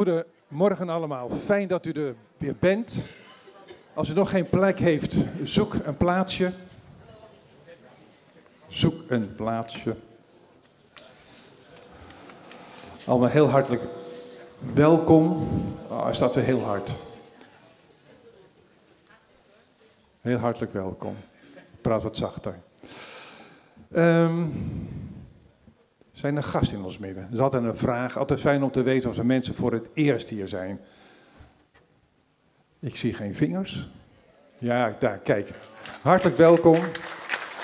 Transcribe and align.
Goedemorgen 0.00 0.88
allemaal. 0.88 1.30
Fijn 1.30 1.68
dat 1.68 1.86
u 1.86 1.92
er 1.92 2.14
weer 2.36 2.56
bent. 2.58 2.96
Als 3.94 4.08
u 4.08 4.12
nog 4.12 4.30
geen 4.30 4.48
plek 4.48 4.78
heeft, 4.78 5.16
zoek 5.44 5.74
een 5.74 5.96
plaatsje. 5.96 6.52
Zoek 8.68 9.10
een 9.10 9.34
plaatsje. 9.34 9.96
Allemaal 13.06 13.28
heel 13.28 13.48
hartelijk 13.48 13.82
welkom. 14.74 15.48
Oh, 15.88 16.04
hij 16.04 16.14
staat 16.14 16.34
weer 16.34 16.44
heel 16.44 16.62
hard. 16.62 16.94
Heel 20.20 20.38
hartelijk 20.38 20.72
welkom. 20.72 21.16
Ik 21.54 21.80
praat 21.80 22.02
wat 22.02 22.16
zachter. 22.16 22.58
Ehm, 23.92 24.48
zijn 26.20 26.36
er 26.36 26.42
gasten 26.42 26.76
in 26.76 26.84
ons 26.84 26.98
midden? 26.98 27.22
Dat 27.22 27.32
is 27.32 27.38
altijd 27.38 27.62
een 27.62 27.76
vraag. 27.76 28.18
Altijd 28.18 28.40
fijn 28.40 28.62
om 28.62 28.70
te 28.70 28.82
weten 28.82 29.10
of 29.10 29.18
er 29.18 29.26
mensen 29.26 29.54
voor 29.54 29.72
het 29.72 29.88
eerst 29.94 30.28
hier 30.28 30.48
zijn. 30.48 30.80
Ik 32.80 32.96
zie 32.96 33.14
geen 33.14 33.34
vingers. 33.34 33.90
Ja, 34.58 34.96
daar, 34.98 35.18
kijk. 35.18 35.50
Hartelijk 36.02 36.36
welkom. 36.36 36.78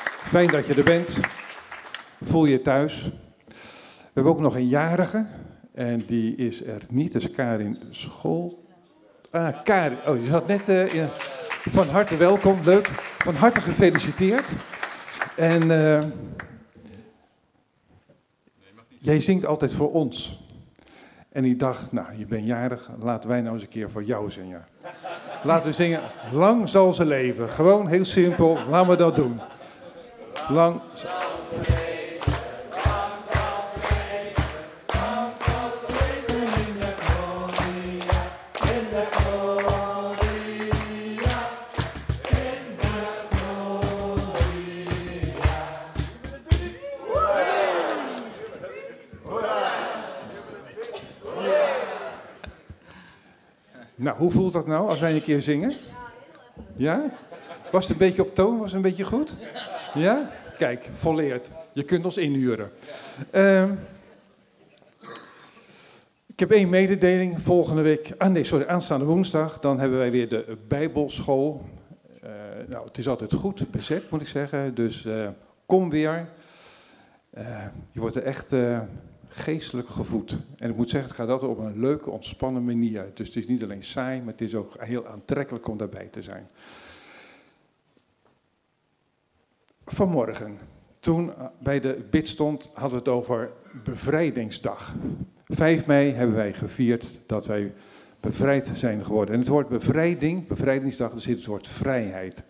Fijn 0.08 0.46
dat 0.46 0.66
je 0.66 0.74
er 0.74 0.84
bent. 0.84 1.20
Voel 2.22 2.44
je 2.44 2.62
thuis. 2.62 3.02
We 3.46 4.12
hebben 4.12 4.32
ook 4.32 4.40
nog 4.40 4.54
een 4.54 4.68
jarige. 4.68 5.26
En 5.74 6.04
die 6.06 6.36
is 6.36 6.64
er 6.64 6.82
niet. 6.88 7.12
Dat 7.12 7.22
is 7.22 7.30
Karin 7.30 7.78
School. 7.90 8.64
Ah, 9.30 9.62
Karin. 9.64 9.98
Oh, 10.06 10.16
je 10.22 10.26
zat 10.26 10.46
net 10.46 10.68
in. 10.68 11.08
Van 11.70 11.88
harte 11.88 12.16
welkom. 12.16 12.58
Leuk. 12.64 12.86
Van 13.18 13.34
harte 13.34 13.60
gefeliciteerd. 13.60 14.44
En... 15.36 15.70
Uh, 15.70 15.98
Jij 19.06 19.20
zingt 19.20 19.46
altijd 19.46 19.74
voor 19.74 19.92
ons. 19.92 20.44
En 21.28 21.44
ik 21.44 21.58
dacht, 21.58 21.92
nou, 21.92 22.06
je 22.18 22.26
bent 22.26 22.46
jarig, 22.46 22.90
laten 23.00 23.28
wij 23.28 23.40
nou 23.40 23.54
eens 23.54 23.62
een 23.62 23.68
keer 23.68 23.90
voor 23.90 24.04
jou 24.04 24.30
zingen. 24.30 24.64
Laten 25.42 25.66
we 25.66 25.72
zingen, 25.72 26.00
lang 26.32 26.68
zal 26.68 26.94
ze 26.94 27.04
leven. 27.04 27.48
Gewoon 27.48 27.88
heel 27.88 28.04
simpel, 28.04 28.58
laten 28.68 28.90
we 28.90 28.96
dat 28.96 29.16
doen. 29.16 29.40
Lang 30.48 30.80
zal 30.94 31.10
ze 31.50 31.58
leven. 31.58 31.85
Nou, 54.06 54.18
hoe 54.18 54.30
voelt 54.30 54.52
dat 54.52 54.66
nou 54.66 54.88
als 54.88 55.00
wij 55.00 55.14
een 55.14 55.22
keer 55.22 55.42
zingen? 55.42 55.72
Ja? 56.76 57.04
Was 57.72 57.82
het 57.82 57.92
een 57.92 58.06
beetje 58.06 58.22
op 58.22 58.34
toon? 58.34 58.56
Was 58.56 58.66
het 58.66 58.74
een 58.74 58.82
beetje 58.82 59.04
goed? 59.04 59.34
Ja? 59.94 60.30
Kijk, 60.58 60.90
volleerd. 60.98 61.50
Je 61.72 61.82
kunt 61.82 62.04
ons 62.04 62.16
inhuren. 62.16 62.70
Uh, 63.34 63.62
ik 66.26 66.40
heb 66.40 66.50
één 66.50 66.68
mededeling. 66.68 67.40
Volgende 67.40 67.82
week, 67.82 68.14
ah 68.18 68.30
nee, 68.30 68.44
sorry, 68.44 68.66
aanstaande 68.66 69.04
woensdag, 69.04 69.60
dan 69.60 69.80
hebben 69.80 69.98
wij 69.98 70.10
weer 70.10 70.28
de 70.28 70.56
Bijbelschool. 70.68 71.64
Uh, 72.24 72.30
nou, 72.66 72.86
het 72.86 72.98
is 72.98 73.08
altijd 73.08 73.34
goed 73.34 73.70
bezet, 73.70 74.10
moet 74.10 74.20
ik 74.20 74.28
zeggen. 74.28 74.74
Dus 74.74 75.04
uh, 75.04 75.28
kom 75.66 75.90
weer. 75.90 76.28
Uh, 77.38 77.64
je 77.92 78.00
wordt 78.00 78.16
er 78.16 78.22
echt 78.22 78.52
geestelijk 79.36 79.88
gevoed. 79.88 80.38
En 80.58 80.70
ik 80.70 80.76
moet 80.76 80.90
zeggen, 80.90 81.08
het 81.08 81.18
gaat 81.18 81.28
altijd 81.28 81.50
op 81.50 81.58
een 81.58 81.80
leuke, 81.80 82.10
ontspannen 82.10 82.64
manier. 82.64 83.10
Dus 83.14 83.26
het 83.26 83.36
is 83.36 83.46
niet 83.46 83.62
alleen 83.62 83.84
saai, 83.84 84.18
maar 84.18 84.32
het 84.32 84.40
is 84.40 84.54
ook 84.54 84.74
heel 84.78 85.06
aantrekkelijk 85.06 85.68
om 85.68 85.76
daarbij 85.76 86.06
te 86.06 86.22
zijn. 86.22 86.48
Vanmorgen, 89.84 90.58
toen 91.00 91.32
bij 91.58 91.80
de 91.80 92.06
bid 92.10 92.28
stond, 92.28 92.70
hadden 92.72 92.90
we 92.90 92.96
het 92.96 93.08
over 93.08 93.52
bevrijdingsdag. 93.84 94.94
5 95.46 95.86
mei 95.86 96.12
hebben 96.12 96.36
wij 96.36 96.52
gevierd 96.52 97.20
dat 97.26 97.46
wij 97.46 97.72
bevrijd 98.20 98.70
zijn 98.74 99.04
geworden. 99.04 99.34
En 99.34 99.40
het 99.40 99.48
woord 99.48 99.68
bevrijding, 99.68 100.46
bevrijdingsdag, 100.46 101.12
er 101.12 101.20
zit 101.20 101.36
het 101.36 101.46
woord 101.46 101.68
vrijheid. 101.68 102.42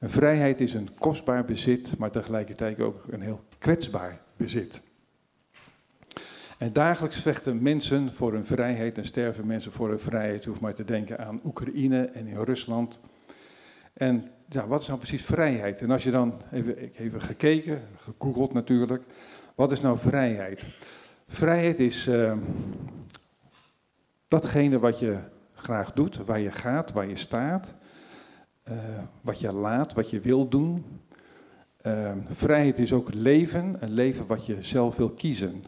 Vrijheid 0.00 0.60
is 0.60 0.74
een 0.74 0.90
kostbaar 0.98 1.44
bezit, 1.44 1.98
maar 1.98 2.10
tegelijkertijd 2.10 2.80
ook 2.80 3.04
een 3.10 3.20
heel 3.20 3.44
kwetsbaar 3.58 4.20
bezit. 4.36 4.82
En 6.58 6.72
dagelijks 6.72 7.20
vechten 7.20 7.62
mensen 7.62 8.12
voor 8.12 8.32
hun 8.32 8.44
vrijheid 8.44 8.98
en 8.98 9.04
sterven 9.04 9.46
mensen 9.46 9.72
voor 9.72 9.88
hun 9.88 9.98
vrijheid. 9.98 10.42
Je 10.42 10.48
hoeft 10.48 10.60
maar 10.60 10.74
te 10.74 10.84
denken 10.84 11.18
aan 11.18 11.40
Oekraïne 11.44 12.04
en 12.04 12.26
in 12.26 12.42
Rusland. 12.42 12.98
En 13.92 14.28
ja, 14.48 14.66
wat 14.66 14.80
is 14.80 14.86
nou 14.86 14.98
precies 14.98 15.24
vrijheid? 15.24 15.80
En 15.80 15.90
als 15.90 16.02
je 16.02 16.10
dan, 16.10 16.40
even, 16.52 16.82
ik 16.82 16.98
even 16.98 17.20
gekeken, 17.20 17.82
gegoogeld 17.96 18.52
natuurlijk, 18.52 19.02
wat 19.54 19.72
is 19.72 19.80
nou 19.80 19.98
vrijheid? 19.98 20.64
Vrijheid 21.28 21.80
is 21.80 22.06
uh, 22.06 22.32
datgene 24.28 24.78
wat 24.78 24.98
je 24.98 25.18
graag 25.54 25.92
doet, 25.92 26.16
waar 26.16 26.40
je 26.40 26.52
gaat, 26.52 26.92
waar 26.92 27.08
je 27.08 27.16
staat, 27.16 27.74
uh, 28.68 28.74
wat 29.20 29.40
je 29.40 29.52
laat, 29.52 29.92
wat 29.92 30.10
je 30.10 30.20
wil 30.20 30.48
doen. 30.48 30.84
Uh, 31.86 32.12
vrijheid 32.28 32.78
is 32.78 32.92
ook 32.92 33.14
leven, 33.14 33.76
een 33.80 33.92
leven 33.92 34.26
wat 34.26 34.46
je 34.46 34.62
zelf 34.62 34.96
wil 34.96 35.10
kiezen. 35.10 35.64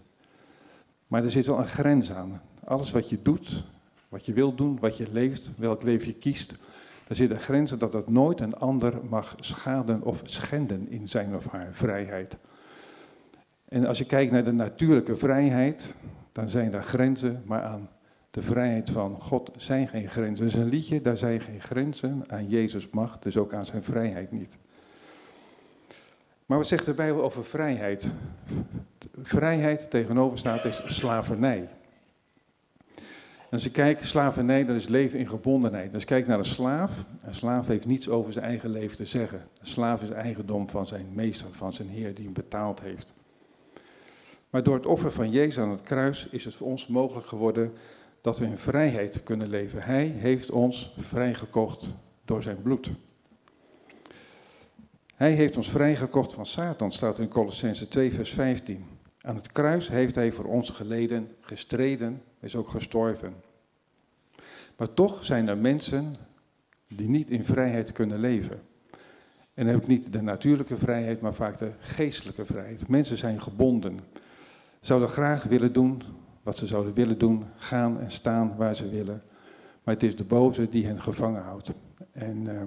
Maar 1.10 1.24
er 1.24 1.30
zit 1.30 1.46
wel 1.46 1.58
een 1.58 1.68
grens 1.68 2.12
aan. 2.12 2.40
Alles 2.64 2.90
wat 2.90 3.08
je 3.08 3.22
doet, 3.22 3.64
wat 4.08 4.26
je 4.26 4.32
wilt 4.32 4.58
doen, 4.58 4.78
wat 4.80 4.96
je 4.96 5.06
leeft, 5.12 5.50
welk 5.56 5.82
leven 5.82 6.06
je 6.06 6.14
kiest, 6.14 6.58
er 7.08 7.16
zit 7.16 7.30
een 7.30 7.40
grens 7.40 7.70
dat 7.78 7.92
dat 7.92 8.08
nooit 8.08 8.40
een 8.40 8.54
ander 8.54 9.00
mag 9.08 9.36
schaden 9.40 10.02
of 10.02 10.22
schenden 10.24 10.90
in 10.90 11.08
zijn 11.08 11.34
of 11.34 11.46
haar 11.46 11.68
vrijheid. 11.70 12.36
En 13.68 13.86
als 13.86 13.98
je 13.98 14.04
kijkt 14.04 14.32
naar 14.32 14.44
de 14.44 14.52
natuurlijke 14.52 15.16
vrijheid, 15.16 15.94
dan 16.32 16.48
zijn 16.48 16.72
er 16.72 16.82
grenzen, 16.82 17.42
maar 17.44 17.62
aan 17.62 17.88
de 18.30 18.42
vrijheid 18.42 18.90
van 18.90 19.20
God 19.20 19.50
zijn 19.56 19.88
geen 19.88 20.08
grenzen. 20.08 20.46
Er 20.46 20.52
is 20.52 20.58
een 20.58 20.68
liedje, 20.68 21.00
daar 21.00 21.16
zijn 21.16 21.40
geen 21.40 21.60
grenzen, 21.60 22.24
aan 22.26 22.48
Jezus 22.48 22.90
macht, 22.90 23.22
dus 23.22 23.36
ook 23.36 23.54
aan 23.54 23.66
zijn 23.66 23.82
vrijheid 23.82 24.32
niet. 24.32 24.58
Maar 26.50 26.58
wat 26.58 26.68
zegt 26.68 26.84
de 26.84 26.94
Bijbel 26.94 27.22
over 27.22 27.44
vrijheid? 27.44 28.10
Vrijheid 29.22 29.90
tegenover 29.90 30.38
staat 30.38 30.64
is 30.64 30.82
slavernij. 30.86 31.68
En 32.96 33.50
als 33.50 33.64
je 33.64 33.70
kijkt, 33.70 34.04
slavernij, 34.04 34.64
dat 34.64 34.76
is 34.76 34.88
leven 34.88 35.18
in 35.18 35.28
gebondenheid. 35.28 35.92
Als 35.92 36.02
je 36.02 36.08
kijkt 36.08 36.28
naar 36.28 36.38
een 36.38 36.44
slaaf, 36.44 37.04
een 37.22 37.34
slaaf 37.34 37.66
heeft 37.66 37.86
niets 37.86 38.08
over 38.08 38.32
zijn 38.32 38.44
eigen 38.44 38.70
leven 38.70 38.96
te 38.96 39.04
zeggen. 39.04 39.38
Een 39.60 39.66
slaaf 39.66 40.02
is 40.02 40.10
eigendom 40.10 40.68
van 40.68 40.86
zijn 40.86 41.06
meester, 41.12 41.48
van 41.52 41.72
zijn 41.72 41.88
heer 41.88 42.14
die 42.14 42.24
hem 42.24 42.34
betaald 42.34 42.80
heeft. 42.80 43.12
Maar 44.50 44.62
door 44.62 44.74
het 44.74 44.86
offer 44.86 45.12
van 45.12 45.30
Jezus 45.30 45.58
aan 45.58 45.70
het 45.70 45.82
kruis 45.82 46.28
is 46.30 46.44
het 46.44 46.54
voor 46.54 46.66
ons 46.66 46.86
mogelijk 46.86 47.26
geworden 47.26 47.72
dat 48.20 48.38
we 48.38 48.44
in 48.44 48.58
vrijheid 48.58 49.22
kunnen 49.22 49.48
leven. 49.48 49.82
Hij 49.82 50.06
heeft 50.06 50.50
ons 50.50 50.94
vrijgekocht 50.98 51.88
door 52.24 52.42
zijn 52.42 52.62
bloed. 52.62 52.90
Hij 55.20 55.32
heeft 55.32 55.56
ons 55.56 55.70
vrijgekocht 55.70 56.32
van 56.32 56.46
Satan, 56.46 56.92
staat 56.92 57.18
in 57.18 57.28
Colossense 57.28 57.88
2, 57.88 58.12
vers 58.12 58.30
15. 58.30 58.84
Aan 59.20 59.36
het 59.36 59.52
kruis 59.52 59.88
heeft 59.88 60.14
hij 60.14 60.32
voor 60.32 60.44
ons 60.44 60.70
geleden, 60.70 61.28
gestreden, 61.40 62.22
is 62.40 62.56
ook 62.56 62.68
gestorven. 62.68 63.34
Maar 64.76 64.94
toch 64.94 65.24
zijn 65.24 65.48
er 65.48 65.58
mensen 65.58 66.14
die 66.88 67.08
niet 67.08 67.30
in 67.30 67.44
vrijheid 67.44 67.92
kunnen 67.92 68.20
leven. 68.20 68.60
En 69.54 69.64
dan 69.64 69.66
heb 69.66 69.82
ik 69.82 69.88
niet 69.88 70.12
de 70.12 70.22
natuurlijke 70.22 70.78
vrijheid, 70.78 71.20
maar 71.20 71.34
vaak 71.34 71.58
de 71.58 71.72
geestelijke 71.78 72.44
vrijheid. 72.44 72.88
Mensen 72.88 73.16
zijn 73.16 73.42
gebonden. 73.42 73.98
Zouden 74.80 75.08
graag 75.08 75.42
willen 75.42 75.72
doen 75.72 76.02
wat 76.42 76.58
ze 76.58 76.66
zouden 76.66 76.94
willen 76.94 77.18
doen, 77.18 77.44
gaan 77.56 78.00
en 78.00 78.10
staan 78.10 78.56
waar 78.56 78.76
ze 78.76 78.88
willen. 78.88 79.22
Maar 79.82 79.94
het 79.94 80.02
is 80.02 80.16
de 80.16 80.24
boze 80.24 80.68
die 80.68 80.86
hen 80.86 81.02
gevangen 81.02 81.42
houdt. 81.42 81.72
En 82.12 82.44
uh, 82.44 82.62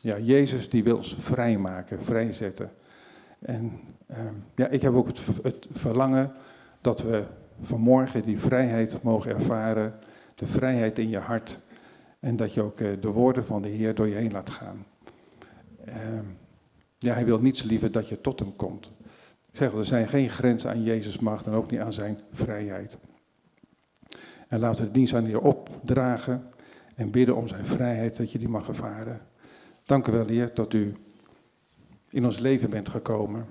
ja, 0.00 0.18
Jezus 0.18 0.68
die 0.68 0.84
wil 0.84 0.96
ons 0.96 1.16
vrijmaken, 1.18 2.02
vrijzetten. 2.02 2.70
En 3.38 3.80
uh, 4.10 4.16
ja, 4.54 4.68
ik 4.68 4.82
heb 4.82 4.92
ook 4.92 5.06
het, 5.06 5.66
verlangen 5.72 6.32
dat 6.80 7.02
we 7.02 7.24
vanmorgen 7.60 8.22
die 8.22 8.38
vrijheid 8.38 9.02
mogen 9.02 9.30
ervaren. 9.30 9.94
De 10.34 10.46
vrijheid 10.46 10.98
in 10.98 11.08
je 11.08 11.18
hart. 11.18 11.60
En 12.20 12.36
dat 12.36 12.54
je 12.54 12.62
ook 12.62 12.80
uh, 12.80 13.00
de 13.00 13.08
woorden 13.08 13.44
van 13.44 13.62
de 13.62 13.68
Heer 13.68 13.94
door 13.94 14.08
je 14.08 14.14
heen 14.14 14.32
laat 14.32 14.50
gaan. 14.50 14.86
Uh, 15.88 15.94
ja, 16.98 17.14
hij 17.14 17.24
wil 17.24 17.38
niets 17.38 17.62
liever 17.62 17.92
dat 17.92 18.08
je 18.08 18.20
tot 18.20 18.38
hem 18.38 18.56
komt. 18.56 18.90
Ik 19.50 19.56
zeg, 19.56 19.72
er 19.72 19.84
zijn 19.84 20.08
geen 20.08 20.30
grenzen 20.30 20.70
aan 20.70 20.82
Jezus 20.82 21.18
macht 21.18 21.46
en 21.46 21.52
ook 21.52 21.70
niet 21.70 21.80
aan 21.80 21.92
zijn 21.92 22.18
vrijheid. 22.32 22.98
En 24.48 24.60
laten 24.60 24.80
we 24.80 24.86
de 24.86 24.98
dienst 24.98 25.14
aan 25.14 25.22
de 25.22 25.28
Heer 25.28 25.40
opdragen 25.40 26.46
en 26.94 27.10
bidden 27.10 27.36
om 27.36 27.48
zijn 27.48 27.66
vrijheid, 27.66 28.16
dat 28.16 28.32
je 28.32 28.38
die 28.38 28.48
mag 28.48 28.68
ervaren. 28.68 29.20
Dank 29.90 30.06
u 30.06 30.12
wel, 30.12 30.26
Heer, 30.26 30.50
dat 30.54 30.74
u 30.74 30.94
in 32.10 32.24
ons 32.24 32.38
leven 32.38 32.70
bent 32.70 32.88
gekomen. 32.88 33.46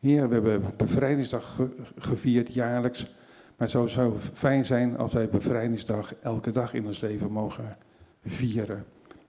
Heer, 0.00 0.28
we 0.28 0.34
hebben 0.34 0.62
bevrijdingsdag 0.76 1.60
gevierd 1.98 2.54
jaarlijks, 2.54 3.04
Maar 3.04 3.54
het 3.56 3.70
zou 3.70 3.88
zo 3.88 4.16
fijn 4.32 4.64
zijn 4.64 4.96
als 4.96 5.12
wij 5.12 5.28
bevrijdingsdag 5.28 6.14
elke 6.14 6.52
dag 6.52 6.74
in 6.74 6.86
ons 6.86 7.00
leven 7.00 7.32
mogen 7.32 7.76
vieren. 8.24 8.84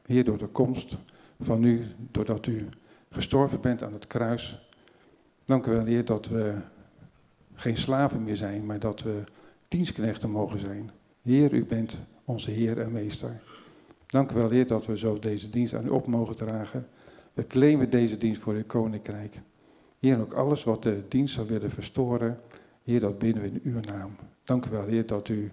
Heer, 0.06 0.24
door 0.24 0.38
de 0.38 0.48
komst 0.48 0.98
van 1.40 1.64
u, 1.64 1.86
doordat 2.12 2.46
u 2.46 2.68
gestorven 3.10 3.62
bent 3.62 3.84
aan 3.84 3.94
het 3.94 4.08
kruis. 4.08 4.70
Dank 5.46 5.66
u 5.66 5.72
wel, 5.72 5.86
Heer, 5.86 6.06
dat 6.06 6.28
we 6.28 6.54
geen 7.54 7.78
slaven 7.78 8.24
meer 8.24 8.38
zijn, 8.38 8.66
maar 8.66 8.80
dat 8.80 9.02
we 9.02 9.24
dienstknechten 9.68 10.30
mogen 10.30 10.60
zijn. 10.60 10.92
Heer, 11.22 11.54
u 11.54 11.66
bent 11.66 12.00
onze 12.26 12.52
Heer 12.52 12.82
en 12.82 12.92
Meester. 12.92 13.49
Dank 14.10 14.32
u 14.32 14.36
wel, 14.36 14.50
Heer, 14.50 14.68
dat 14.68 14.86
we 14.86 14.98
zo 14.98 15.20
deze 15.20 15.50
dienst 15.50 15.74
aan 15.74 15.86
u 15.86 15.90
op 15.90 16.08
mogen 16.08 16.36
dragen. 16.36 16.88
We 17.34 17.48
claimen 17.48 17.90
deze 17.90 18.18
dienst 18.18 18.42
voor 18.42 18.54
uw 18.54 18.66
koninkrijk. 18.66 19.42
Heer, 20.00 20.14
en 20.14 20.22
ook 20.22 20.34
alles 20.34 20.64
wat 20.64 20.84
de 20.84 21.04
dienst 21.08 21.34
zou 21.34 21.48
willen 21.48 21.72
verstoren, 21.72 22.40
Heer, 22.84 23.00
dat 23.00 23.20
binnen 23.20 23.42
we 23.42 23.48
in 23.50 23.62
uw 23.64 23.80
naam. 23.80 24.16
Dank 24.44 24.66
u 24.66 24.70
wel, 24.70 24.86
Heer, 24.86 25.06
dat 25.06 25.30
u 25.30 25.52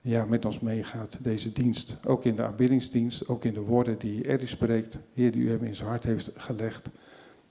ja, 0.00 0.24
met 0.24 0.44
ons 0.44 0.60
meegaat, 0.60 1.18
deze 1.20 1.52
dienst. 1.52 1.98
Ook 2.06 2.24
in 2.24 2.36
de 2.36 2.42
aanbiddingsdienst, 2.42 3.28
ook 3.28 3.44
in 3.44 3.54
de 3.54 3.60
woorden 3.60 3.98
die 3.98 4.24
Eddie 4.24 4.48
spreekt. 4.48 4.98
Heer, 5.14 5.32
die 5.32 5.42
u 5.42 5.50
hem 5.50 5.62
in 5.62 5.76
zijn 5.76 5.88
hart 5.88 6.04
heeft 6.04 6.30
gelegd. 6.36 6.88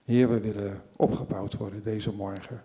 Heer, 0.06 0.30
we 0.30 0.40
willen 0.40 0.82
opgebouwd 0.96 1.58
worden 1.58 1.84
deze 1.84 2.12
morgen. 2.12 2.64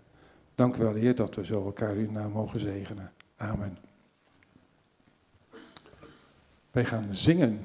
Dank 0.55 0.75
u 0.75 0.79
wel, 0.79 0.93
Heer, 0.93 1.15
dat 1.15 1.35
we 1.35 1.45
zo 1.45 1.65
elkaar 1.65 1.93
uw 1.93 2.11
naam 2.11 2.31
mogen 2.31 2.59
zegenen. 2.59 3.11
Amen. 3.35 3.90
Wij 6.71 6.85
gaan 6.85 7.05
zingen. 7.11 7.59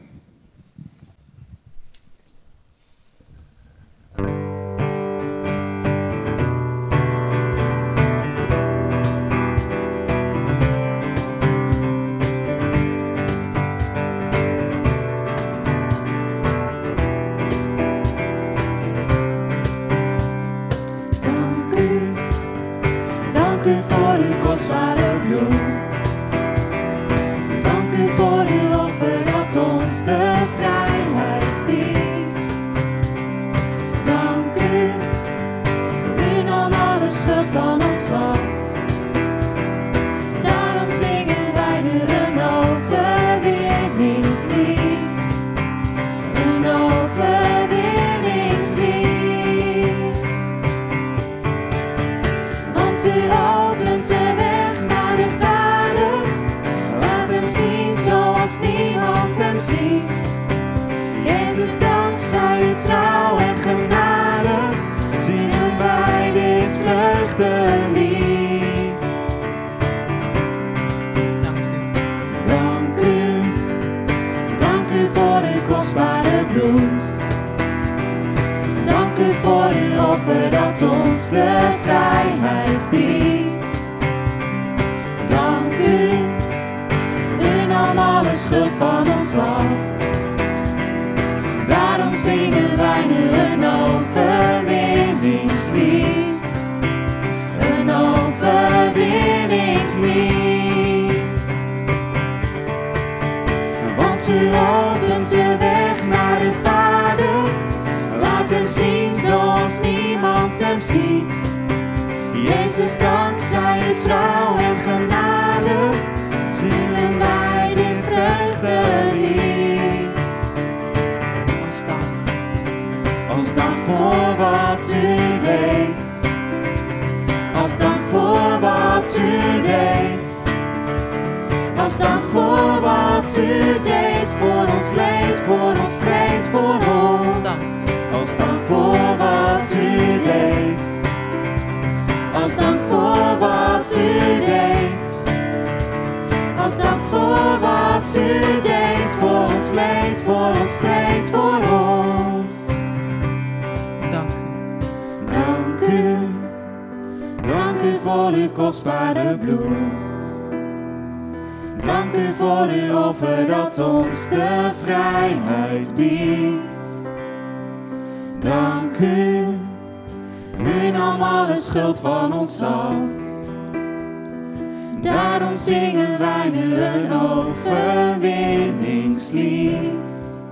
And 179.27 179.35
liegt, 179.35 180.43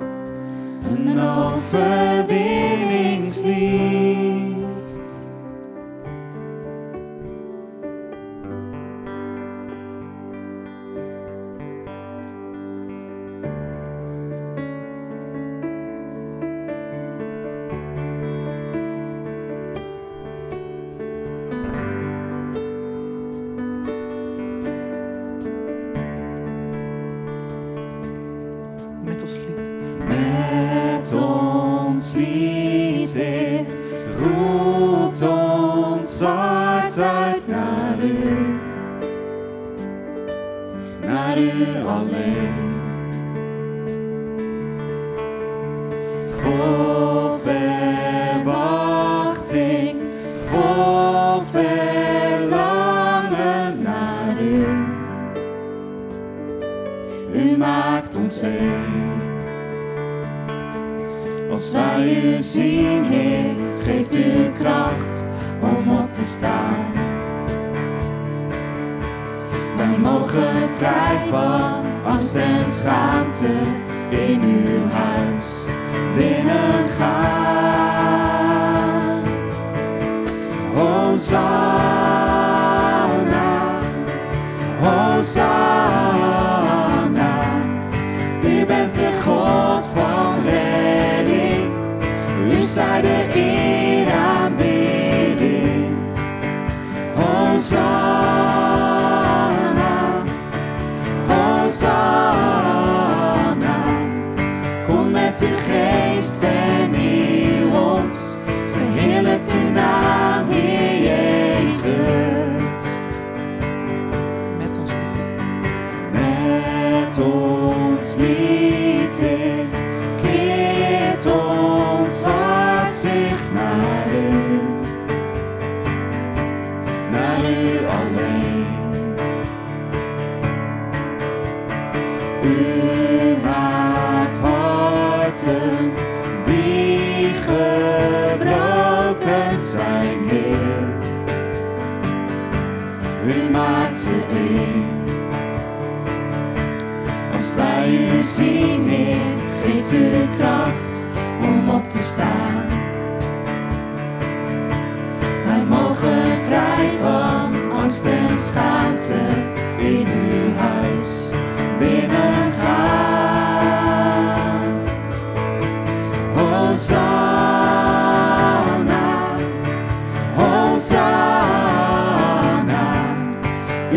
en 0.90 1.20
over 1.20 2.33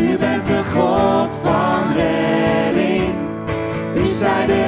U 0.07 0.17
bent 0.17 0.47
de 0.47 0.63
God 0.63 1.39
van 1.43 1.93
redding. 1.93 3.13
U 3.95 4.05
zei 4.05 4.45
de 4.45 4.66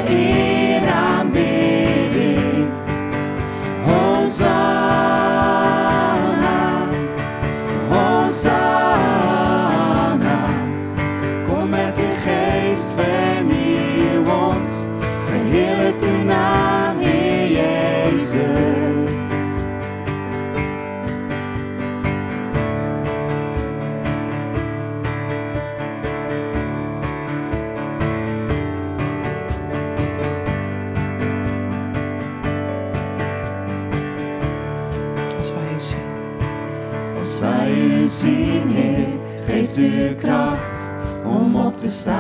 Wij 42.06 42.16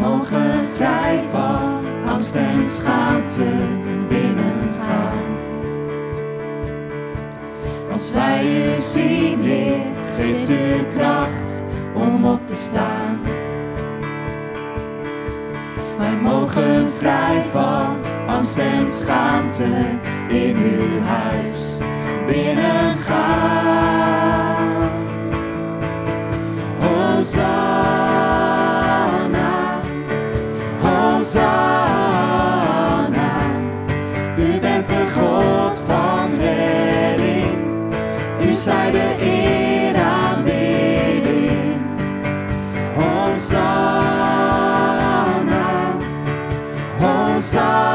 mogen 0.00 0.66
vrij 0.74 1.20
van 1.30 1.84
angst 2.08 2.34
en 2.34 2.66
schaamte 2.66 3.44
binnengaan. 4.08 5.24
Als 7.92 8.12
wij 8.12 8.44
je 8.44 8.76
zien, 8.80 9.40
Heer, 9.40 9.80
geeft 10.16 10.46
de 10.46 10.84
kracht 10.96 11.62
om 11.94 12.24
op 12.24 12.46
te 12.46 12.56
staan. 12.56 13.20
Wij 15.98 16.16
mogen 16.22 16.88
vrij 16.98 17.42
van 17.52 17.96
angst 18.26 18.58
en 18.58 18.90
schaamte 18.90 19.64
in 20.28 20.56
uw 20.56 21.00
huis 21.04 21.78
binnengaan. 22.26 23.85
Hosanna, 27.26 27.50
Hosanna. 30.80 31.50
U 34.38 34.60
bent 34.60 34.86
de 34.86 35.06
God 35.14 35.78
van 35.86 36.38
redding. 36.38 37.58
U 38.40 38.54
zij 38.54 38.90
de 38.90 39.14
eer 39.18 39.96
aanbidding. 39.96 41.80
Hosanna, 42.94 43.66
Hosanna. 46.98 47.85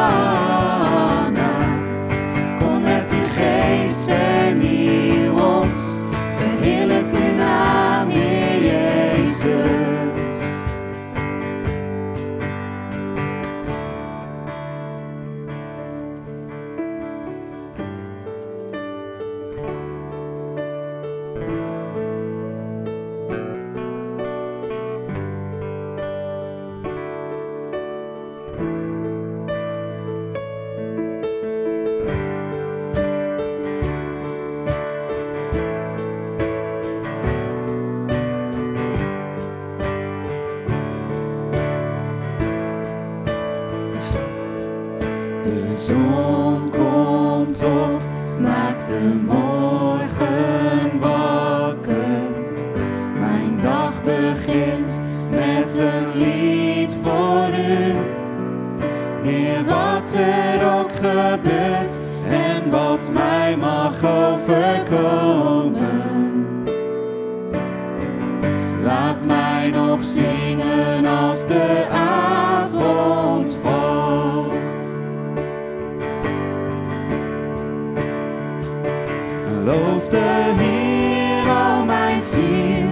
Loof 79.63 80.07
de 80.07 80.53
Heer, 80.57 81.49
al 81.49 81.85
mijn 81.85 82.23
ziel. 82.23 82.89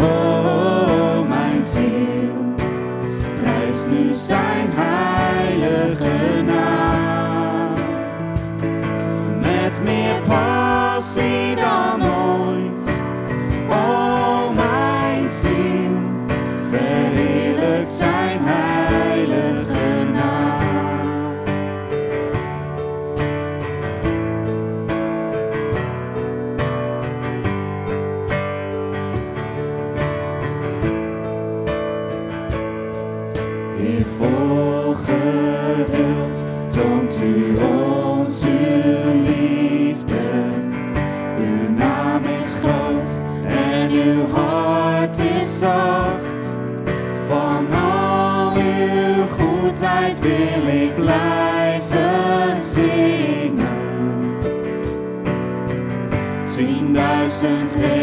O, 0.00 0.04
oh, 0.04 1.28
mijn 1.28 1.64
ziel. 1.64 2.54
Prijs 3.40 3.84
nu 3.90 4.14
zijn 4.14 4.68
heilige 4.70 6.42
naam. 6.42 7.74
Met 9.40 9.82
meer 9.84 10.22
passie. 10.26 11.47
and 57.44 57.97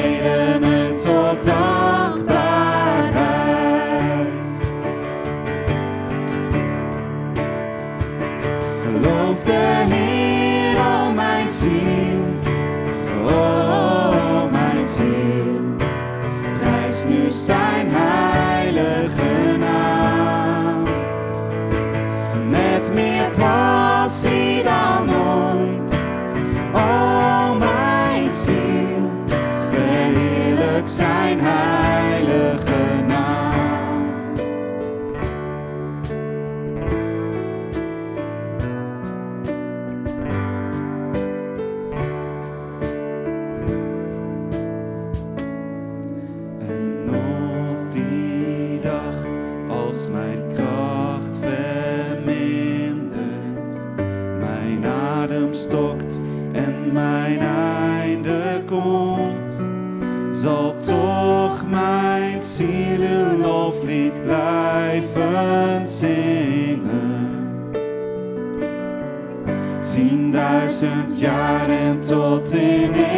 Tienduizend 70.85 71.19
jaren 71.19 71.99
tot 71.99 72.51
in 72.51 72.93
eeuwigheid. 72.93 73.14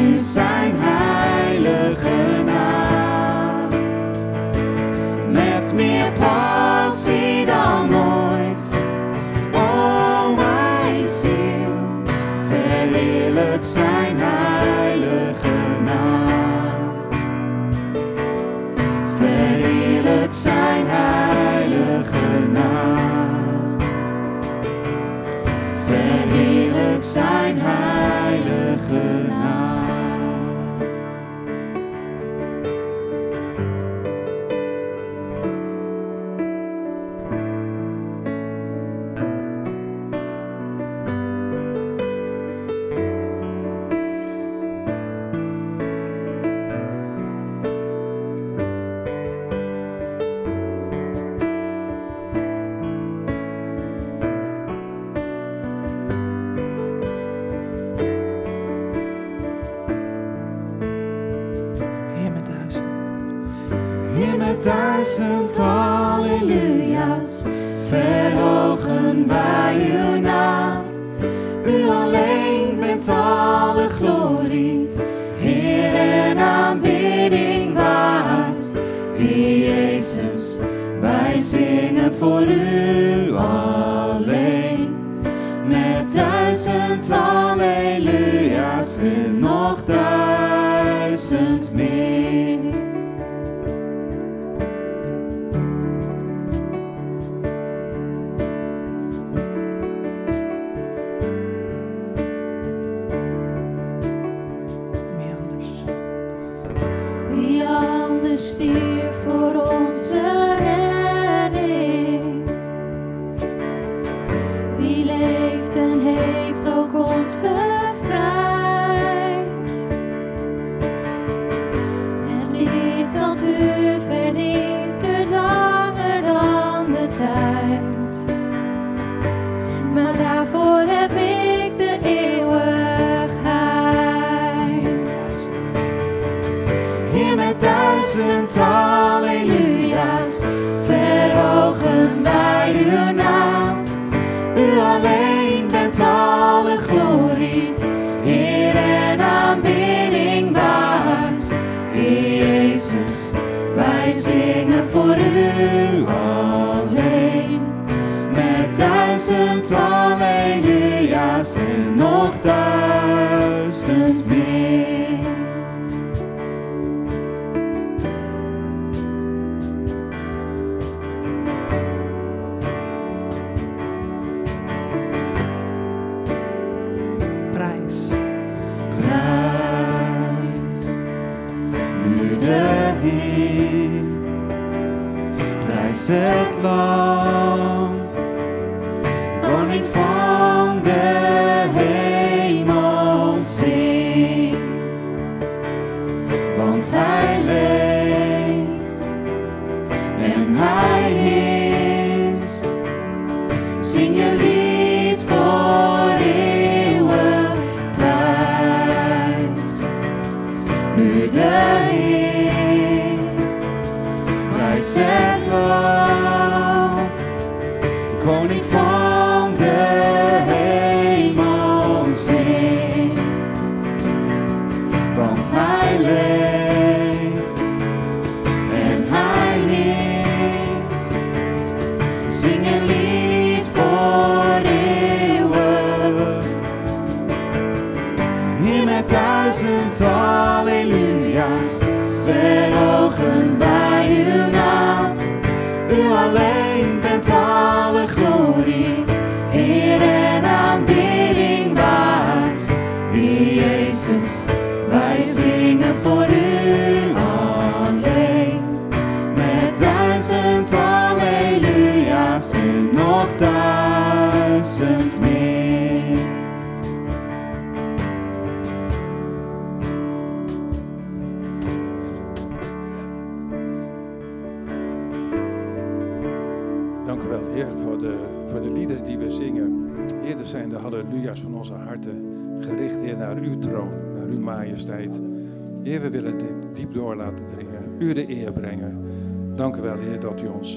Prijs 0.00 0.34
nu 0.34 0.49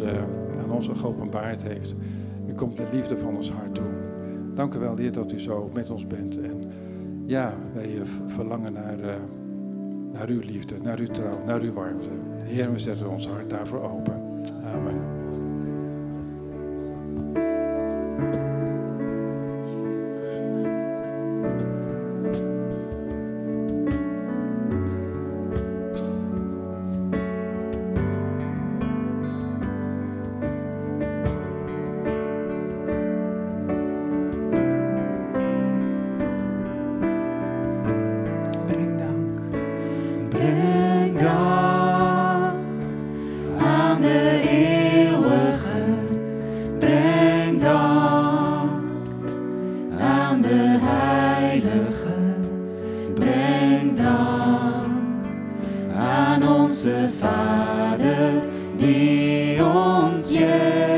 Eh, 0.01 0.17
aan 0.63 0.71
ons 0.71 0.87
geopenbaard 0.87 1.63
heeft. 1.63 1.95
U 2.47 2.53
komt 2.53 2.77
de 2.77 2.87
liefde 2.91 3.17
van 3.17 3.35
ons 3.35 3.51
hart 3.51 3.75
toe. 3.75 3.85
Dank 4.53 4.73
u 4.73 4.79
wel, 4.79 4.97
Heer, 4.97 5.11
dat 5.11 5.31
u 5.31 5.39
zo 5.39 5.69
met 5.73 5.89
ons 5.89 6.07
bent. 6.07 6.41
En 6.41 6.63
ja, 7.25 7.53
wij 7.73 7.99
eh, 7.99 8.05
verlangen 8.25 8.73
naar, 8.73 8.99
eh, 8.99 9.15
naar 10.11 10.27
uw 10.27 10.39
liefde, 10.39 10.75
naar 10.83 10.99
uw 10.99 11.07
trouw, 11.07 11.45
naar 11.45 11.61
uw 11.61 11.73
warmte. 11.73 12.09
Heer, 12.43 12.71
we 12.71 12.79
zetten 12.79 13.09
ons 13.09 13.27
hart 13.27 13.49
daarvoor 13.49 13.81
open. 13.81 14.22
onze 56.73 57.09
Vader 57.19 58.41
die 58.77 59.63
ons 59.63 60.31
jeugd. 60.31 60.92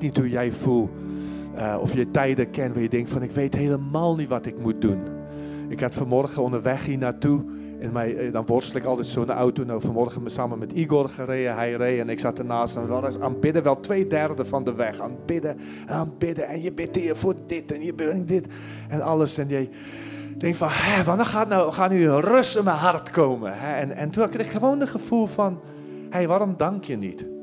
Niet 0.00 0.16
hoe 0.16 0.28
jij 0.30 0.52
voelt. 0.52 0.90
eh, 1.54 1.76
of 1.80 1.94
je 1.94 2.10
tijden 2.10 2.50
kent 2.50 2.74
waar 2.74 2.82
je 2.82 2.88
denkt 2.88 3.10
van 3.10 3.22
ik 3.22 3.30
weet 3.30 3.54
helemaal 3.54 4.16
niet 4.16 4.28
wat 4.28 4.46
ik 4.46 4.58
moet 4.58 4.80
doen. 4.80 5.00
Ik 5.68 5.80
had 5.80 5.94
vanmorgen 5.94 6.42
onderweg 6.42 6.84
hier 6.84 6.98
naartoe. 6.98 7.44
En 7.80 7.92
mij, 7.92 8.16
eh, 8.16 8.32
dan 8.32 8.46
worstel 8.46 8.80
ik 8.80 8.86
altijd 8.86 9.06
zo 9.06 9.20
in 9.20 9.26
de 9.26 9.32
auto. 9.32 9.64
Nou, 9.64 9.80
vanmorgen 9.80 10.30
samen 10.30 10.58
met 10.58 10.72
Igor 10.72 11.08
gereden. 11.08 11.54
Hij 11.54 11.72
reed 11.72 12.00
en 12.00 12.08
ik 12.08 12.20
zat 12.20 12.38
ernaast. 12.38 12.76
En 12.76 12.82
we 12.82 12.88
waren 12.88 13.22
aan 13.22 13.30
het 13.30 13.40
bidden, 13.40 13.62
wel 13.62 13.80
twee 13.80 14.06
derde 14.06 14.44
van 14.44 14.64
de 14.64 14.74
weg. 14.74 15.00
Aan 15.00 15.10
het 15.10 16.18
bidden 16.18 16.48
en 16.48 16.62
je 16.62 16.72
bidt 16.72 16.96
hier 16.96 17.16
voor 17.16 17.34
dit 17.46 17.72
en 17.72 17.82
je 17.82 17.94
bidt 17.94 18.28
dit. 18.28 18.46
En 18.88 19.00
alles. 19.00 19.38
En 19.38 19.48
je 19.48 19.68
denkt 20.38 20.56
van, 20.56 20.68
hè, 20.70 21.04
wanneer 21.04 21.24
gaat 21.24 21.48
nou, 21.48 21.72
gaat 21.72 21.90
nu 21.90 22.08
rust 22.10 22.56
in 22.56 22.64
mijn 22.64 22.76
hart 22.76 23.10
komen? 23.10 23.52
Hè? 23.54 23.74
En, 23.74 23.96
en 23.96 24.10
toen 24.10 24.22
had 24.22 24.34
ik 24.34 24.46
gewoon 24.46 24.80
het 24.80 24.88
gevoel 24.88 25.26
van, 25.26 25.60
hé, 26.10 26.26
waarom 26.26 26.54
dank 26.56 26.84
je 26.84 26.96
niet? 26.96 27.35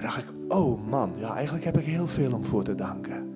En 0.00 0.06
dacht 0.06 0.18
ik, 0.18 0.32
oh 0.48 0.88
man, 0.88 1.12
ja, 1.18 1.34
eigenlijk 1.34 1.64
heb 1.64 1.78
ik 1.78 1.84
heel 1.84 2.06
veel 2.06 2.32
om 2.32 2.44
voor 2.44 2.62
te 2.62 2.74
danken. 2.74 3.34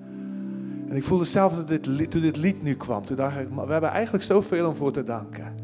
En 0.89 0.95
ik 0.95 1.03
voelde 1.03 1.23
zelf 1.23 1.55
dat 1.55 1.67
dit, 1.67 1.85
lied- 1.85 2.11
toen 2.11 2.21
dit 2.21 2.37
lied 2.37 2.63
nu 2.63 2.73
kwam, 2.73 3.05
toen 3.05 3.15
dacht 3.15 3.39
ik, 3.39 3.49
maar 3.49 3.65
we 3.65 3.71
hebben 3.71 3.89
eigenlijk 3.89 4.23
zoveel 4.23 4.67
om 4.67 4.75
voor 4.75 4.91
te 4.91 5.03
danken. 5.03 5.55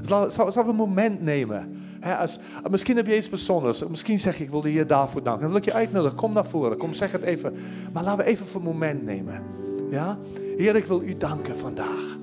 Dus 0.00 0.34
zal, 0.34 0.52
we 0.52 0.60
een 0.68 0.74
moment 0.74 1.22
nemen. 1.22 1.76
Als, 2.18 2.40
misschien 2.70 2.96
heb 2.96 3.06
je 3.06 3.16
iets 3.16 3.28
bijzonders. 3.28 3.86
Misschien 3.88 4.18
zeg 4.18 4.38
je, 4.38 4.44
ik 4.44 4.50
wil 4.50 4.60
de 4.60 4.68
Heer 4.68 4.86
daarvoor 4.86 5.22
danken. 5.22 5.42
Dan 5.42 5.50
wil 5.50 5.58
ik 5.58 5.64
je 5.64 5.72
uitnodigen, 5.72 6.16
kom 6.16 6.32
naar 6.32 6.46
voren, 6.46 6.78
kom 6.78 6.92
zeg 6.92 7.12
het 7.12 7.22
even. 7.22 7.54
Maar 7.92 8.04
laten 8.04 8.24
we 8.24 8.30
even 8.30 8.46
een 8.54 8.62
moment 8.62 9.04
nemen. 9.04 9.42
Ja? 9.90 10.18
Heer, 10.56 10.76
ik 10.76 10.86
wil 10.86 11.02
u 11.02 11.16
danken 11.16 11.56
vandaag. 11.56 12.18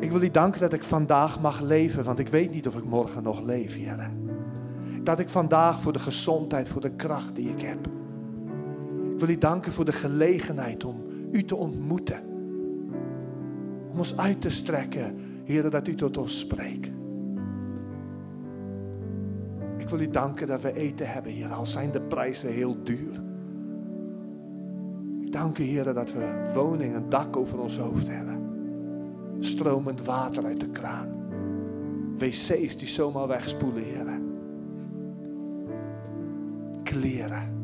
Ik 0.00 0.10
wil 0.10 0.22
u 0.22 0.30
danken 0.30 0.60
dat 0.60 0.72
ik 0.72 0.84
vandaag 0.84 1.40
mag 1.40 1.60
leven, 1.60 2.04
want 2.04 2.18
ik 2.18 2.28
weet 2.28 2.50
niet 2.50 2.66
of 2.66 2.74
ik 2.74 2.84
morgen 2.84 3.22
nog 3.22 3.42
leef, 3.42 3.76
Heer. 3.76 4.10
Dat 5.02 5.18
ik 5.18 5.28
vandaag 5.28 5.80
voor 5.80 5.92
de 5.92 5.98
gezondheid, 5.98 6.68
voor 6.68 6.80
de 6.80 6.90
kracht 6.90 7.34
die 7.34 7.50
ik 7.50 7.60
heb. 7.60 7.86
Ik 9.12 9.18
wil 9.18 9.28
u 9.28 9.38
danken 9.38 9.72
voor 9.72 9.84
de 9.84 9.92
gelegenheid 9.92 10.84
om 10.84 11.02
u 11.32 11.44
te 11.44 11.56
ontmoeten. 11.56 12.20
Om 13.92 13.98
ons 13.98 14.16
uit 14.16 14.40
te 14.40 14.48
strekken, 14.48 15.14
Heer, 15.44 15.70
dat 15.70 15.88
u 15.88 15.94
tot 15.94 16.16
ons 16.16 16.38
spreekt. 16.38 16.90
Ik 19.76 19.88
wil 19.88 20.00
u 20.00 20.10
danken 20.10 20.46
dat 20.46 20.62
we 20.62 20.72
eten 20.72 21.10
hebben, 21.10 21.32
Heer, 21.32 21.48
al 21.48 21.66
zijn 21.66 21.90
de 21.90 22.00
prijzen 22.00 22.52
heel 22.52 22.76
duur. 22.82 23.22
Ik 25.20 25.32
dank 25.32 25.58
u, 25.58 25.62
Heer, 25.62 25.94
dat 25.94 26.12
we 26.12 26.50
woning, 26.54 26.94
een 26.94 27.08
dak 27.08 27.36
over 27.36 27.58
ons 27.58 27.78
hoofd 27.78 28.08
hebben. 28.08 28.38
Stromend 29.38 30.04
water 30.04 30.44
uit 30.44 30.60
de 30.60 30.70
kraan. 30.70 31.08
Wc's 32.16 32.76
die 32.76 32.88
zomaar 32.88 33.28
wegspoelen, 33.28 33.82
Heer 33.82 34.29
kleren. 36.90 37.58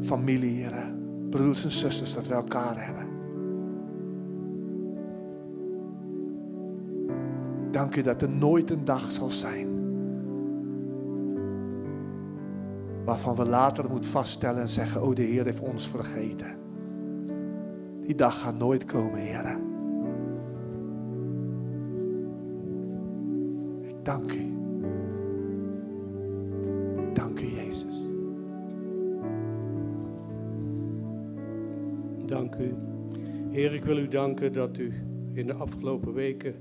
Familie, 0.00 0.62
heren. 0.62 1.00
Broers 1.30 1.64
en 1.64 1.70
zusters, 1.70 2.14
dat 2.14 2.26
we 2.26 2.34
elkaar 2.34 2.86
hebben. 2.86 3.06
Dank 7.70 7.96
u 7.96 8.02
dat 8.02 8.22
er 8.22 8.30
nooit 8.30 8.70
een 8.70 8.84
dag 8.84 9.12
zal 9.12 9.30
zijn. 9.30 9.68
Waarvan 13.04 13.34
we 13.34 13.46
later 13.46 13.90
moeten 13.90 14.10
vaststellen 14.10 14.60
en 14.60 14.68
zeggen, 14.68 15.02
oh 15.02 15.14
de 15.14 15.22
Heer 15.22 15.44
heeft 15.44 15.60
ons 15.60 15.88
vergeten. 15.88 16.56
Die 18.06 18.14
dag 18.14 18.40
gaat 18.40 18.58
nooit 18.58 18.84
komen, 18.84 19.18
heren. 19.18 19.58
Ik 23.88 24.04
dank 24.04 24.32
u. 24.32 24.51
U. 32.60 32.74
Heer, 33.50 33.74
ik 33.74 33.84
wil 33.84 33.98
u 33.98 34.08
danken 34.08 34.52
dat 34.52 34.78
u 34.78 34.92
in 35.32 35.46
de 35.46 35.54
afgelopen 35.54 36.12
weken 36.12 36.54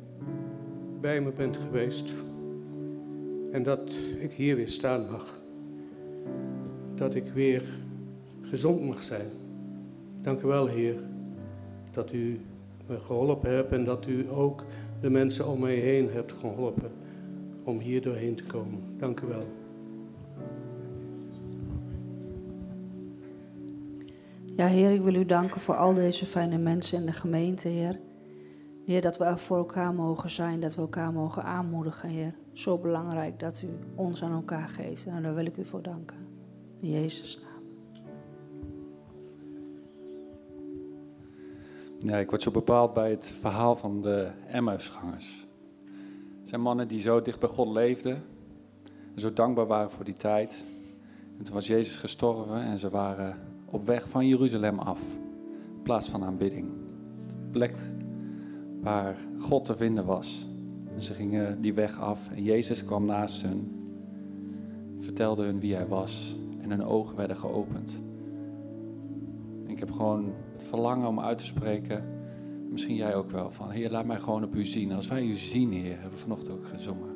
bij 1.01 1.21
me 1.21 1.31
bent 1.31 1.57
geweest. 1.57 2.13
En 3.51 3.63
dat 3.63 3.91
ik 4.19 4.31
hier 4.31 4.55
weer 4.55 4.67
staan 4.67 5.05
mag. 5.11 5.41
Dat 6.95 7.15
ik 7.15 7.25
weer 7.25 7.63
gezond 8.41 8.85
mag 8.85 9.01
zijn. 9.01 9.27
Dank 10.21 10.41
u 10.41 10.47
wel, 10.47 10.67
Heer, 10.67 10.95
dat 11.91 12.11
u 12.13 12.39
me 12.87 12.99
geholpen 12.99 13.51
hebt 13.51 13.71
en 13.71 13.83
dat 13.83 14.07
u 14.07 14.29
ook 14.29 14.63
de 15.01 15.09
mensen 15.09 15.47
om 15.47 15.59
mij 15.59 15.75
heen 15.75 16.09
hebt 16.09 16.31
geholpen 16.31 16.91
om 17.63 17.79
hier 17.79 18.01
doorheen 18.01 18.35
te 18.35 18.43
komen. 18.43 18.79
Dank 18.97 19.19
u 19.19 19.27
wel. 19.27 19.60
Ja, 24.61 24.67
Heer, 24.67 24.91
ik 24.91 25.01
wil 25.01 25.13
u 25.13 25.25
danken 25.25 25.61
voor 25.61 25.75
al 25.75 25.93
deze 25.93 26.25
fijne 26.25 26.57
mensen 26.57 26.99
in 26.99 27.05
de 27.05 27.11
gemeente, 27.11 27.67
Heer. 27.67 27.99
Heer, 28.85 29.01
dat 29.01 29.17
we 29.17 29.37
voor 29.37 29.57
elkaar 29.57 29.93
mogen 29.93 30.29
zijn, 30.29 30.59
dat 30.59 30.75
we 30.75 30.81
elkaar 30.81 31.13
mogen 31.13 31.43
aanmoedigen, 31.43 32.09
Heer. 32.09 32.33
Zo 32.53 32.77
belangrijk 32.77 33.39
dat 33.39 33.61
u 33.61 33.67
ons 33.95 34.23
aan 34.23 34.31
elkaar 34.31 34.69
geeft. 34.69 35.05
En 35.05 35.23
daar 35.23 35.35
wil 35.35 35.45
ik 35.45 35.57
u 35.57 35.65
voor 35.65 35.81
danken. 35.81 36.17
In 36.79 36.89
Jezus' 36.89 37.39
naam. 37.39 37.63
Ja, 41.99 42.17
ik 42.17 42.29
word 42.29 42.41
zo 42.41 42.51
bepaald 42.51 42.93
bij 42.93 43.09
het 43.09 43.25
verhaal 43.25 43.75
van 43.75 44.01
de 44.01 44.31
Emmausgangers. 44.47 45.47
Het 46.39 46.49
zijn 46.49 46.61
mannen 46.61 46.87
die 46.87 46.99
zo 46.99 47.21
dicht 47.21 47.39
bij 47.39 47.49
God 47.49 47.67
leefden 47.67 48.23
en 49.15 49.21
zo 49.21 49.33
dankbaar 49.33 49.67
waren 49.67 49.91
voor 49.91 50.05
die 50.05 50.17
tijd. 50.17 50.63
En 51.37 51.43
toen 51.43 51.53
was 51.53 51.67
Jezus 51.67 51.97
gestorven 51.97 52.61
en 52.61 52.79
ze 52.79 52.89
waren 52.89 53.50
op 53.71 53.85
weg 53.85 54.09
van 54.09 54.27
Jeruzalem 54.27 54.79
af, 54.79 55.01
plaats 55.83 56.09
van 56.09 56.23
aanbidding. 56.23 56.69
Plek 57.51 57.75
waar 58.81 59.15
God 59.37 59.65
te 59.65 59.75
vinden 59.75 60.05
was. 60.05 60.47
Ze 60.97 61.13
gingen 61.13 61.61
die 61.61 61.73
weg 61.73 61.99
af 61.99 62.29
en 62.29 62.43
Jezus 62.43 62.85
kwam 62.85 63.05
naast 63.05 63.41
hen, 63.41 63.71
vertelde 64.97 65.43
hun 65.43 65.59
wie 65.59 65.75
hij 65.75 65.87
was 65.87 66.37
en 66.61 66.69
hun 66.69 66.83
ogen 66.83 67.15
werden 67.15 67.37
geopend. 67.37 68.01
Ik 69.65 69.79
heb 69.79 69.91
gewoon 69.91 70.33
het 70.51 70.63
verlangen 70.63 71.07
om 71.07 71.19
uit 71.19 71.37
te 71.37 71.45
spreken. 71.45 72.03
Misschien 72.69 72.95
jij 72.95 73.15
ook 73.15 73.31
wel. 73.31 73.51
Van 73.51 73.69
Heer, 73.69 73.91
laat 73.91 74.05
mij 74.05 74.19
gewoon 74.19 74.43
op 74.43 74.55
u 74.55 74.65
zien. 74.65 74.91
Als 74.91 75.07
wij 75.07 75.23
u 75.23 75.35
zien, 75.35 75.71
Heer, 75.71 75.91
hebben 75.91 76.11
we 76.11 76.17
vanochtend 76.17 76.51
ook 76.51 76.65
gezongen. 76.65 77.09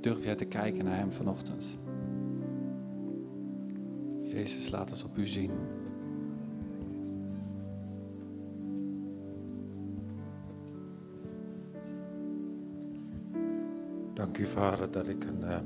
Durf 0.00 0.24
jij 0.24 0.34
te 0.34 0.44
kijken 0.44 0.84
naar 0.84 0.96
Hem 0.96 1.12
vanochtend? 1.12 1.78
Jezus, 4.32 4.70
laat 4.70 4.90
ons 4.90 5.04
op 5.04 5.16
u 5.16 5.26
zien. 5.26 5.50
Dank 14.14 14.38
u, 14.38 14.46
Vader, 14.46 14.90
dat 14.90 15.08
ik 15.08 15.24
een 15.24 15.42
eh, 15.44 15.58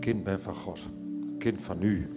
kind 0.00 0.24
ben 0.24 0.40
van 0.40 0.54
God. 0.54 0.88
Kind 1.38 1.62
van 1.62 1.82
u. 1.82 2.08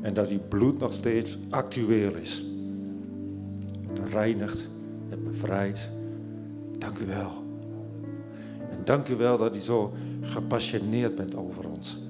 En 0.00 0.14
dat 0.14 0.30
uw 0.30 0.40
bloed 0.48 0.78
nog 0.78 0.92
steeds 0.92 1.38
actueel 1.50 2.14
is. 2.14 2.44
Het 3.88 4.12
reinigt, 4.12 4.68
het 5.08 5.24
bevrijdt. 5.24 5.88
Dank 6.78 6.98
u 6.98 7.06
wel. 7.06 7.30
En 8.70 8.84
dank 8.84 9.08
u 9.08 9.14
wel 9.14 9.36
dat 9.36 9.56
u 9.56 9.60
zo 9.60 9.92
gepassioneerd 10.20 11.14
bent 11.14 11.34
over 11.34 11.68
ons. 11.68 12.09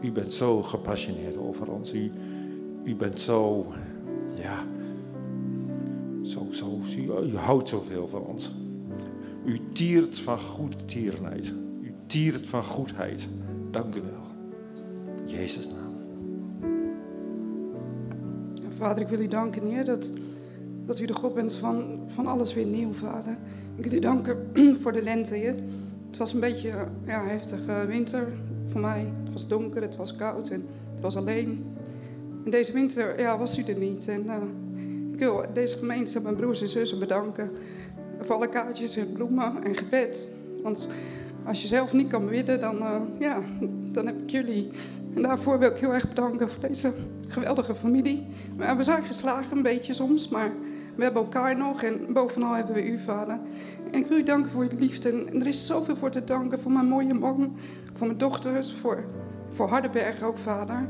U 0.00 0.12
bent 0.12 0.32
zo 0.32 0.62
gepassioneerd 0.62 1.36
over 1.36 1.70
ons. 1.70 1.94
U, 1.94 2.10
u 2.84 2.94
bent 2.94 3.20
zo, 3.20 3.66
ja, 4.34 4.64
Zo, 6.22 6.46
zo, 6.50 6.80
u, 6.96 7.30
u 7.32 7.36
houdt 7.36 7.68
zoveel 7.68 8.08
van 8.08 8.22
ons. 8.22 8.50
U 9.44 9.60
tiert 9.72 10.18
van 10.18 10.38
goed 10.38 10.88
tierenheid. 10.88 11.52
U 11.80 11.92
tiert 12.06 12.48
van 12.48 12.64
goedheid. 12.64 13.28
Dank 13.70 13.94
u 13.94 14.00
wel. 14.00 14.26
In 15.26 15.34
Jezus 15.34 15.68
naam. 15.68 15.88
Vader, 18.76 19.02
ik 19.02 19.08
wil 19.08 19.20
u 19.20 19.28
danken, 19.28 19.66
Heer, 19.66 19.84
dat, 19.84 20.10
dat 20.86 21.00
u 21.00 21.06
de 21.06 21.14
God 21.14 21.34
bent 21.34 21.54
van, 21.54 22.00
van 22.06 22.26
alles 22.26 22.54
weer 22.54 22.66
nieuw, 22.66 22.92
Vader. 22.92 23.36
Ik 23.76 23.84
wil 23.84 23.92
u 23.92 23.98
danken 23.98 24.50
voor 24.80 24.92
de 24.92 25.02
lente. 25.02 25.34
Het 26.06 26.16
was 26.16 26.32
een 26.32 26.40
beetje 26.40 26.68
ja, 27.04 27.24
heftige 27.24 27.86
winter 27.86 28.32
voor 28.66 28.80
mij. 28.80 29.12
Was 29.38 29.48
donker, 29.48 29.82
het 29.82 29.96
was 29.96 30.16
koud 30.16 30.48
en 30.48 30.66
het 30.92 31.00
was 31.00 31.16
alleen. 31.16 31.76
En 32.44 32.50
deze 32.50 32.72
winter 32.72 33.20
ja, 33.20 33.38
was 33.38 33.58
u 33.58 33.62
er 33.62 33.78
niet. 33.78 34.08
En 34.08 34.24
uh, 34.24 34.34
ik 35.12 35.18
wil 35.18 35.42
deze 35.52 35.76
gemeente, 35.76 36.20
mijn 36.20 36.36
broers 36.36 36.60
en 36.60 36.68
zussen 36.68 36.98
bedanken 36.98 37.50
voor 38.20 38.34
alle 38.34 38.48
kaartjes 38.48 38.96
en 38.96 39.12
bloemen 39.12 39.64
en 39.64 39.76
gebed. 39.76 40.28
Want 40.62 40.88
als 41.44 41.62
je 41.62 41.66
zelf 41.66 41.92
niet 41.92 42.08
kan 42.08 42.28
bidden, 42.28 42.60
dan, 42.60 42.76
uh, 42.76 43.00
ja, 43.18 43.40
dan 43.92 44.06
heb 44.06 44.22
ik 44.22 44.30
jullie. 44.30 44.70
En 45.14 45.22
daarvoor 45.22 45.58
wil 45.58 45.70
ik 45.70 45.76
heel 45.76 45.94
erg 45.94 46.08
bedanken 46.08 46.50
voor 46.50 46.60
deze 46.60 46.92
geweldige 47.28 47.74
familie. 47.74 48.26
We 48.76 48.82
zijn 48.82 49.02
geslagen 49.02 49.56
een 49.56 49.62
beetje 49.62 49.94
soms, 49.94 50.28
maar 50.28 50.52
we 50.96 51.04
hebben 51.04 51.22
elkaar 51.22 51.56
nog 51.56 51.82
en 51.82 52.12
bovenal 52.12 52.54
hebben 52.54 52.74
we 52.74 52.86
u, 52.86 52.98
vader. 52.98 53.38
En 53.90 54.00
ik 54.00 54.06
wil 54.06 54.18
u 54.18 54.22
danken 54.22 54.50
voor 54.50 54.62
uw 54.62 54.78
liefde. 54.78 55.10
En 55.10 55.40
er 55.40 55.46
is 55.46 55.66
zoveel 55.66 55.96
voor 55.96 56.10
te 56.10 56.24
danken 56.24 56.60
voor 56.60 56.72
mijn 56.72 56.86
mooie 56.86 57.14
man, 57.14 57.56
voor 57.94 58.06
mijn 58.06 58.18
dochters, 58.18 58.72
voor, 58.72 59.04
voor 59.58 59.68
Hardenberg 59.68 60.22
ook, 60.22 60.38
vader. 60.38 60.88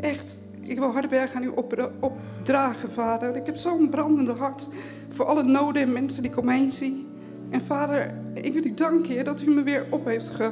Echt, 0.00 0.40
ik 0.60 0.78
wil 0.78 0.92
Hardenberg 0.92 1.34
aan 1.34 1.42
u 1.42 1.48
op, 1.48 1.90
opdragen, 2.00 2.92
vader. 2.92 3.36
Ik 3.36 3.46
heb 3.46 3.56
zo'n 3.56 3.90
brandende 3.90 4.32
hart 4.32 4.68
voor 5.08 5.24
alle 5.24 5.42
noden 5.42 5.82
en 5.82 5.92
mensen 5.92 6.22
die 6.22 6.30
ik 6.30 6.38
omheen 6.38 6.72
zie. 6.72 7.06
En 7.50 7.60
vader, 7.60 8.14
ik 8.34 8.52
wil 8.52 8.64
u 8.64 8.74
danken, 8.74 9.12
Heer, 9.12 9.24
dat 9.24 9.42
u 9.42 9.50
me 9.50 9.62
weer 9.62 9.86
op 9.90 10.04
heeft 10.04 10.28
ge, 10.28 10.50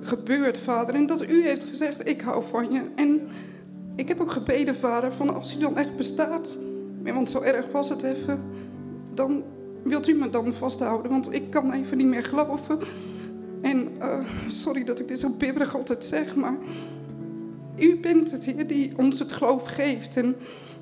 gebeurd, 0.00 0.58
vader. 0.58 0.94
En 0.94 1.06
dat 1.06 1.28
u 1.28 1.46
heeft 1.46 1.64
gezegd, 1.64 2.08
ik 2.08 2.20
hou 2.20 2.44
van 2.50 2.72
je. 2.72 2.82
En 2.94 3.20
ik 3.96 4.08
heb 4.08 4.20
ook 4.20 4.32
gebeden, 4.32 4.76
vader, 4.76 5.12
van 5.12 5.34
als 5.34 5.56
u 5.56 5.58
dan 5.60 5.76
echt 5.76 5.96
bestaat... 5.96 6.58
Want 7.02 7.30
zo 7.30 7.40
erg 7.40 7.66
was 7.72 7.88
het 7.88 8.02
even. 8.02 8.42
Dan 9.14 9.42
wilt 9.82 10.08
u 10.08 10.14
me 10.14 10.30
dan 10.30 10.52
vasthouden, 10.52 11.10
want 11.10 11.34
ik 11.34 11.50
kan 11.50 11.72
even 11.72 11.96
niet 11.96 12.06
meer 12.06 12.22
geloven. 12.24 12.78
En 13.62 13.88
uh, 13.98 14.18
sorry 14.48 14.84
dat 14.84 15.00
ik 15.00 15.08
dit 15.08 15.20
zo 15.20 15.30
bibberig 15.38 15.76
altijd 15.76 16.04
zeg, 16.04 16.36
maar 16.36 16.56
u 17.78 18.00
bent 18.00 18.30
het, 18.30 18.44
Heer, 18.44 18.66
die 18.66 18.98
ons 18.98 19.18
het 19.18 19.32
geloof 19.32 19.66
geeft. 19.66 20.16
En 20.16 20.36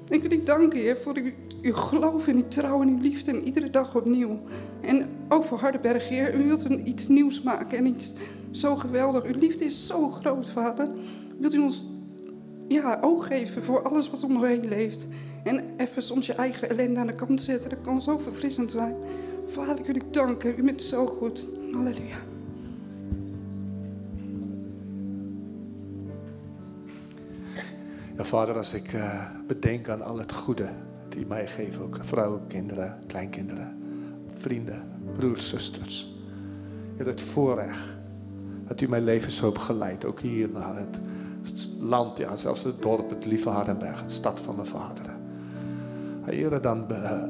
ik 0.09 0.23
wil 0.23 0.33
u 0.33 0.43
danken, 0.43 0.79
Heer, 0.79 0.97
voor 0.97 1.17
uw, 1.17 1.31
uw 1.63 1.73
geloof 1.73 2.27
en 2.27 2.37
uw 2.37 2.49
trouw 2.49 2.83
en 2.83 2.89
uw 2.89 3.01
liefde. 3.01 3.31
En 3.31 3.45
iedere 3.45 3.71
dag 3.71 3.97
opnieuw. 3.97 4.41
En 4.81 5.09
ook 5.29 5.45
voor 5.45 5.59
Hardenberg, 5.59 6.09
Heer. 6.09 6.35
U 6.35 6.45
wilt 6.45 6.65
een, 6.65 6.89
iets 6.89 7.09
nieuws 7.09 7.43
maken 7.43 7.79
en 7.79 7.87
iets 7.87 8.15
zo 8.51 8.77
geweldig. 8.77 9.25
Uw 9.25 9.39
liefde 9.39 9.65
is 9.65 9.87
zo 9.87 10.09
groot, 10.09 10.51
Vader. 10.51 10.91
Wilt 11.39 11.55
u 11.55 11.59
ons 11.59 11.85
ja, 12.69 12.99
oog 13.01 13.27
geven 13.27 13.63
voor 13.63 13.83
alles 13.83 14.11
wat 14.11 14.25
om 14.25 14.37
ons 14.37 14.47
heen 14.47 14.69
leeft. 14.69 15.07
En 15.45 15.65
even 15.77 16.03
soms 16.03 16.27
je 16.27 16.33
eigen 16.33 16.71
ellende 16.71 17.01
aan 17.01 17.07
de 17.07 17.15
kant 17.15 17.43
zetten. 17.43 17.71
Dat 17.71 17.81
kan 17.81 18.03
zo 18.03 18.19
verfrissend 18.19 18.71
zijn. 18.71 18.95
Vader, 19.47 19.79
ik 19.79 19.87
wil 19.87 19.97
u 19.97 20.11
danken. 20.11 20.55
U 20.59 20.63
bent 20.63 20.83
zo 20.83 21.07
goed. 21.07 21.47
Halleluja. 21.73 22.30
Vader, 28.25 28.57
als 28.57 28.75
ik 28.75 28.93
uh, 28.93 29.25
bedenk 29.47 29.89
aan 29.89 30.03
al 30.03 30.19
het 30.19 30.33
goede 30.33 30.69
die 31.09 31.27
mij 31.27 31.47
geeft, 31.47 31.81
ook 31.81 31.99
vrouwen, 32.01 32.41
kinderen, 32.47 32.99
kleinkinderen, 33.07 33.83
vrienden, 34.27 34.85
broers, 35.17 35.49
zusters. 35.49 36.15
Het 36.97 37.21
voorrecht 37.21 37.89
dat 38.67 38.81
u 38.81 38.89
mijn 38.89 39.05
leven 39.05 39.33
zo 39.33 39.45
hebt 39.45 39.63
geleid, 39.63 40.05
ook 40.05 40.21
hier 40.21 40.49
naar 40.53 40.77
het 40.77 40.99
land, 41.81 42.19
ja, 42.19 42.37
zelfs 42.37 42.63
het 42.63 42.83
dorp, 42.83 43.11
het 43.11 43.25
lieve 43.25 43.49
Hardenberg, 43.49 44.01
het 44.01 44.13
stad 44.13 44.41
van 44.41 44.55
mijn 44.55 44.67
vader. 44.67 45.05
Heer, 46.25 46.61
dan 46.61 46.87
uh, 46.91 47.23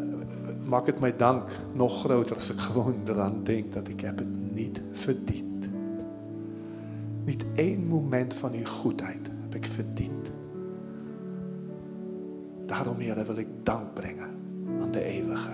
maak 0.68 0.86
het 0.86 1.00
mij 1.00 1.16
dank 1.16 1.50
nog 1.72 2.00
groter 2.00 2.36
als 2.36 2.50
ik 2.50 2.58
gewoon 2.58 3.00
eraan 3.08 3.44
denk 3.44 3.72
dat 3.72 3.88
ik 3.88 4.00
heb 4.00 4.18
het 4.18 4.52
niet 4.54 4.80
verdiend. 4.92 5.68
Niet 7.24 7.44
één 7.54 7.86
moment 7.86 8.34
van 8.34 8.52
uw 8.52 8.66
goedheid 8.66 9.30
heb 9.42 9.54
ik 9.54 9.66
verdiend. 9.66 10.29
Daarom, 12.70 12.98
Heer, 12.98 13.24
wil 13.26 13.36
ik 13.36 13.48
dank 13.62 13.94
brengen 13.94 14.28
aan 14.80 14.90
de 14.90 15.04
eeuwige. 15.04 15.50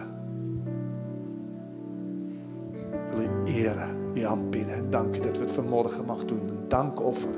Ik 2.93 3.13
wil 3.13 3.21
u 3.21 3.45
eren, 3.45 3.89
u 4.15 4.21
aanbidden. 4.21 4.91
Dank 4.91 5.17
u 5.17 5.21
dat 5.21 5.39
we 5.39 5.45
het 5.45 5.53
vanmorgen 5.53 6.05
mag 6.05 6.25
doen. 6.25 6.49
Een 6.49 6.69
dankoffer 6.69 7.35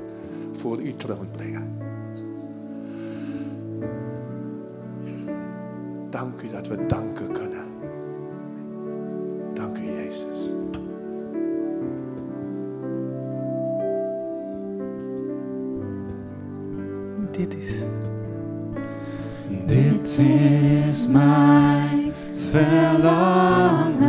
voor 0.51 0.77
uw 0.77 0.95
troon 0.95 1.27
brengen. 1.31 1.77
Dank 6.09 6.41
u 6.41 6.49
dat 6.49 6.67
we 6.67 6.85
danken 6.85 7.31
kunnen. 7.31 7.65
Dank 9.53 9.77
u, 9.77 9.83
Jezus. 9.83 10.49
Dit 17.31 17.55
is. 17.55 17.83
Dit 20.17 20.27
is 20.27 21.07
mijn 21.07 22.13
verlangen. 22.49 24.08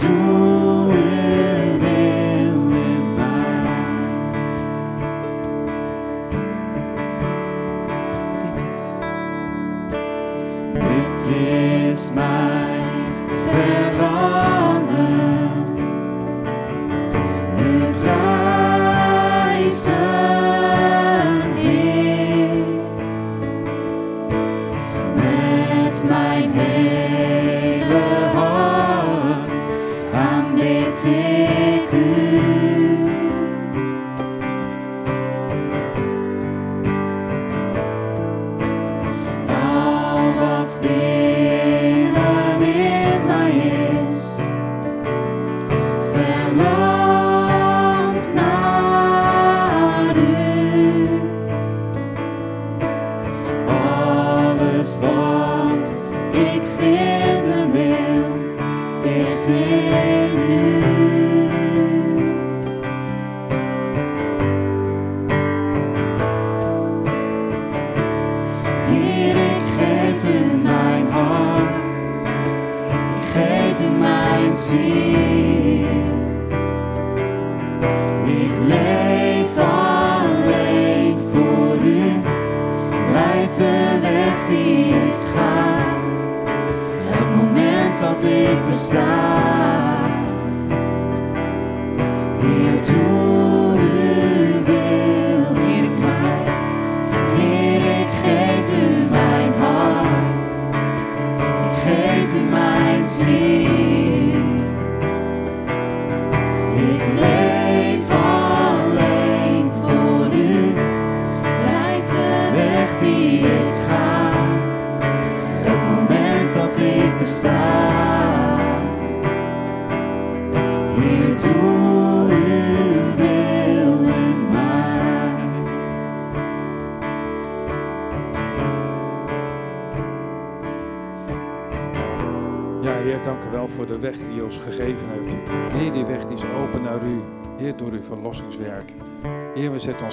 Heer, 0.00 0.47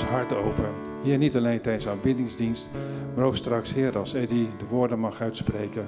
hart 0.09 0.33
open. 0.33 0.69
Heer, 1.03 1.17
niet 1.17 1.35
alleen 1.35 1.61
tijdens 1.61 1.83
de 1.83 1.89
aanbiddingsdienst, 1.89 2.69
maar 3.15 3.25
ook 3.25 3.35
straks, 3.35 3.73
Heer, 3.73 3.97
als 3.97 4.13
Eddie 4.13 4.49
de 4.57 4.65
woorden 4.69 4.99
mag 4.99 5.21
uitspreken. 5.21 5.87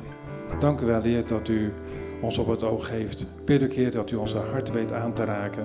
Dank 0.59 0.82
u 0.82 0.86
wel, 0.86 1.01
Heer, 1.01 1.28
dat 1.28 1.47
u 1.47 1.74
ons 2.22 2.38
op 2.38 2.47
het 2.47 2.63
oog 2.63 2.89
heeft. 2.89 3.26
Bid 3.45 3.63
ook, 3.63 3.74
Heer, 3.74 3.91
dat 3.91 4.11
u 4.11 4.15
onze 4.15 4.38
hart 4.38 4.72
weet 4.72 4.91
aan 4.91 5.13
te 5.13 5.24
raken. 5.24 5.63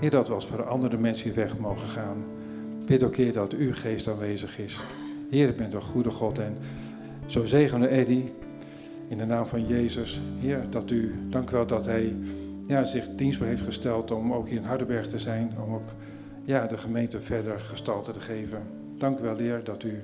Heer, 0.00 0.10
dat 0.10 0.28
we 0.28 0.34
als 0.34 0.46
veranderde 0.46 0.98
mensen 0.98 1.24
hier 1.24 1.34
weg 1.34 1.58
mogen 1.58 1.88
gaan. 1.88 2.24
Bid 2.86 3.02
ook, 3.02 3.16
Heer, 3.16 3.32
dat 3.32 3.52
uw 3.52 3.74
geest 3.74 4.08
aanwezig 4.08 4.58
is. 4.58 4.80
Heer, 5.30 5.48
u 5.48 5.52
bent 5.52 5.74
een 5.74 5.82
goede 5.82 6.10
God 6.10 6.38
en 6.38 6.56
zo 7.26 7.44
zegenen 7.44 7.88
Eddie. 7.88 8.32
In 9.08 9.18
de 9.18 9.26
naam 9.26 9.46
van 9.46 9.66
Jezus, 9.66 10.20
Heer, 10.38 10.66
dat 10.70 10.90
u, 10.90 11.14
dank 11.28 11.50
u 11.50 11.52
wel 11.52 11.66
dat 11.66 11.86
hij 11.86 12.16
ja, 12.66 12.84
zich 12.84 13.08
dienstbaar 13.16 13.48
heeft 13.48 13.62
gesteld 13.62 14.10
om 14.10 14.32
ook 14.32 14.48
hier 14.48 14.58
in 14.58 14.64
Hardenberg 14.64 15.06
te 15.06 15.18
zijn, 15.18 15.52
om 15.66 15.74
ook 15.74 15.88
ja, 16.44 16.66
de 16.66 16.78
gemeente 16.78 17.20
verder 17.20 17.60
gestalte 17.60 18.12
te 18.12 18.20
geven. 18.20 18.62
Dank 18.98 19.18
u 19.18 19.22
wel, 19.22 19.36
Heer, 19.36 19.64
dat 19.64 19.82
u 19.82 20.02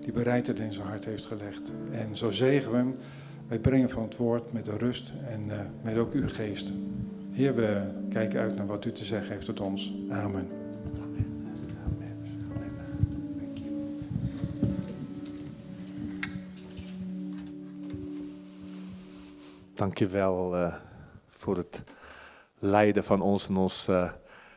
die 0.00 0.12
bereidheid 0.12 0.60
in 0.60 0.72
zijn 0.72 0.86
hart 0.86 1.04
heeft 1.04 1.26
gelegd. 1.26 1.70
En 1.92 2.16
zo 2.16 2.30
zegen 2.30 2.70
we 2.70 2.76
hem. 2.76 2.96
Wij 3.48 3.58
brengen 3.58 3.90
van 3.90 4.02
het 4.02 4.16
woord 4.16 4.52
met 4.52 4.64
de 4.64 4.76
rust 4.76 5.12
en 5.24 5.50
eh, 5.50 5.58
met 5.82 5.96
ook 5.96 6.12
uw 6.12 6.28
geest. 6.28 6.72
Heer, 7.32 7.54
we 7.54 7.80
kijken 8.10 8.40
uit 8.40 8.56
naar 8.56 8.66
wat 8.66 8.84
u 8.84 8.92
te 8.92 9.04
zeggen 9.04 9.32
heeft 9.32 9.44
tot 9.44 9.60
ons. 9.60 9.94
Amen. 10.10 10.48
Dankjewel 19.74 20.50
wel 20.50 20.72
voor 21.28 21.56
het 21.56 21.82
leiden 22.58 23.04
van 23.04 23.20
ons 23.20 23.48
en 23.48 23.56
ons 23.56 23.88
eh, 23.88 24.10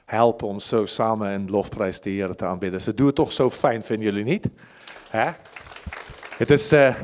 helpen 0.05 0.47
om 0.47 0.59
zo 0.59 0.85
samen 0.85 1.31
in 1.31 1.49
lofprijs 1.49 1.99
de 2.01 2.09
Heer 2.09 2.35
te 2.35 2.45
aanbidden. 2.45 2.81
Ze 2.81 2.93
doen 2.93 3.05
het 3.05 3.15
toch 3.15 3.31
zo 3.31 3.49
fijn, 3.49 3.83
vinden 3.83 4.05
jullie 4.05 4.23
niet? 4.23 4.47
Het 6.37 6.49
is, 6.49 6.71
eh, 6.71 6.95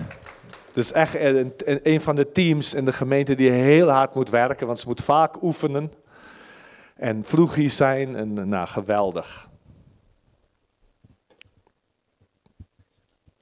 het 0.68 0.78
is 0.86 0.92
echt 0.92 1.14
een, 1.16 1.54
een- 1.66 1.80
een 1.84 2.02
van 2.02 2.16
de 2.16 2.32
teams 2.32 2.74
in 2.74 2.86
de 2.86 2.94
gemeente 2.94 3.36
die 3.36 3.52
heel 3.52 3.90
hard 3.90 4.16
moet 4.16 4.30
werken, 4.30 4.68
want 4.68 4.80
ze 4.80 4.88
moet 4.88 5.02
vaak 5.04 5.42
oefenen 5.44 5.92
en 6.96 7.24
vroeg 7.24 7.56
hier 7.56 7.70
zijn 7.70 8.16
en 8.16 8.50
nou, 8.50 8.68
geweldig. 8.68 9.50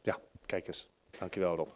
Ja, 0.01 0.17
kijk 0.45 0.67
eens. 0.67 0.89
Dankjewel 1.19 1.55
Rob. 1.55 1.69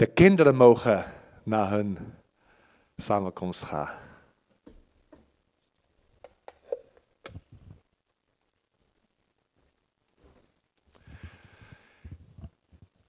De 0.00 0.06
kinderen 0.06 0.54
mogen 0.54 1.04
naar 1.42 1.70
hun 1.70 1.98
samenkomst 2.96 3.62
gaan. 3.62 3.88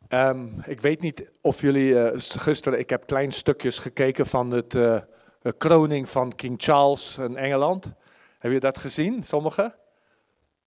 Ehm, 0.07 0.47
ik 0.65 0.81
weet 0.81 1.01
niet 1.01 1.31
of 1.41 1.61
jullie 1.61 1.99
eh, 1.99 2.19
gisteren, 2.19 2.79
ik 2.79 2.89
heb 2.89 3.05
klein 3.05 3.31
stukjes 3.31 3.79
gekeken 3.79 4.25
van 4.25 4.51
het 4.51 4.75
eh, 4.75 5.01
de 5.41 5.53
kroning 5.57 6.09
van 6.09 6.35
King 6.35 6.61
Charles 6.61 7.17
in 7.17 7.37
Engeland. 7.37 7.91
Heb 8.39 8.51
je 8.51 8.59
dat 8.59 8.77
gezien, 8.77 9.23
sommigen? 9.23 9.75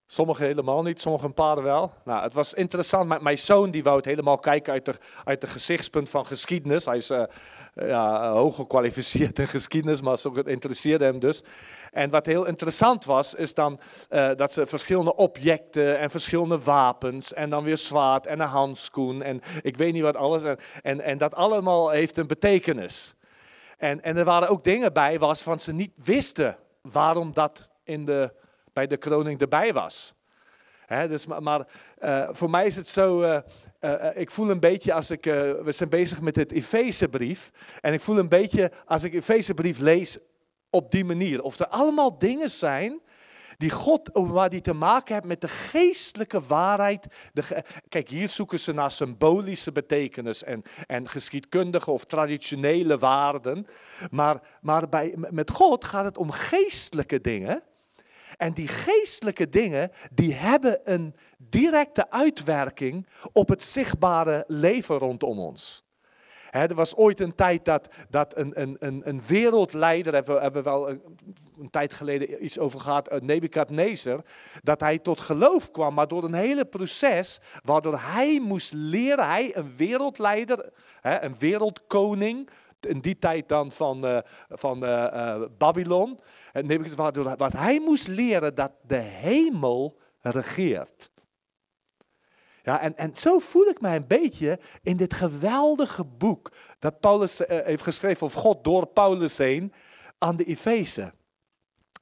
Sommigen 0.07 0.47
helemaal 0.47 0.83
niet, 0.83 1.01
sommigen 1.01 1.27
een 1.29 1.35
paar 1.35 1.63
wel. 1.63 1.93
Nou, 2.05 2.23
het 2.23 2.35
was 2.35 2.55
interessant. 2.55 3.09
Mijn- 3.09 3.23
Mijn 3.23 3.39
zoon 3.39 3.71
die 3.71 3.83
wou 3.83 3.97
het 3.97 4.05
helemaal 4.05 4.39
kijken 4.39 4.73
uit 4.73 4.85
de, 4.85 4.95
uit 5.25 5.41
de 5.41 5.47
gezichtspunt 5.47 6.11
van 6.11 6.27
geschiedenis. 6.27 6.85
Hij 6.85 6.97
is 6.97 7.13
ja, 7.75 8.31
hoog 8.33 8.55
gekwalificeerd 8.57 9.39
in 9.39 9.47
geschiedenis, 9.47 10.01
maar 10.01 10.17
het 10.35 10.47
interesseerde 10.47 11.05
hem 11.05 11.19
dus. 11.19 11.43
En 11.93 12.11
wat 12.11 12.27
heel 12.27 12.45
interessant 12.45 13.05
was, 13.05 13.35
is 13.35 13.55
dan 13.55 13.79
dat 14.37 14.53
ze 14.53 14.67
verschillende 14.67 15.17
objecten 15.17 15.99
en 15.99 16.11
verschillende 16.11 16.59
wapens 16.59 17.33
en 17.33 17.51
dan 17.51 17.65
weer 17.65 17.79
zwaard 17.79 18.27
en 18.27 18.41
een 18.41 18.47
handschoen 18.47 19.23
en 19.23 19.41
ik 19.63 19.77
weet 19.77 19.93
niet 19.93 20.03
wat 20.03 20.17
alles. 20.17 20.43
En, 20.43 20.59
en, 20.83 21.01
en 21.01 21.19
dat 21.19 21.35
allemaal 21.35 21.91
heeft 21.91 22.17
een 22.17 22.27
betekenis. 22.27 23.15
En, 23.79 24.03
en 24.03 24.17
er 24.17 24.25
waren 24.25 24.49
ook 24.49 24.65
dingen 24.65 24.93
bij 24.93 25.19
waarvan 25.19 25.59
ze 25.59 25.73
niet 25.73 25.93
wisten 26.05 26.57
waarom 26.83 27.33
dat 27.33 27.69
in 27.85 28.05
de, 28.05 28.33
bij 28.75 28.87
de 28.87 28.97
kroning 28.97 29.41
erbij 29.41 29.72
was. 29.72 30.14
Dus, 31.09 31.27
maar 31.27 31.43
maar 31.43 31.66
eh, 31.99 32.29
voor 32.31 32.51
mij 32.51 32.66
is 32.66 32.77
het 32.77 32.89
zo, 32.89 33.22
eh, 33.22 33.39
eh, 33.79 34.20
ik 34.20 34.31
voel 34.31 34.51
een 34.51 34.61
beetje 34.61 34.93
als 34.93 35.11
ik, 35.11 35.25
we 35.25 35.72
zijn 35.72 35.89
bezig 35.89 36.20
met 36.20 36.37
het 36.37 36.53
Efezebrief. 36.53 37.51
En 37.81 37.93
ik 37.93 38.01
voel 38.01 38.18
een 38.18 38.29
beetje 38.29 38.72
als 38.87 39.03
ik 39.03 39.14
Efezebrief 39.14 39.79
lees 39.79 40.18
op 40.70 40.91
die 40.91 41.05
manier. 41.05 41.43
Of 41.43 41.59
er 41.59 41.66
allemaal 41.66 42.18
dingen 42.18 42.51
zijn 42.51 43.01
die 43.57 43.70
God, 43.70 44.11
waar 44.12 44.51
die 44.51 44.61
te 44.61 44.72
maken 44.72 45.12
hebben 45.12 45.31
met 45.31 45.41
de 45.41 45.49
geestelijke 45.49 46.41
waarheid. 46.41 47.07
De 47.33 47.62
Kijk, 47.89 48.09
hier 48.09 48.29
zoeken 48.29 48.61
ze 48.61 48.72
naar 48.72 48.91
symbolische 48.91 49.72
betekenis 49.72 50.45
en, 50.45 50.62
en 50.87 51.09
geschiedkundige 51.09 51.91
of 51.91 52.05
traditionele 52.05 52.99
waarden. 52.99 53.66
Maar, 54.11 54.41
maar 54.61 54.89
bij, 54.89 55.14
met 55.16 55.51
God 55.51 55.85
gaat 55.85 56.05
het 56.05 56.18
om 56.18 56.31
geestelijke 56.31 57.20
dingen. 57.20 57.62
En 58.37 58.53
die 58.53 58.68
geestelijke 58.68 59.49
dingen, 59.49 59.91
die 60.12 60.35
hebben 60.35 60.80
een 60.85 61.14
directe 61.37 62.11
uitwerking 62.11 63.07
op 63.32 63.49
het 63.49 63.62
zichtbare 63.62 64.45
leven 64.47 64.99
rondom 64.99 65.39
ons. 65.39 65.85
Er 66.51 66.74
was 66.74 66.97
ooit 66.97 67.20
een 67.20 67.35
tijd 67.35 67.64
dat, 67.64 67.89
dat 68.11 68.37
een, 68.37 68.61
een, 68.61 68.76
een, 68.78 69.03
een 69.05 69.22
wereldleider, 69.26 70.14
hebben 70.14 70.35
we, 70.35 70.41
hebben 70.41 70.62
we 70.62 70.70
wel 70.70 70.89
een, 70.89 71.01
tijd 71.70 71.95
geleden 71.95 72.45
iets 72.45 72.59
over 72.59 72.80
gehad, 72.80 73.09
eh, 73.09 73.20
Nebukadnezar, 73.20 74.20
dat 74.62 74.80
hij 74.80 74.99
tot 74.99 75.20
geloof 75.20 75.70
kwam, 75.70 75.95
maar 75.95 76.09
door 76.09 76.24
een 76.24 76.35
hele 76.35 76.64
proces, 76.64 77.41
waardoor 77.62 77.99
hij 78.01 78.41
moest 78.41 78.72
leren, 78.72 79.26
hij 79.26 79.57
een 79.57 79.76
wereldleider, 79.76 80.72
een 81.03 81.39
wereldkoning, 81.39 82.49
in 82.85 83.01
die 83.01 83.18
tijd 83.18 83.49
dan 83.49 83.72
van, 83.72 84.07
eh, 84.07 84.18
van 84.49 84.85
eh, 84.85 85.43
Babylon, 85.59 86.18
en 86.53 86.66
Nebukadnezar, 86.66 87.03
waardoor 87.03 87.37
wat 87.37 87.53
hij 87.53 87.80
moest 87.80 88.09
leren 88.09 88.55
dat 88.55 88.72
de 88.87 88.97
hemel 88.97 89.99
regeert. 90.20 91.11
Ja, 92.62 92.80
en, 92.80 92.97
en 92.97 93.16
zo 93.16 93.39
voel 93.39 93.66
ik 93.66 93.80
mij 93.80 93.97
een 93.97 94.07
beetje 94.07 94.59
in 94.82 94.97
dit 94.97 95.14
geweldige 95.14 96.05
boek 96.05 96.53
dat 96.78 97.01
Paulus 97.01 97.41
heeft 97.47 97.82
geschreven, 97.82 98.26
of 98.26 98.32
God 98.32 98.64
door 98.64 98.87
Paulus 98.87 99.39
heen, 99.39 99.72
aan 100.18 100.37
de 100.37 100.45
Efeze. 100.45 101.12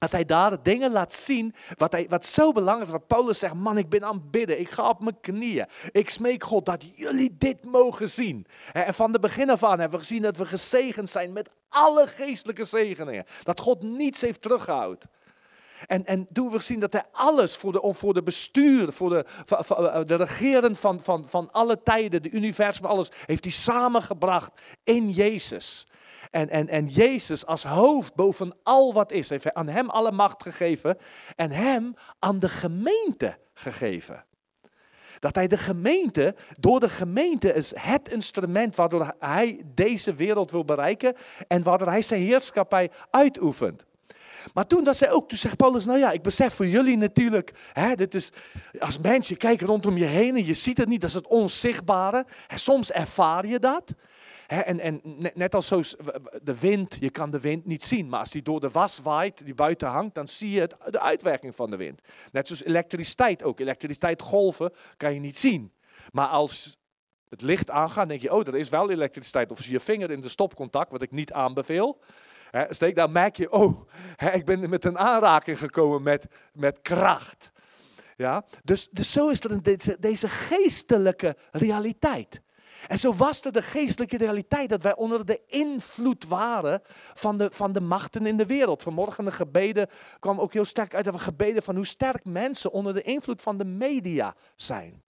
Dat 0.02 0.12
hij 0.12 0.24
daar 0.24 0.62
dingen 0.62 0.92
laat 0.92 1.12
zien 1.12 1.54
wat, 1.76 1.92
hij, 1.92 2.06
wat 2.08 2.26
zo 2.26 2.52
belangrijk 2.52 2.86
is. 2.86 2.92
Wat 2.92 3.06
Paulus 3.06 3.38
zegt, 3.38 3.54
man 3.54 3.78
ik 3.78 3.88
ben 3.88 4.04
aan 4.04 4.14
het 4.14 4.30
bidden, 4.30 4.60
ik 4.60 4.70
ga 4.70 4.88
op 4.88 5.00
mijn 5.00 5.20
knieën. 5.20 5.66
Ik 5.90 6.10
smeek 6.10 6.44
God 6.44 6.66
dat 6.66 6.84
jullie 6.94 7.36
dit 7.38 7.64
mogen 7.64 8.10
zien. 8.10 8.46
En 8.72 8.94
van 8.94 9.12
de 9.12 9.18
begin 9.18 9.50
af 9.50 9.64
aan 9.64 9.78
hebben 9.78 9.98
we 9.98 10.04
gezien 10.04 10.22
dat 10.22 10.36
we 10.36 10.44
gezegend 10.44 11.08
zijn 11.08 11.32
met 11.32 11.50
alle 11.68 12.06
geestelijke 12.06 12.64
zegeningen. 12.64 13.24
Dat 13.42 13.60
God 13.60 13.82
niets 13.82 14.20
heeft 14.20 14.42
teruggehouden. 14.42 15.10
En, 15.86 16.06
en 16.06 16.26
toen 16.32 16.50
we 16.50 16.60
zien 16.60 16.80
dat 16.80 16.92
hij 16.92 17.04
alles 17.12 17.56
voor 17.56 17.72
de, 17.72 17.94
voor 17.94 18.14
de 18.14 18.22
bestuur, 18.22 18.92
voor 18.92 19.10
de, 19.10 19.24
voor, 19.44 19.86
eh, 19.86 20.00
de 20.06 20.16
regeren 20.16 20.76
van, 20.76 21.02
van, 21.02 21.28
van 21.28 21.52
alle 21.52 21.82
tijden, 21.82 22.22
de 22.22 22.30
universum, 22.30 22.84
alles, 22.84 23.10
heeft 23.26 23.44
hij 23.44 23.52
samengebracht 23.52 24.52
in 24.84 25.10
Jezus. 25.10 25.86
En, 26.30 26.48
en, 26.50 26.68
en 26.68 26.86
Jezus 26.86 27.46
als 27.46 27.64
hoofd 27.64 28.14
boven 28.14 28.54
al 28.62 28.92
wat 28.92 29.12
is, 29.12 29.28
heeft 29.28 29.44
hij 29.44 29.54
aan 29.54 29.68
hem 29.68 29.90
alle 29.90 30.12
macht 30.12 30.42
gegeven 30.42 30.96
en 31.36 31.50
hem 31.50 31.94
aan 32.18 32.38
de 32.38 32.48
gemeente 32.48 33.38
gegeven. 33.54 34.24
Dat 35.18 35.34
hij 35.34 35.48
de 35.48 35.56
gemeente, 35.56 36.34
door 36.58 36.80
de 36.80 36.88
gemeente 36.88 37.52
is 37.52 37.72
het 37.76 38.08
instrument 38.08 38.76
waardoor 38.76 39.14
hij 39.18 39.62
deze 39.66 40.14
wereld 40.14 40.50
wil 40.50 40.64
bereiken 40.64 41.14
en 41.48 41.62
waardoor 41.62 41.88
hij 41.88 42.02
zijn 42.02 42.20
heerschappij 42.20 42.90
uitoefent. 43.10 43.84
Maar 44.54 44.66
toen 44.66 44.84
dat 44.84 44.96
zei 44.96 45.10
ook, 45.10 45.28
toen 45.28 45.38
zegt 45.38 45.56
Paulus, 45.56 45.84
nou 45.84 45.98
ja, 45.98 46.10
ik 46.12 46.22
besef 46.22 46.54
voor 46.54 46.66
jullie 46.66 46.96
natuurlijk, 46.96 47.52
hè, 47.72 47.94
dit 47.94 48.14
is, 48.14 48.32
als 48.78 48.98
mens, 48.98 49.28
je 49.28 49.36
kijkt 49.36 49.62
rondom 49.62 49.96
je 49.96 50.04
heen 50.04 50.36
en 50.36 50.44
je 50.44 50.54
ziet 50.54 50.78
het 50.78 50.88
niet, 50.88 51.00
dat 51.00 51.10
is 51.10 51.16
het 51.16 51.26
onzichtbare. 51.26 52.24
Hè, 52.46 52.58
soms 52.58 52.90
ervaar 52.90 53.46
je 53.46 53.58
dat. 53.58 53.94
En 54.60 54.80
en 54.80 55.00
net, 55.34 55.54
als 55.54 55.66
zo, 55.66 55.80
de 56.42 56.58
wind, 56.58 56.96
je 57.00 57.10
kan 57.10 57.30
de 57.30 57.40
wind 57.40 57.66
niet 57.66 57.82
zien, 57.82 58.08
maar 58.08 58.20
als 58.20 58.30
die 58.30 58.42
door 58.42 58.60
de 58.60 58.70
was 58.70 58.98
waait, 58.98 59.44
die 59.44 59.54
buiten 59.54 59.88
hangt, 59.88 60.14
dan 60.14 60.28
zie 60.28 60.50
je 60.50 60.60
het, 60.60 60.76
de 60.86 61.00
uitwerking 61.00 61.54
van 61.54 61.70
de 61.70 61.76
wind. 61.76 62.00
Net 62.32 62.46
zoals 62.46 62.64
elektriciteit 62.64 63.42
ook. 63.42 63.60
Elektriciteit 63.60 64.22
golven 64.22 64.72
kan 64.96 65.14
je 65.14 65.20
niet 65.20 65.36
zien. 65.36 65.72
Maar 66.10 66.26
als 66.26 66.76
het 67.28 67.42
licht 67.42 67.70
aangaat, 67.70 68.08
denk 68.08 68.20
je, 68.20 68.32
oh, 68.32 68.46
er 68.46 68.56
is 68.56 68.68
wel 68.68 68.90
elektriciteit. 68.90 69.50
Of 69.50 69.56
als 69.56 69.66
je 69.66 69.72
je 69.72 69.80
vinger 69.80 70.10
in 70.10 70.20
de 70.20 70.28
stopcontact, 70.28 70.90
wat 70.90 71.02
ik 71.02 71.10
niet 71.10 71.32
aanbeveel, 71.32 72.00
hè, 72.50 72.74
steek, 72.74 72.96
dan 72.96 73.12
merk 73.12 73.36
je, 73.36 73.52
oh, 73.52 73.88
ik 74.32 74.44
ben 74.44 74.70
met 74.70 74.84
een 74.84 74.98
aanraking 74.98 75.58
gekomen 75.58 76.02
met, 76.02 76.26
met 76.52 76.80
kracht. 76.82 77.52
Ja? 78.16 78.44
Dus, 78.64 78.88
dus 78.90 79.12
zo 79.12 79.28
is 79.28 79.40
er 79.40 79.62
deze, 79.62 79.96
deze 80.00 80.28
geestelijke 80.28 81.36
realiteit. 81.50 82.42
En 82.86 82.98
zo 82.98 83.14
was 83.14 83.44
er 83.44 83.52
de 83.52 83.62
geestelijke 83.62 84.16
realiteit 84.16 84.68
dat 84.68 84.82
wij 84.82 84.96
onder 84.96 85.26
de 85.26 85.40
invloed 85.46 86.26
waren 86.26 86.80
van 87.14 87.38
de, 87.38 87.48
van 87.52 87.72
de 87.72 87.80
machten 87.80 88.26
in 88.26 88.36
de 88.36 88.46
wereld. 88.46 88.82
Vanmorgen 88.82 89.24
de 89.24 89.30
gebeden 89.30 89.88
kwam 90.18 90.40
ook 90.40 90.52
heel 90.52 90.64
sterk 90.64 90.94
uit 90.94 91.04
dat 91.04 91.14
we 91.14 91.20
gebeden 91.20 91.62
van 91.62 91.74
hoe 91.74 91.86
sterk 91.86 92.24
mensen 92.24 92.72
onder 92.72 92.94
de 92.94 93.02
invloed 93.02 93.42
van 93.42 93.58
de 93.58 93.64
media 93.64 94.34
zijn. 94.54 95.02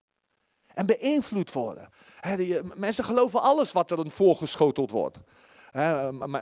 En 0.74 0.86
beïnvloed 0.86 1.52
worden. 1.52 1.88
Eh, 2.20 2.60
mensen 2.74 3.04
geloven 3.04 3.42
alles 3.42 3.72
wat 3.72 3.90
er 3.90 4.10
voorgeschoteld 4.10 4.90
wordt. 4.90 5.18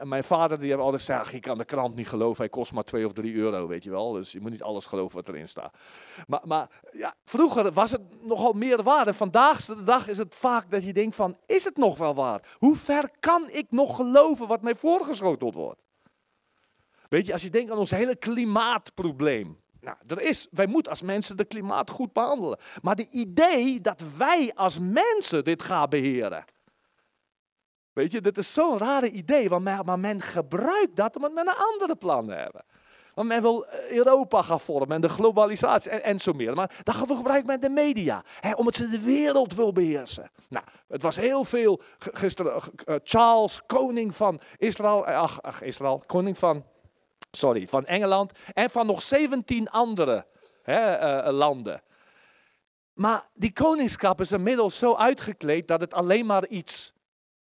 Mijn 0.02 0.24
vader 0.24 0.58
die 0.58 0.68
heeft 0.68 0.80
altijd 0.80 1.02
gezegd, 1.02 1.20
"Ach, 1.20 1.32
je 1.32 1.40
kan 1.40 1.58
de 1.58 1.64
krant 1.64 1.94
niet 1.94 2.08
geloven, 2.08 2.36
hij 2.36 2.48
kost 2.48 2.72
maar 2.72 2.84
2 2.84 3.04
of 3.04 3.12
3 3.12 3.34
euro, 3.34 3.66
weet 3.66 3.84
je 3.84 3.90
wel. 3.90 4.12
Dus 4.12 4.32
je 4.32 4.40
moet 4.40 4.50
niet 4.50 4.62
alles 4.62 4.86
geloven 4.86 5.16
wat 5.16 5.28
erin 5.28 5.48
staat. 5.48 5.76
Maar, 6.26 6.40
maar 6.44 6.70
ja, 6.90 7.14
vroeger 7.24 7.72
was 7.72 7.90
het 7.90 8.24
nogal 8.24 8.52
meer 8.52 8.82
waar. 8.82 9.06
En 9.06 9.14
vandaag 9.14 9.64
de 9.64 9.82
dag 9.82 10.08
is 10.08 10.18
het 10.18 10.34
vaak 10.34 10.70
dat 10.70 10.84
je 10.84 10.92
denkt 10.92 11.14
van, 11.14 11.36
is 11.46 11.64
het 11.64 11.76
nog 11.76 11.98
wel 11.98 12.14
waar? 12.14 12.56
Hoe 12.58 12.76
ver 12.76 13.10
kan 13.20 13.50
ik 13.50 13.66
nog 13.70 13.96
geloven 13.96 14.46
wat 14.46 14.62
mij 14.62 14.74
voorgeschoteld 14.74 15.54
wordt? 15.54 15.80
Weet 17.08 17.26
je, 17.26 17.32
als 17.32 17.42
je 17.42 17.50
denkt 17.50 17.70
aan 17.70 17.78
ons 17.78 17.90
hele 17.90 18.16
klimaatprobleem. 18.16 19.58
Nou, 19.80 19.96
er 20.06 20.20
is, 20.20 20.48
wij 20.50 20.66
moeten 20.66 20.92
als 20.92 21.02
mensen 21.02 21.36
de 21.36 21.44
klimaat 21.44 21.90
goed 21.90 22.12
behandelen. 22.12 22.58
Maar 22.82 22.96
de 22.96 23.08
idee 23.10 23.80
dat 23.80 24.02
wij 24.16 24.52
als 24.54 24.78
mensen 24.78 25.44
dit 25.44 25.62
gaan 25.62 25.88
beheren. 25.88 26.44
Weet 27.92 28.12
je, 28.12 28.20
dit 28.20 28.36
is 28.36 28.52
zo'n 28.52 28.78
rare 28.78 29.10
idee, 29.10 29.48
want 29.48 29.84
maar 29.84 29.98
men 29.98 30.20
gebruikt 30.20 30.96
dat 30.96 31.16
omdat 31.16 31.32
men 31.32 31.48
een 31.48 31.56
andere 31.56 31.96
plannen 31.96 32.38
hebben. 32.38 32.64
Want 33.14 33.28
men 33.28 33.42
wil 33.42 33.66
eh, 33.66 33.90
Europa 33.90 34.42
gaan 34.42 34.60
vormen 34.60 34.94
en 34.94 35.00
de 35.00 35.08
globalisatie 35.08 35.90
en, 35.90 36.02
en 36.02 36.18
zo 36.18 36.32
meer. 36.32 36.54
Maar 36.54 36.80
dan 36.82 36.94
gebruikt 36.94 37.46
men 37.46 37.60
de 37.60 37.68
media, 37.68 38.22
hè, 38.40 38.52
omdat 38.52 38.76
ze 38.76 38.88
de 38.88 39.00
wereld 39.00 39.54
wil 39.54 39.72
beheersen. 39.72 40.30
Nou, 40.48 40.64
het 40.88 41.02
was 41.02 41.16
heel 41.16 41.44
veel 41.44 41.80
gisteren. 41.98 42.62
eh, 42.84 42.94
Charles, 43.02 43.60
koning 43.66 44.16
van 44.16 44.40
Israël, 44.56 45.06
eh, 45.06 45.16
ach, 45.16 45.42
ach, 45.42 45.62
Israël, 45.62 46.02
koning 46.06 46.38
van, 46.38 46.64
sorry, 47.30 47.66
van 47.66 47.86
Engeland 47.86 48.32
en 48.52 48.70
van 48.70 48.86
nog 48.86 49.02
17 49.02 49.70
andere 49.70 50.26
hè, 50.62 51.30
landen. 51.30 51.82
Maar 52.94 53.28
die 53.34 53.52
koningschap 53.52 54.20
is 54.20 54.32
inmiddels 54.32 54.78
zo 54.78 54.94
uitgekleed 54.94 55.68
dat 55.68 55.80
het 55.80 55.94
alleen 55.94 56.26
maar 56.26 56.46
iets 56.46 56.92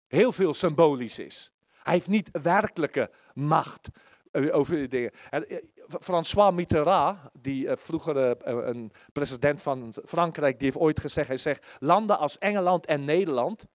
heel 0.08 0.32
veel 0.32 0.54
symbolisch 0.54 1.20
is. 1.20 1.52
Hij 1.84 1.94
heeft 1.94 2.08
niet 2.08 2.30
werkelijke 2.42 3.12
macht 3.34 3.90
eh, 4.36 4.56
over 4.56 4.76
die 4.76 4.88
dingen. 4.88 5.12
En, 5.30 5.50
eh, 5.50 5.58
François 6.00 6.54
Mitterrand, 6.54 7.18
die 7.42 7.68
eh, 7.68 7.78
vroeger 7.78 8.36
een 8.68 8.92
president 9.12 9.62
van 9.62 9.94
Frankrijk, 10.06 10.60
die 10.60 10.68
heeft 10.68 10.84
ooit 10.84 11.00
gezegd, 11.00 11.28
hij 11.28 11.38
zegt, 11.38 11.76
landen 11.80 12.20
als 12.20 12.38
Engeland 12.38 12.86
en 12.86 13.06
Nederland, 13.06 13.66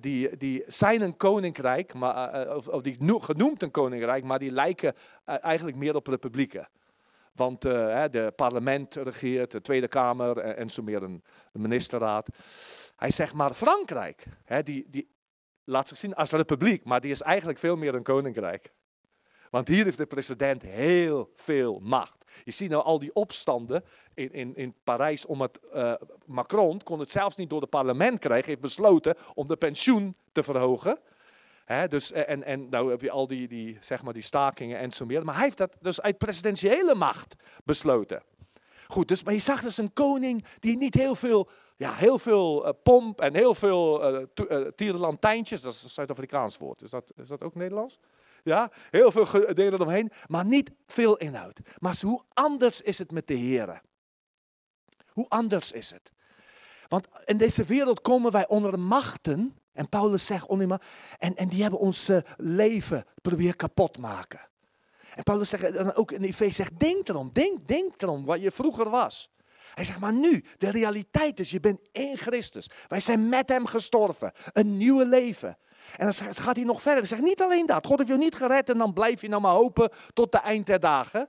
die, 0.00 0.36
die 0.36 0.62
zijn 0.66 1.00
een 1.00 1.16
koninkrijk, 1.16 1.94
maar, 1.94 2.56
of, 2.56 2.82
die 2.82 2.96
no- 2.98 3.18
genoemd 3.18 3.62
een 3.62 3.70
koninkrijk, 3.70 4.24
maar 4.24 4.38
die 4.38 4.50
lijken 4.50 4.94
eigenlijk 5.24 5.76
meer 5.76 5.94
op 5.94 6.06
republieken. 6.06 6.68
Want 7.32 7.62
hè, 7.62 8.08
de 8.08 8.32
parlement 8.36 8.94
regeert, 8.94 9.50
de 9.50 9.60
Tweede 9.60 9.88
Kamer 9.88 10.38
en, 10.38 10.70
zo 10.70 10.82
meer 10.82 11.02
een, 11.02 11.22
ministerraad. 11.52 12.28
Hij 12.96 13.10
zegt 13.10 13.34
maar 13.34 13.54
Frankrijk, 13.54 14.24
die, 14.62 14.86
die 14.88 15.13
laat 15.64 15.88
zich 15.88 15.98
zien 15.98 16.14
als 16.14 16.30
republiek, 16.30 16.84
maar 16.84 17.00
die 17.00 17.10
is 17.10 17.22
eigenlijk 17.22 17.58
veel 17.58 17.76
meer 17.76 17.94
een 17.94 18.02
koninkrijk. 18.02 18.72
Want 19.50 19.68
hier 19.68 19.84
heeft 19.84 19.98
de 19.98 20.06
president 20.06 20.62
heel 20.62 21.30
veel 21.34 21.80
macht. 21.82 22.24
Je 22.44 22.50
ziet 22.50 22.70
nou 22.70 22.84
al 22.84 22.98
die 22.98 23.14
opstanden 23.14 23.84
in, 24.14 24.32
in, 24.32 24.56
in 24.56 24.74
Parijs 24.84 25.26
om 25.26 25.40
het. 25.40 25.60
eh, 25.72 25.94
Macron 26.26 26.82
kon 26.82 26.98
het 26.98 27.10
zelfs 27.10 27.36
niet 27.36 27.50
door 27.50 27.60
het 27.60 27.70
parlement 27.70 28.18
krijgen, 28.18 28.48
heeft 28.48 28.60
besloten 28.60 29.16
om 29.34 29.48
de 29.48 29.56
pensioen 29.56 30.16
te 30.32 30.42
verhogen. 30.42 30.98
Hè, 31.64 31.88
dus, 31.88 32.12
eh, 32.12 32.30
en, 32.30 32.44
en 32.44 32.68
nou 32.68 32.90
heb 32.90 33.00
je 33.00 33.10
al 33.10 33.26
die, 33.26 33.48
die, 33.48 33.76
zeg 33.80 34.02
maar 34.02 34.12
die 34.12 34.22
stakingen 34.22 34.78
en 34.78 34.92
zo 34.92 35.04
meer. 35.04 35.24
Maar 35.24 35.34
hij 35.34 35.44
heeft 35.44 35.58
dat 35.58 35.76
dus 35.80 36.00
uit 36.00 36.18
presidentiële 36.18 36.94
macht 36.94 37.34
besloten. 37.64 38.22
Goed, 38.86 39.08
dus, 39.08 39.22
maar 39.22 39.34
je 39.34 39.40
zag 39.40 39.62
dus 39.62 39.76
een 39.76 39.92
koning 39.92 40.44
die 40.60 40.76
niet 40.76 40.94
heel 40.94 41.14
veel, 41.14 41.48
ja, 41.76 41.92
heel 41.92 42.18
veel 42.18 42.66
eh, 42.66 42.72
pomp 42.82 43.20
en 43.20 43.34
heel 43.34 43.54
veel 43.54 44.02
eh, 44.02 44.66
tierenlantijntjes, 44.74 45.60
dat 45.60 45.72
is 45.72 45.82
een 45.82 45.90
Zuid-Afrikaans 45.90 46.58
woord, 46.58 46.82
is 46.82 46.90
dat, 46.90 47.12
is 47.16 47.28
dat 47.28 47.42
ook 47.42 47.54
Nederlands? 47.54 47.98
Ja, 48.42 48.70
heel 48.90 49.12
veel 49.12 49.54
dingen 49.54 49.72
eromheen, 49.72 50.10
maar 50.26 50.44
niet 50.44 50.70
veel 50.86 51.16
inhoud. 51.16 51.60
Maar 51.78 51.98
hoe 52.00 52.22
anders 52.32 52.80
is 52.80 52.98
het 52.98 53.12
met 53.12 53.26
de 53.26 53.34
Heren? 53.34 53.82
Hoe 55.08 55.26
anders 55.28 55.72
is 55.72 55.90
het? 55.90 56.12
Want 56.88 57.08
in 57.24 57.36
deze 57.36 57.64
wereld 57.64 58.00
komen 58.00 58.32
wij 58.32 58.48
onder 58.48 58.78
machten, 58.78 59.58
en 59.72 59.88
Paulus 59.88 60.26
zegt 60.26 60.46
onder 60.46 60.66
ma- 60.66 60.80
en, 61.18 61.36
en 61.36 61.48
die 61.48 61.62
hebben 61.62 61.80
ons 61.80 62.10
leven 62.36 63.06
proberen 63.22 63.56
kapot 63.56 63.98
maken. 63.98 64.48
En 65.14 65.22
Paulus 65.22 65.48
zegt 65.48 65.74
dan 65.74 65.94
ook 65.94 66.12
in 66.12 66.22
Efeze 66.22 66.52
zegt, 66.52 66.78
denk 66.78 67.08
erom, 67.08 67.30
denk, 67.32 67.68
denk 67.68 68.02
erom 68.02 68.24
wat 68.24 68.42
je 68.42 68.50
vroeger 68.50 68.90
was. 68.90 69.30
Hij 69.74 69.84
zegt, 69.84 70.00
maar 70.00 70.12
nu, 70.12 70.44
de 70.58 70.70
realiteit 70.70 71.40
is, 71.40 71.50
je 71.50 71.60
bent 71.60 71.80
in 71.92 72.16
Christus. 72.16 72.70
Wij 72.88 73.00
zijn 73.00 73.28
met 73.28 73.48
hem 73.48 73.66
gestorven. 73.66 74.32
Een 74.52 74.76
nieuwe 74.76 75.06
leven. 75.06 75.58
En 75.96 76.04
dan 76.04 76.34
gaat 76.34 76.56
hij 76.56 76.64
nog 76.64 76.82
verder. 76.82 76.98
Hij 76.98 77.08
zegt, 77.08 77.22
niet 77.22 77.42
alleen 77.42 77.66
dat. 77.66 77.86
God 77.86 77.98
heeft 77.98 78.10
je 78.10 78.16
niet 78.16 78.34
gered 78.34 78.70
en 78.70 78.78
dan 78.78 78.92
blijf 78.92 79.20
je 79.20 79.28
nou 79.28 79.42
maar 79.42 79.54
hopen 79.54 79.90
tot 80.12 80.32
de 80.32 80.38
eind 80.38 80.66
der 80.66 80.80
dagen. 80.80 81.28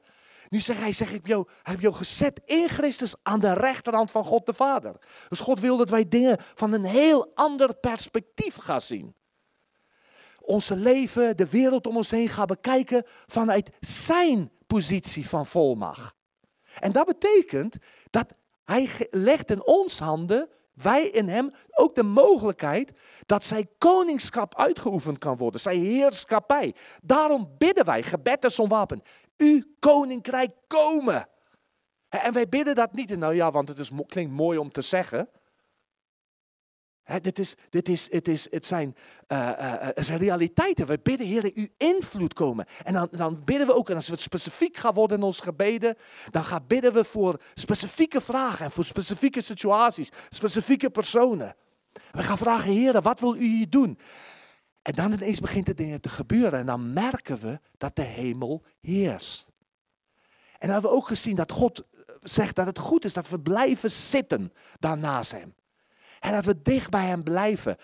Nu 0.49 0.59
zegt 0.59 0.79
hij, 0.79 0.91
zeg, 0.91 1.07
ik 1.07 1.13
heb 1.13 1.25
jou, 1.25 1.47
heb 1.63 1.79
jou 1.81 1.93
gezet 1.93 2.41
in 2.45 2.69
Christus 2.69 3.15
aan 3.23 3.39
de 3.39 3.53
rechterhand 3.53 4.11
van 4.11 4.23
God 4.23 4.45
de 4.45 4.53
Vader. 4.53 4.95
Dus 5.29 5.39
God 5.39 5.59
wil 5.59 5.77
dat 5.77 5.89
wij 5.89 6.07
dingen 6.07 6.37
van 6.39 6.73
een 6.73 6.85
heel 6.85 7.31
ander 7.33 7.75
perspectief 7.75 8.55
gaan 8.55 8.81
zien 8.81 9.15
onze 10.45 10.75
leven, 10.75 11.37
de 11.37 11.49
wereld 11.49 11.87
om 11.87 11.95
ons 11.95 12.11
heen 12.11 12.29
gaan 12.29 12.45
bekijken 12.45 13.03
vanuit 13.25 13.69
zijn 13.79 14.51
positie 14.67 15.29
van 15.29 15.45
volmacht. 15.45 16.15
En 16.79 16.91
dat 16.91 17.05
betekent 17.05 17.75
dat 18.09 18.33
hij 18.65 19.07
legt 19.09 19.51
in 19.51 19.65
ons 19.65 19.99
handen, 19.99 20.49
wij 20.73 21.07
in 21.07 21.27
hem, 21.27 21.51
ook 21.71 21.95
de 21.95 22.03
mogelijkheid 22.03 22.91
dat 23.25 23.45
zijn 23.45 23.69
koningschap 23.77 24.57
uitgeoefend 24.57 25.17
kan 25.17 25.37
worden, 25.37 25.59
zijn 25.61 25.79
heerschappij. 25.79 26.75
Daarom 27.01 27.55
bidden 27.57 27.85
wij, 27.85 28.03
gebed 28.03 28.43
is 28.43 28.57
wapen, 28.57 29.01
uw 29.37 29.61
koninkrijk 29.79 30.51
komen. 30.67 31.27
En 32.09 32.33
wij 32.33 32.49
bidden 32.49 32.75
dat 32.75 32.93
niet, 32.93 33.17
nou 33.17 33.33
ja, 33.33 33.51
want 33.51 33.67
het 33.67 33.79
is, 33.79 33.91
klinkt 34.07 34.31
mooi 34.31 34.57
om 34.57 34.71
te 34.71 34.81
zeggen. 34.81 35.29
Dit, 37.21 37.39
is, 37.39 37.55
dit, 37.69 37.89
is, 37.89 38.11
het, 38.11 38.27
is, 38.27 38.51
het, 38.51 38.65
zijn, 38.65 38.95
eh, 39.27 39.49
eh, 39.49 39.73
eh, 39.73 39.87
het 39.93 40.07
realiteiten. 40.07 40.87
We 40.87 40.99
bidden, 41.03 41.27
Heer, 41.27 41.51
uw 41.53 41.67
invloed 41.77 42.33
komen. 42.33 42.65
En 42.83 42.93
dan, 42.93 43.07
dan 43.11 43.41
bidden 43.43 43.67
we 43.67 43.73
ook, 43.73 43.89
en 43.89 43.95
als 43.95 44.07
we 44.07 44.17
specifiek 44.17 44.77
gaan 44.77 44.93
worden 44.93 45.17
in 45.17 45.23
ons 45.23 45.39
gebeden, 45.39 45.95
dan 46.31 46.43
gaan 46.43 46.63
bidden 46.67 46.93
we 46.93 47.03
voor 47.03 47.41
specifieke 47.53 48.21
vragen 48.21 48.65
en 48.65 48.71
voor 48.71 48.83
specifieke 48.83 49.41
situaties, 49.41 50.09
specifieke 50.29 50.89
personen. 50.89 51.55
We 52.11 52.23
gaan 52.23 52.37
vragen, 52.37 52.71
Heer, 52.71 53.01
wat 53.01 53.19
wil 53.19 53.35
u 53.35 53.45
hier 53.45 53.69
doen? 53.69 53.99
En 54.81 54.93
dan 54.93 55.11
ineens 55.11 55.39
begint 55.39 55.67
er 55.67 55.75
dingen 55.75 56.01
te 56.01 56.09
gebeuren 56.09 56.59
en 56.59 56.65
dan 56.65 56.93
merken 56.93 57.39
we 57.39 57.59
dat 57.77 57.95
de 57.95 58.01
hemel 58.01 58.63
heerst. 58.81 59.47
En 60.51 60.67
dan 60.67 60.71
hebben 60.71 60.91
we 60.91 60.97
ook 60.97 61.07
gezien 61.07 61.35
dat 61.35 61.51
God 61.51 61.83
zegt 62.21 62.55
dat 62.55 62.65
het 62.65 62.79
goed 62.79 63.05
is 63.05 63.13
dat 63.13 63.29
we 63.29 63.39
blijven 63.39 63.91
zitten 63.91 64.53
daarnaast 64.79 65.31
Hem. 65.31 65.55
En 66.19 66.31
dat 66.31 66.45
we 66.45 66.61
dicht 66.61 66.89
bij 66.89 67.05
Hem 67.05 67.23
blijven. 67.23 67.77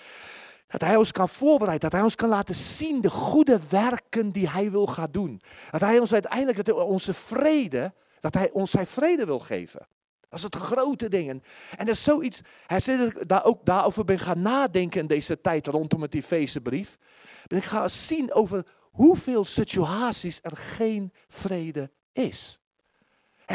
Dat 0.68 0.82
Hij 0.82 0.96
ons 0.96 1.12
kan 1.12 1.30
voorbereiden, 1.30 1.90
dat 1.90 1.92
Hij 1.92 2.02
ons 2.02 2.16
kan 2.16 2.30
laten 2.30 2.56
zien 2.56 3.02
de 3.02 3.10
goede 3.10 3.60
werken 3.70 4.32
die 4.32 4.50
Hij 4.50 4.72
wil 4.72 4.88
gaan 4.88 5.12
doen. 5.12 5.42
Dat 5.72 5.82
Hij 5.82 6.00
ons 6.00 6.14
uiteindelijk 6.14 6.74
onze 6.74 7.14
vrede, 7.14 7.94
dat 8.20 8.34
Hij 8.34 8.52
ons 8.52 8.72
zijn 8.72 8.88
vrede 8.88 9.26
wil 9.26 9.40
geven. 9.40 9.88
Dat 10.32 10.40
is 10.40 10.46
het 10.46 10.56
grote 10.56 11.10
ding. 11.10 11.30
En, 11.30 11.42
dat 11.78 11.88
is 11.88 12.04
zoiets, 12.04 12.42
hij 12.68 12.80
zei 12.80 12.98
dat 12.98 13.16
ik 13.16 13.28
daar 13.28 13.46
ook 13.46 13.66
daarover 13.66 14.06
ben 14.06 14.20
gaan 14.20 14.42
nadenken 14.42 15.02
in 15.02 15.08
deze 15.08 15.42
tijd 15.42 15.68
rondom 15.68 16.02
het 16.02 16.16
Efezebrief. 16.16 16.98
Ben 17.48 17.58
ik 17.58 17.64
gaan 17.64 17.90
zien 17.90 18.34
over 18.34 18.66
hoeveel 18.92 19.46
situaties 19.46 20.40
er 20.42 20.58
geen 20.58 21.14
vrede 21.28 21.92
is. 22.14 22.60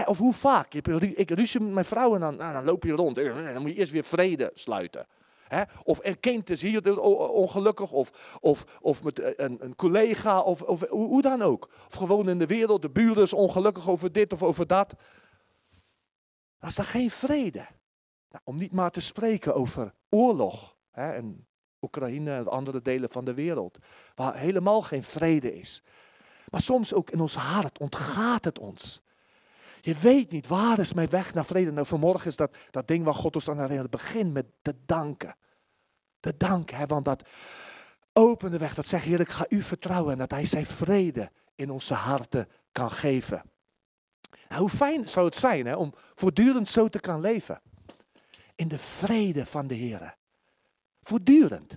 Of 0.05 0.19
hoe 0.19 0.35
vaak. 0.35 0.75
Ik 0.75 1.31
ruzie 1.31 1.61
met 1.61 1.73
mijn 1.73 1.85
vrouw 1.85 2.15
en 2.15 2.21
dan, 2.21 2.37
nou, 2.37 2.53
dan 2.53 2.65
loop 2.65 2.85
je 2.85 2.93
rond. 2.93 3.19
En 3.19 3.53
dan 3.53 3.63
moet 3.63 3.71
je 3.71 3.77
eerst 3.77 3.93
weer 3.93 4.05
vrede 4.05 4.51
sluiten. 4.55 5.07
Of 5.83 5.99
een 6.03 6.21
kind 6.21 6.51
is 6.51 6.63
hier 6.63 7.01
o- 7.01 7.27
ongelukkig, 7.27 7.93
of, 7.93 8.39
of, 8.41 8.65
of 8.81 9.03
met 9.03 9.39
een, 9.39 9.65
een 9.65 9.77
collega, 9.77 10.41
of, 10.41 10.63
of 10.63 10.89
hoe, 10.89 11.07
hoe 11.09 11.23
dan 11.23 11.43
ook. 11.43 11.71
Of 11.87 11.95
gewoon 11.95 12.29
in 12.29 12.39
de 12.39 12.47
wereld, 12.47 12.83
de 12.83 12.91
buren 12.91 13.23
is 13.23 13.33
ongelukkig 13.33 13.89
over 13.89 14.13
dit 14.13 14.33
of 14.33 14.43
over 14.43 14.67
dat. 14.67 14.95
Dan 16.59 16.69
is 16.69 16.79
er 16.79 16.85
geen 16.85 17.11
vrede. 17.11 17.67
Nou, 18.31 18.43
om 18.45 18.57
niet 18.57 18.73
maar 18.73 18.91
te 18.91 19.01
spreken 19.01 19.55
over 19.55 19.95
oorlog. 20.09 20.77
Hè, 20.91 21.13
en 21.13 21.47
Oekraïne 21.81 22.35
en 22.35 22.49
andere 22.49 22.83
delen 22.83 23.11
van 23.11 23.25
de 23.25 23.35
wereld. 23.35 23.79
Waar 24.15 24.37
helemaal 24.37 24.83
geen 24.83 25.03
vrede 25.03 25.59
is. 25.59 25.83
Maar 26.51 26.61
soms 26.61 26.95
ook 26.95 27.11
in 27.11 27.21
ons 27.21 27.37
hart 27.37 27.79
ontgaat 27.79 28.45
het 28.45 28.59
ons. 28.59 29.03
Je 29.87 29.95
weet 29.95 30.31
niet, 30.31 30.47
waar 30.47 30.79
is 30.79 30.93
mijn 30.93 31.09
weg 31.09 31.35
naar 31.35 31.47
vrede? 31.47 31.71
Nou, 31.71 31.87
vanmorgen 31.87 32.27
is 32.27 32.37
dat, 32.37 32.57
dat 32.71 32.89
ding 32.89 33.05
waar 33.05 33.15
God 33.15 33.35
ons 33.35 33.45
dan 33.45 33.61
herinnert. 33.61 33.91
Begin 33.91 34.33
met 34.33 34.47
te 34.63 34.75
danken. 34.87 35.37
Te 36.21 36.37
danken, 36.37 36.77
hè, 36.77 36.87
want 36.87 37.05
dat 37.05 37.29
opent 38.13 38.53
de 38.53 38.59
weg. 38.59 38.75
Dat 38.75 38.89
zegt, 38.89 39.05
Heer, 39.05 39.21
ik 39.21 39.29
ga 39.29 39.47
u 39.49 39.63
vertrouwen. 39.63 40.13
En 40.13 40.19
dat 40.19 40.31
Hij 40.31 40.45
zijn 40.45 40.67
vrede 40.67 41.31
in 41.55 41.71
onze 41.71 41.95
harten 41.95 42.49
kan 42.73 42.91
geven. 42.91 43.43
Nou, 44.49 44.61
hoe 44.61 44.71
fijn 44.71 45.09
zou 45.09 45.27
het 45.27 45.35
zijn 45.35 45.67
hè, 45.67 45.75
om 45.75 45.95
voortdurend 46.15 46.69
zo 46.69 46.89
te 46.89 47.01
kan 47.01 47.21
leven. 47.21 47.61
In 48.55 48.69
de 48.69 48.79
vrede 48.79 49.47
van 49.47 49.67
de 49.67 49.75
Heer. 49.75 50.17
Voortdurend. 51.01 51.77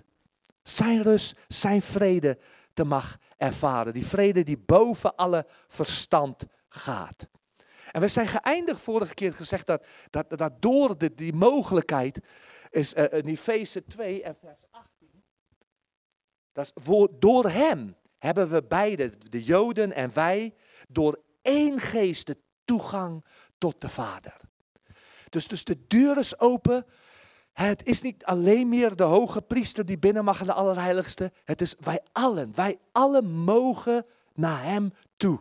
Zijn 0.62 1.02
rust, 1.02 1.38
zijn 1.48 1.82
vrede 1.82 2.38
te 2.72 2.84
mag 2.84 3.18
ervaren. 3.36 3.92
Die 3.92 4.06
vrede 4.06 4.42
die 4.42 4.58
boven 4.58 5.16
alle 5.16 5.46
verstand 5.66 6.44
gaat. 6.68 7.28
En 7.90 8.00
we 8.00 8.08
zijn 8.08 8.26
geëindigd 8.26 8.80
vorige 8.80 9.14
keer 9.14 9.34
gezegd 9.34 9.66
dat, 9.66 9.86
dat, 10.10 10.38
dat 10.38 10.62
door 10.62 10.98
de, 10.98 11.14
die 11.14 11.32
mogelijkheid 11.32 12.20
is 12.70 12.94
eh, 12.94 13.18
in 13.18 13.26
Efeze 13.26 13.84
2 13.84 14.22
en 14.22 14.36
vers 14.40 14.60
18. 14.70 15.24
Dat 16.52 16.64
is 16.64 16.72
door 17.18 17.50
hem 17.50 17.96
hebben 18.20 18.50
we 18.50 18.62
beide, 18.62 19.12
de 19.30 19.42
Joden 19.42 19.92
en 19.92 20.14
wij, 20.14 20.54
door 20.88 21.20
één 21.42 21.78
geest 21.78 22.26
de 22.26 22.36
toegang 22.64 23.24
tot 23.58 23.80
de 23.80 23.88
Vader. 23.88 24.36
Dus, 25.28 25.48
dus 25.48 25.64
de 25.64 25.86
deur 25.86 26.18
is 26.18 26.38
open. 26.38 26.86
Het 27.52 27.86
is 27.86 28.02
niet 28.02 28.24
alleen 28.24 28.68
meer 28.68 28.96
de 28.96 29.02
hoge 29.02 29.42
priester 29.42 29.86
die 29.86 29.98
binnen 29.98 30.24
mag 30.24 30.40
in 30.40 30.46
de 30.46 30.52
Allerheiligste. 30.52 31.32
Het 31.44 31.60
is 31.60 31.74
wij 31.80 32.00
allen. 32.12 32.54
Wij 32.54 32.78
allen 32.92 33.30
mogen 33.30 34.06
naar 34.34 34.64
hem 34.64 34.92
toe. 35.16 35.40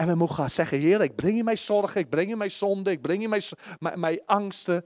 En 0.00 0.06
we 0.06 0.14
mogen 0.14 0.34
gaan 0.34 0.50
zeggen, 0.50 0.78
Heer, 0.78 1.02
ik 1.02 1.14
breng 1.14 1.36
je 1.36 1.44
mijn 1.44 1.58
zorgen, 1.58 2.00
ik 2.00 2.08
breng 2.08 2.28
je 2.28 2.36
mijn 2.36 2.50
zonde, 2.50 2.90
ik 2.90 3.00
breng 3.00 3.22
je 3.22 3.28
mijn, 3.28 3.42
mijn, 4.00 4.20
angsten. 4.26 4.84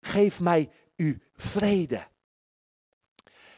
Geef 0.00 0.40
mij 0.40 0.70
uw 0.96 1.14
vrede. 1.36 2.06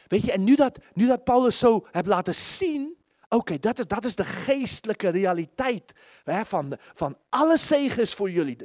Weet 0.07 0.23
je, 0.23 0.31
en 0.31 0.43
nu 0.43 0.55
dat, 0.55 0.79
nu 0.93 1.07
dat 1.07 1.23
Paulus 1.23 1.59
zo 1.59 1.87
heeft 1.91 2.07
laten 2.07 2.35
zien, 2.35 2.97
oké, 3.29 3.59
dat, 3.59 3.79
is, 3.79 3.85
dat 3.85 4.05
is 4.05 4.15
de 4.15 4.23
geestelijke 4.23 5.09
realiteit 5.09 5.93
hè, 6.23 6.45
van, 6.45 6.77
van 6.93 7.17
alle 7.29 7.57
zegen 7.57 8.01
is 8.01 8.13
voor 8.13 8.31
jullie. 8.31 8.57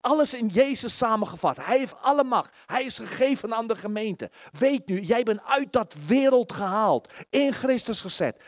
Alles 0.00 0.34
in 0.34 0.46
Jezus 0.46 0.96
samengevat. 0.96 1.56
Hij 1.56 1.78
heeft 1.78 2.00
alle 2.00 2.24
macht. 2.24 2.54
Hij 2.66 2.84
is 2.84 2.98
gegeven 2.98 3.54
aan 3.54 3.66
de 3.66 3.76
gemeente. 3.76 4.30
Weet 4.58 4.86
nu, 4.86 5.00
jij 5.00 5.22
bent 5.22 5.40
uit 5.44 5.72
dat 5.72 5.94
wereld 6.06 6.52
gehaald, 6.52 7.12
in 7.30 7.52
Christus 7.52 8.00
gezet 8.00 8.42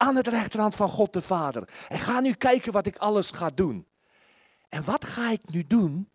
aan 0.00 0.16
het 0.16 0.28
rechterhand 0.28 0.74
van 0.74 0.88
God 0.88 1.12
de 1.12 1.22
Vader. 1.22 1.68
En 1.88 1.98
ga 1.98 2.20
nu 2.20 2.32
kijken 2.32 2.72
wat 2.72 2.86
ik 2.86 2.96
alles 2.96 3.30
ga 3.30 3.50
doen. 3.50 3.86
En 4.68 4.84
wat 4.84 5.04
ga 5.04 5.30
ik 5.30 5.40
nu 5.50 5.66
doen, 5.66 6.10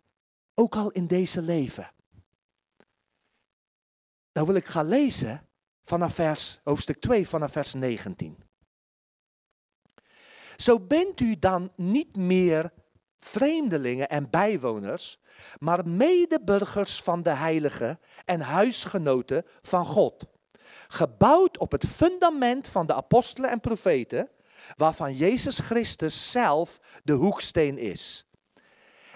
ook 0.54 0.76
al 0.76 0.90
in 0.90 1.06
deze 1.06 1.42
leven? 1.42 1.90
Nou 4.32 4.46
wil 4.46 4.56
ik 4.56 4.66
gaan 4.66 4.88
lezen 4.88 5.46
vanaf 5.84 6.14
vers, 6.14 6.60
hoofdstuk 6.64 7.00
2, 7.00 7.28
vanaf 7.28 7.52
vers 7.52 7.74
19. 7.74 8.36
Zo 10.56 10.80
bent 10.80 11.20
u 11.20 11.38
dan 11.38 11.72
niet 11.76 12.16
meer 12.16 12.72
vreemdelingen 13.18 14.08
en 14.08 14.30
bijwoners, 14.30 15.18
maar 15.58 15.88
medeburgers 15.88 17.02
van 17.02 17.22
de 17.22 17.34
heiligen 17.34 18.00
en 18.24 18.40
huisgenoten 18.40 19.44
van 19.62 19.84
God 19.84 20.35
gebouwd 20.88 21.58
op 21.58 21.72
het 21.72 21.86
fundament 21.86 22.68
van 22.68 22.86
de 22.86 22.94
apostelen 22.94 23.50
en 23.50 23.60
profeten, 23.60 24.28
waarvan 24.76 25.14
Jezus 25.14 25.58
Christus 25.58 26.30
zelf 26.30 26.80
de 27.04 27.12
hoeksteen 27.12 27.78
is. 27.78 28.26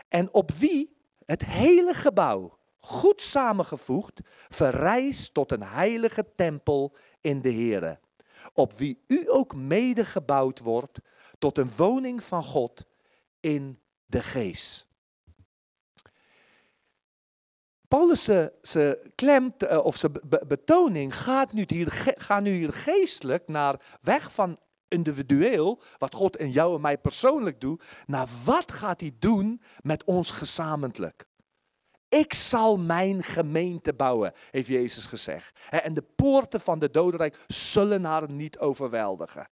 En 0.09 0.35
op 0.35 0.51
wie 0.51 0.97
het 1.25 1.45
hele 1.45 1.95
gebouw, 1.95 2.59
goed 2.79 3.23
samengevoegd, 3.23 4.21
verrijst 4.49 5.35
tot 5.35 5.53
een 5.53 5.63
heilige 5.63 6.27
tempel 6.37 6.97
in 7.21 7.41
de 7.41 7.53
Here. 7.53 7.99
Op 8.53 8.73
wie 8.73 9.05
u 9.07 9.31
ook 9.31 9.55
mede 9.55 10.05
gebouwd 10.05 10.59
wordt 10.59 10.99
tot 11.39 11.59
een 11.59 11.71
woning 11.77 12.23
van 12.23 12.45
God 12.45 12.85
in 13.41 13.81
de 14.07 14.23
geest. 14.23 14.90
Paulus' 17.91 18.31
zijn 18.63 18.97
klem, 19.15 19.55
eh, 19.59 19.85
of 19.85 19.97
zijn 19.97 20.13
be- 20.13 20.45
betoning 20.49 21.17
gaat 21.17 21.53
nu, 21.53 21.65
hier, 21.67 22.15
gaat 22.17 22.43
nu 22.43 22.55
hier 22.55 22.73
geestelijk 22.73 23.49
naar 23.49 23.81
weg 24.01 24.33
van 24.33 24.59
individueel, 24.89 25.81
wat 25.99 26.15
God 26.15 26.37
in 26.37 26.51
jou 26.51 26.75
en 26.75 26.81
mij 26.81 26.99
persoonlijk 26.99 27.61
doet, 27.61 27.85
naar 28.07 28.27
wat 28.45 28.73
gaat 28.73 29.01
hij 29.01 29.17
doen 29.19 29.63
met 29.81 30.05
ons 30.05 30.31
gezamenlijk. 30.31 31.25
Ik 32.09 32.35
zal 32.35 32.79
mijn 32.79 33.23
gemeente 33.23 33.95
bouwen, 33.95 34.33
heeft 34.51 34.69
Jezus 34.69 35.07
gezegd. 35.07 35.59
En 35.71 35.95
de 35.95 36.05
poorten 36.17 36.61
van 36.61 36.79
de 36.79 36.91
dodenrijk 36.91 37.45
zullen 37.47 38.05
haar 38.05 38.31
niet 38.31 38.59
overweldigen. 38.59 39.49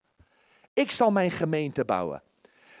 Ik 0.73 0.91
zal 0.91 1.11
mijn 1.11 1.31
gemeente 1.31 1.85
bouwen. 1.85 2.23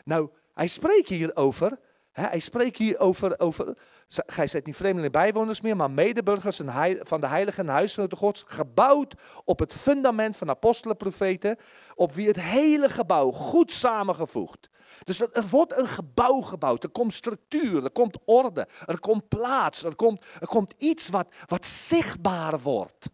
Nou, 0.03 0.29
hij 0.53 0.67
spreekt 0.67 1.09
hier 1.09 1.35
over. 1.35 1.79
Hij 2.11 2.39
spreekt 2.39 2.77
hier 2.77 2.99
over, 2.99 3.39
over 3.39 3.77
Gij 4.07 4.47
zijt 4.47 4.65
niet 4.65 4.75
vreemdelingen 4.75 5.11
bijwoners 5.11 5.61
meer, 5.61 5.75
maar 5.75 5.91
medeburgers 5.91 6.61
van 6.99 7.19
de 7.19 7.27
heiligen 7.27 7.67
en 7.67 7.73
huisgenoten 7.73 8.17
gods, 8.17 8.43
gebouwd 8.47 9.13
op 9.45 9.59
het 9.59 9.73
fundament 9.73 10.37
van 10.37 10.49
apostelen, 10.49 10.97
profeten, 10.97 11.57
op 11.95 12.13
wie 12.13 12.27
het 12.27 12.41
hele 12.41 12.89
gebouw 12.89 13.31
goed 13.31 13.71
samengevoegd. 13.71 14.69
Dus 15.03 15.19
er 15.19 15.29
er 15.31 15.47
wordt 15.47 15.77
een 15.77 15.87
gebouw 15.87 16.41
gebouwd, 16.41 16.83
er 16.83 16.89
komt 16.89 17.13
structuur, 17.13 17.83
er 17.83 17.91
komt 17.91 18.17
orde, 18.25 18.67
er 18.85 18.99
komt 18.99 19.27
plaats, 19.27 19.83
er 19.83 19.95
komt, 19.95 20.25
er 20.39 20.47
komt 20.47 20.73
iets 20.77 21.09
wat, 21.09 21.27
wat 21.45 21.65
zichtbaar 21.65 22.59
wordt, 22.59 23.09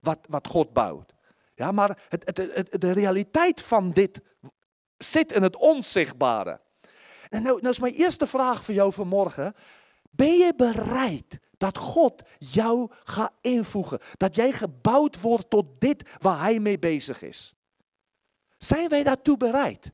wat, 0.00 0.18
wat 0.28 0.46
God 0.46 0.72
bouwt. 0.72 1.14
Ja, 1.54 1.72
maar 1.72 1.98
het, 2.08 2.22
het, 2.24 2.36
het- 2.54 2.80
de 2.80 2.90
realiteit 2.92 3.62
van 3.62 3.90
dit 3.90 4.20
zit 4.96 5.32
in 5.32 5.42
het 5.42 5.56
onzichtbare. 5.56 6.60
En 7.28 7.42
nou, 7.42 7.60
nou 7.60 7.68
is 7.68 7.78
mijn 7.78 7.94
eerste 7.94 8.26
vraag 8.26 8.64
voor 8.64 8.74
jou 8.74 8.92
vanmorgen. 8.92 9.54
Ben 10.10 10.32
je 10.32 10.52
bereid 10.56 11.38
dat 11.56 11.78
God 11.78 12.22
jou 12.38 12.90
gaat 13.04 13.32
invoegen? 13.40 13.98
Dat 14.16 14.34
jij 14.34 14.52
gebouwd 14.52 15.20
wordt 15.20 15.50
tot 15.50 15.66
dit 15.78 16.16
waar 16.18 16.40
Hij 16.40 16.60
mee 16.60 16.78
bezig 16.78 17.22
is? 17.22 17.54
Zijn 18.58 18.88
wij 18.88 19.02
daartoe 19.02 19.36
bereid? 19.36 19.90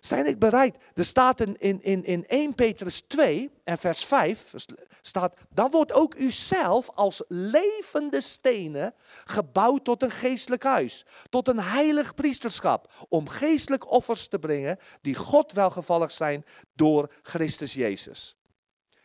Zijn 0.00 0.26
ik 0.26 0.38
bereid? 0.38 0.76
Er 0.94 1.04
staat 1.04 1.40
in, 1.40 1.56
in, 1.58 1.82
in, 1.82 2.04
in 2.04 2.26
1 2.26 2.54
Petrus 2.54 3.00
2 3.00 3.50
en 3.64 3.78
vers 3.78 4.04
5 4.04 4.54
staat, 5.02 5.34
dan 5.50 5.70
wordt 5.70 5.92
ook 5.92 6.14
u 6.14 6.30
zelf 6.30 6.90
als 6.94 7.22
levende 7.28 8.20
stenen 8.20 8.94
gebouwd 9.24 9.84
tot 9.84 10.02
een 10.02 10.10
geestelijk 10.10 10.62
huis, 10.62 11.04
tot 11.28 11.48
een 11.48 11.60
heilig 11.60 12.14
priesterschap, 12.14 13.06
om 13.08 13.28
geestelijk 13.28 13.90
offers 13.90 14.28
te 14.28 14.38
brengen 14.38 14.78
die 15.00 15.14
God 15.14 15.52
welgevallig 15.52 16.10
zijn 16.10 16.44
door 16.74 17.12
Christus 17.22 17.74
Jezus. 17.74 18.36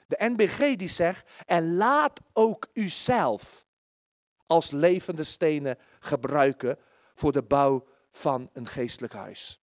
De 0.08 0.16
NBG 0.20 0.76
die 0.76 0.88
zegt, 0.88 1.32
en 1.46 1.76
laat 1.76 2.20
ook 2.34 2.68
uzelf 2.74 3.66
als 4.48 4.72
levende 4.72 5.24
stenen 5.24 5.78
gebruiken 6.00 6.78
voor 7.14 7.32
de 7.32 7.44
bouw 7.44 7.88
van 8.12 8.50
een 8.54 8.68
geestelijk 8.68 9.14
huis. 9.14 9.63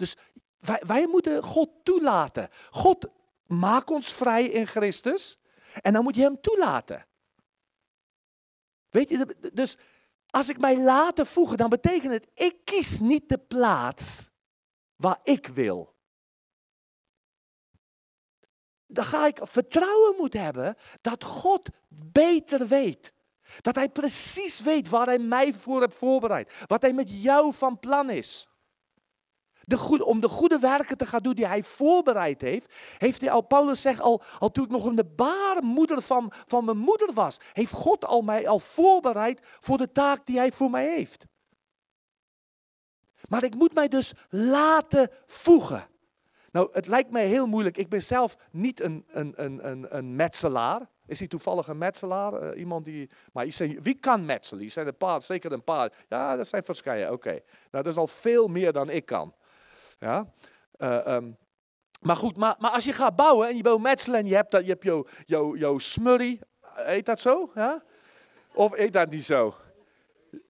Dus 0.00 0.16
Wij, 0.60 0.82
wij 0.86 1.06
moeten 1.06 1.42
God 1.42 1.70
toelaten. 1.82 2.48
God 2.70 3.06
maakt 3.46 3.90
ons 3.90 4.12
vrij 4.12 4.44
in 4.44 4.66
Christus. 4.66 5.38
En 5.82 5.92
dan 5.92 6.02
moet 6.02 6.14
je 6.14 6.22
hem 6.22 6.40
toelaten. 6.40 7.06
Weet 8.88 9.08
je, 9.08 9.36
dus 9.52 9.76
als 10.26 10.48
ik 10.48 10.58
mij 10.58 10.78
laat 10.78 11.28
voegen, 11.28 11.56
dan 11.56 11.68
betekent 11.68 12.12
het, 12.12 12.26
ik 12.34 12.64
kies 12.64 13.00
niet 13.00 13.28
de 13.28 13.38
plaats 13.38 14.30
waar 14.96 15.18
ik 15.22 15.46
wil. 15.46 15.94
Dan 18.86 19.04
ga 19.04 19.26
ik 19.26 19.40
vertrouwen 19.42 20.14
moeten 20.16 20.42
hebben 20.42 20.76
dat 21.00 21.24
God 21.24 21.68
beter 21.88 22.66
weet. 22.66 23.12
Dat 23.60 23.74
Hij 23.74 23.88
precies 23.88 24.60
weet 24.60 24.88
waar 24.88 25.06
Hij 25.06 25.18
mij 25.18 25.52
voor 25.52 25.80
heeft 25.80 25.96
voorbereid. 25.96 26.64
Wat 26.66 26.82
Hij 26.82 26.92
met 26.92 27.22
jou 27.22 27.54
van 27.54 27.78
plan 27.78 28.10
is. 28.10 28.49
De 29.70 30.04
om 30.04 30.20
de 30.20 30.28
goede 30.28 30.58
werken 30.58 30.96
te 30.96 31.06
gaan 31.06 31.22
doen 31.22 31.34
die 31.34 31.46
hij 31.46 31.62
voorbereid 31.62 32.40
heeft, 32.40 32.74
heeft 32.98 33.20
hij 33.20 33.30
al, 33.30 33.40
Paulus 33.40 33.80
zegt 33.80 34.00
al, 34.00 34.22
al 34.38 34.50
toen 34.50 34.64
ik 34.64 34.70
nog 34.70 34.86
in 34.86 34.96
de 34.96 35.04
baarmoeder 35.04 36.02
van, 36.02 36.32
van 36.46 36.64
mijn 36.64 36.78
moeder 36.78 37.12
was, 37.12 37.40
heeft 37.52 37.72
God 37.72 38.04
al 38.04 38.22
mij 38.22 38.48
al 38.48 38.58
voorbereid 38.58 39.40
voor 39.42 39.78
de 39.78 39.92
taak 39.92 40.26
die 40.26 40.38
hij 40.38 40.52
voor 40.52 40.70
mij 40.70 40.94
heeft. 40.94 41.26
Maar 43.28 43.44
ik 43.44 43.54
moet 43.54 43.74
mij 43.74 43.88
dus 43.88 44.12
laten 44.28 45.10
voegen. 45.26 45.88
Nou, 46.52 46.68
het 46.72 46.86
lijkt 46.86 47.10
mij 47.10 47.26
heel 47.26 47.46
moeilijk. 47.46 47.76
Ik 47.76 47.88
ben 47.88 48.02
zelf 48.02 48.36
niet 48.50 48.80
een, 48.80 49.04
een, 49.08 49.32
een, 49.36 49.68
een, 49.68 49.96
een 49.96 50.16
metselaar. 50.16 50.88
Is 51.06 51.18
hij 51.18 51.28
toevallig 51.28 51.68
een 51.68 51.78
metselaar? 51.78 52.42
Uh, 52.42 52.58
iemand 52.60 52.84
die. 52.84 53.10
Maar 53.32 53.46
wie 53.80 53.98
kan 53.98 54.24
metselen? 54.24 54.64
Er 54.64 54.70
zijn 54.70 54.86
een 54.86 54.96
paar, 54.96 55.22
zeker 55.22 55.52
een 55.52 55.64
paar. 55.64 55.92
Ja, 56.08 56.36
dat 56.36 56.48
zijn 56.48 56.64
verschillende. 56.64 57.12
Oké. 57.12 57.30
Nou, 57.70 57.84
dat 57.84 57.86
is 57.86 57.96
al 57.96 58.06
veel 58.06 58.48
meer 58.48 58.72
dan 58.72 58.90
ik 58.90 59.04
kan. 59.04 59.34
Ja? 60.00 60.32
Uh, 60.78 61.14
um, 61.14 61.36
maar 62.00 62.16
goed, 62.16 62.36
maar, 62.36 62.56
maar 62.58 62.70
als 62.70 62.84
je 62.84 62.92
gaat 62.92 63.16
bouwen 63.16 63.48
en 63.48 63.56
je 63.56 63.62
bouwt 63.62 63.80
metselen 63.80 64.18
en 64.18 64.26
je 64.26 64.34
hebt, 64.34 64.50
dat, 64.50 64.62
je 64.62 64.70
hebt 64.70 64.84
jouw 64.84 65.06
jou, 65.24 65.58
jou 65.58 65.80
smurrie, 65.80 66.40
eet 66.74 67.06
dat 67.06 67.20
zo? 67.20 67.50
Ja? 67.54 67.82
Of 68.54 68.78
eet 68.78 68.92
dat 68.92 69.10
niet 69.10 69.24
zo? 69.24 69.54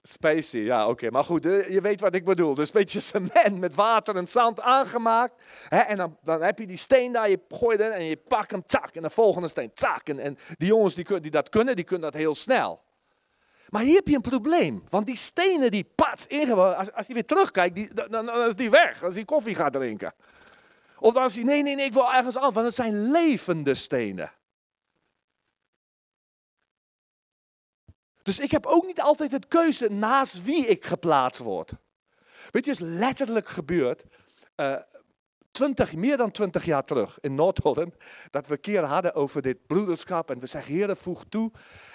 Spacey, 0.03 0.61
ja 0.61 0.89
oké. 0.89 1.11
Maar 1.11 1.25
goed, 1.25 1.47
eh, 1.47 1.69
je 1.69 1.81
weet 1.81 2.01
wat 2.01 2.15
ik 2.15 2.25
bedoel. 2.25 2.55
Dus 2.55 2.67
een 2.67 2.75
beetje 2.75 3.01
cement 3.01 3.59
met 3.59 3.75
water 3.75 4.17
en 4.17 4.27
zand 4.27 4.61
aangemaakt. 4.61 5.35
Hè? 5.69 5.79
En 5.79 5.97
dan, 5.97 6.19
dan 6.23 6.43
heb 6.43 6.59
je 6.59 6.67
die 6.67 6.77
steen 6.77 7.13
daar, 7.13 7.31
je 7.31 7.41
gooit 7.49 7.81
en 7.81 8.05
je 8.05 8.17
pakt 8.17 8.51
hem, 8.51 8.67
tak. 8.67 8.95
En 8.95 9.03
de 9.03 9.11
volgende 9.11 9.49
steen, 9.49 9.73
tak. 9.75 10.09
En, 10.09 10.19
en 10.19 10.39
die 10.57 10.69
jongens 10.69 10.95
die, 10.95 11.21
die 11.21 11.31
dat 11.31 11.49
kunnen, 11.49 11.77
die 11.77 11.85
kunnen 11.85 12.11
dat 12.11 12.21
heel 12.21 12.35
snel. 12.35 12.83
Maar 13.71 13.83
hier 13.83 13.95
heb 13.95 14.09
je 14.09 14.15
een 14.15 14.21
probleem. 14.21 14.85
Want 14.89 15.07
die 15.07 15.17
stenen 15.17 15.71
die 15.71 15.85
pats 15.95 16.29
als, 16.29 16.93
als 16.93 17.07
je 17.07 17.15
weer 17.15 17.27
terugkijkt, 17.27 17.75
die, 17.75 17.95
dan, 18.09 18.31
is 18.31 18.55
die 18.55 18.71
weg. 18.71 19.03
Als 19.03 19.15
hij 19.15 19.25
koffie 19.25 19.55
gaat 19.55 19.73
drinken. 19.73 20.15
Of 20.99 21.15
dan 21.15 21.25
is 21.25 21.35
hij, 21.35 21.45
nee, 21.45 21.63
nee, 21.63 21.75
nee, 21.75 21.85
ik 21.85 21.93
wil 21.93 22.13
ergens 22.13 22.37
anders. 22.37 22.55
Want 22.55 22.67
het 22.67 22.75
zijn 22.75 23.11
levende 23.11 23.75
stenen. 23.75 24.33
Dus 28.23 28.41
ik 28.41 28.51
heb 28.51 28.67
ook 28.67 28.87
niet 28.87 29.01
altijd 29.01 29.33
het 29.33 29.49
keuze 29.49 29.89
naast 29.89 30.45
wie 30.45 30.67
ik 30.67 30.85
geplaatst 30.85 31.41
word. 31.41 31.73
Weet 32.51 32.65
je, 32.65 32.71
is 32.71 32.79
letterlijk 32.79 33.49
gebeurd. 33.49 34.05
Uh, 34.57 34.77
20, 35.51 35.95
meer 35.95 36.17
dan 36.17 36.31
twintig 36.31 36.65
jaar 36.65 36.85
terug 36.85 37.19
in 37.21 37.35
Noord-Holland. 37.35 37.95
Dat 38.31 38.47
we 38.47 38.53
een 38.53 38.61
keer 38.61 38.85
hadden 38.85 39.15
over 39.15 39.43
dit 39.43 39.67
broederschap. 39.67 40.31
En 40.31 40.39
we 40.39 40.47
zeggen, 40.47 40.75
Heer, 40.75 40.97
voeg 40.97 41.25
toe. 41.29 41.53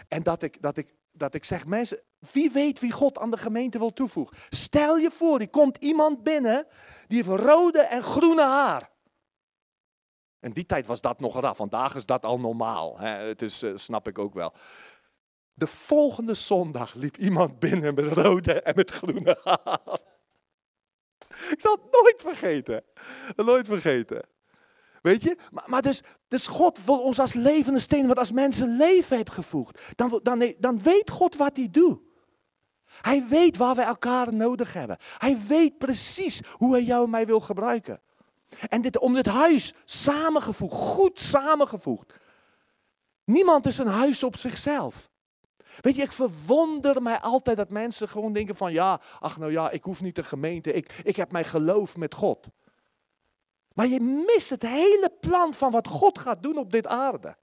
En 0.08 0.24
dat 0.24 0.44
ik, 0.44 0.62
dat 0.62 0.78
ik 0.78 0.94
dat 1.18 1.34
ik 1.34 1.46
zeg, 1.46 1.66
mensen, 1.66 2.02
wie 2.32 2.52
weet 2.52 2.80
wie 2.80 2.92
God 2.92 3.18
aan 3.18 3.32
de 3.32 3.38
gemeente 3.38 3.78
wil 3.78 3.94
toevoegen? 3.94 4.38
Stel 4.50 4.98
je 4.98 5.12
voor, 5.12 5.40
er 5.40 5.50
komt 5.50 5.78
iemand 5.78 6.24
binnen 6.24 6.68
die 7.08 7.24
heeft 7.24 7.40
rode 7.40 7.80
en 7.80 8.04
groene 8.04 8.44
haar. 8.44 8.94
In 10.40 10.52
die 10.52 10.66
tijd 10.66 10.86
was 10.86 11.02
dat 11.02 11.20
nog 11.20 11.40
raar, 11.40 11.56
vandaag 11.56 11.96
is 11.96 12.06
dat 12.06 12.26
al 12.26 12.40
normaal. 12.40 13.00
Hè? 13.00 13.28
Het 13.28 13.42
is, 13.42 13.64
uh, 13.64 13.72
snap 13.76 14.08
ik 14.08 14.20
ook 14.20 14.34
wel. 14.34 14.54
De 15.54 15.68
volgende 15.68 16.34
zondag 16.34 16.94
liep 16.94 17.18
iemand 17.18 17.60
binnen 17.60 17.94
met 17.94 18.06
rode 18.06 18.62
en 18.62 18.76
met 18.76 18.92
groene 18.92 19.40
haar. 19.44 20.00
Ik 21.54 21.62
zal 21.62 21.72
het 21.72 21.92
nooit 21.92 22.22
vergeten. 22.22 22.84
Nooit 23.36 23.68
vergeten. 23.68 24.35
Weet 25.06 25.24
je? 25.24 25.38
Maar, 25.52 25.64
maar 25.68 25.82
dus, 25.82 26.02
dus 26.28 26.48
God 26.48 26.86
wil 26.86 27.00
ons 27.00 27.20
als 27.20 27.34
levende 27.34 27.80
steen, 27.80 28.08
wat 28.08 28.18
als 28.18 28.32
mensen 28.32 28.78
leven 28.78 29.16
heeft 29.16 29.32
gevoegd, 29.32 29.94
dan, 29.96 30.20
dan, 30.24 30.54
dan 30.60 30.82
weet 30.82 31.10
God 31.10 31.36
wat 31.36 31.58
hij 31.58 31.70
doet. 31.72 32.00
Hij 33.02 33.28
weet 33.28 33.58
waar 33.58 33.76
we 33.76 33.82
elkaar 33.82 34.34
nodig 34.34 34.74
hebben. 34.74 34.98
Hij 35.18 35.38
weet 35.48 35.78
precies 35.78 36.42
hoe 36.52 36.72
hij 36.72 36.84
jou 36.84 37.04
en 37.04 37.10
mij 37.10 37.26
wil 37.26 37.40
gebruiken. 37.40 38.02
En 38.70 38.82
dit, 38.82 38.98
om 38.98 39.14
dit 39.14 39.26
huis 39.26 39.74
samengevoegd, 39.84 40.76
goed 40.76 41.20
samengevoegd. 41.20 42.20
Niemand 43.24 43.66
is 43.66 43.78
een 43.78 43.88
huis 43.88 44.24
op 44.24 44.36
zichzelf. 44.36 45.10
Weet 45.82 45.96
je, 45.96 46.02
ik 46.02 46.12
verwonder 46.12 47.02
mij 47.02 47.20
altijd 47.20 47.58
dat 47.58 47.70
mensen 47.70 48.10
gewoon 48.10 48.34
denken 48.34 48.56
van 48.56 48.74
ja, 48.74 49.02
ach 49.20 49.38
nou 49.38 49.52
ja, 49.52 49.70
ik 49.70 49.84
hoef 49.84 50.02
niet 50.02 50.16
de 50.16 50.24
gemeente, 50.24 50.74
ik, 50.74 51.02
ik 51.04 51.16
heb 51.16 51.32
mijn 51.32 51.46
geloof 51.46 51.98
met 51.98 52.14
God. 52.14 52.50
Maar 53.76 53.88
je 53.88 54.24
mist 54.28 54.50
het 54.50 54.62
hele 54.62 55.12
plan 55.20 55.54
van 55.54 55.72
wat 55.72 55.88
God 55.88 56.20
gaat 56.20 56.44
doen 56.44 56.58
op 56.58 56.72
dit 56.72 56.88
aarde. 56.88 57.38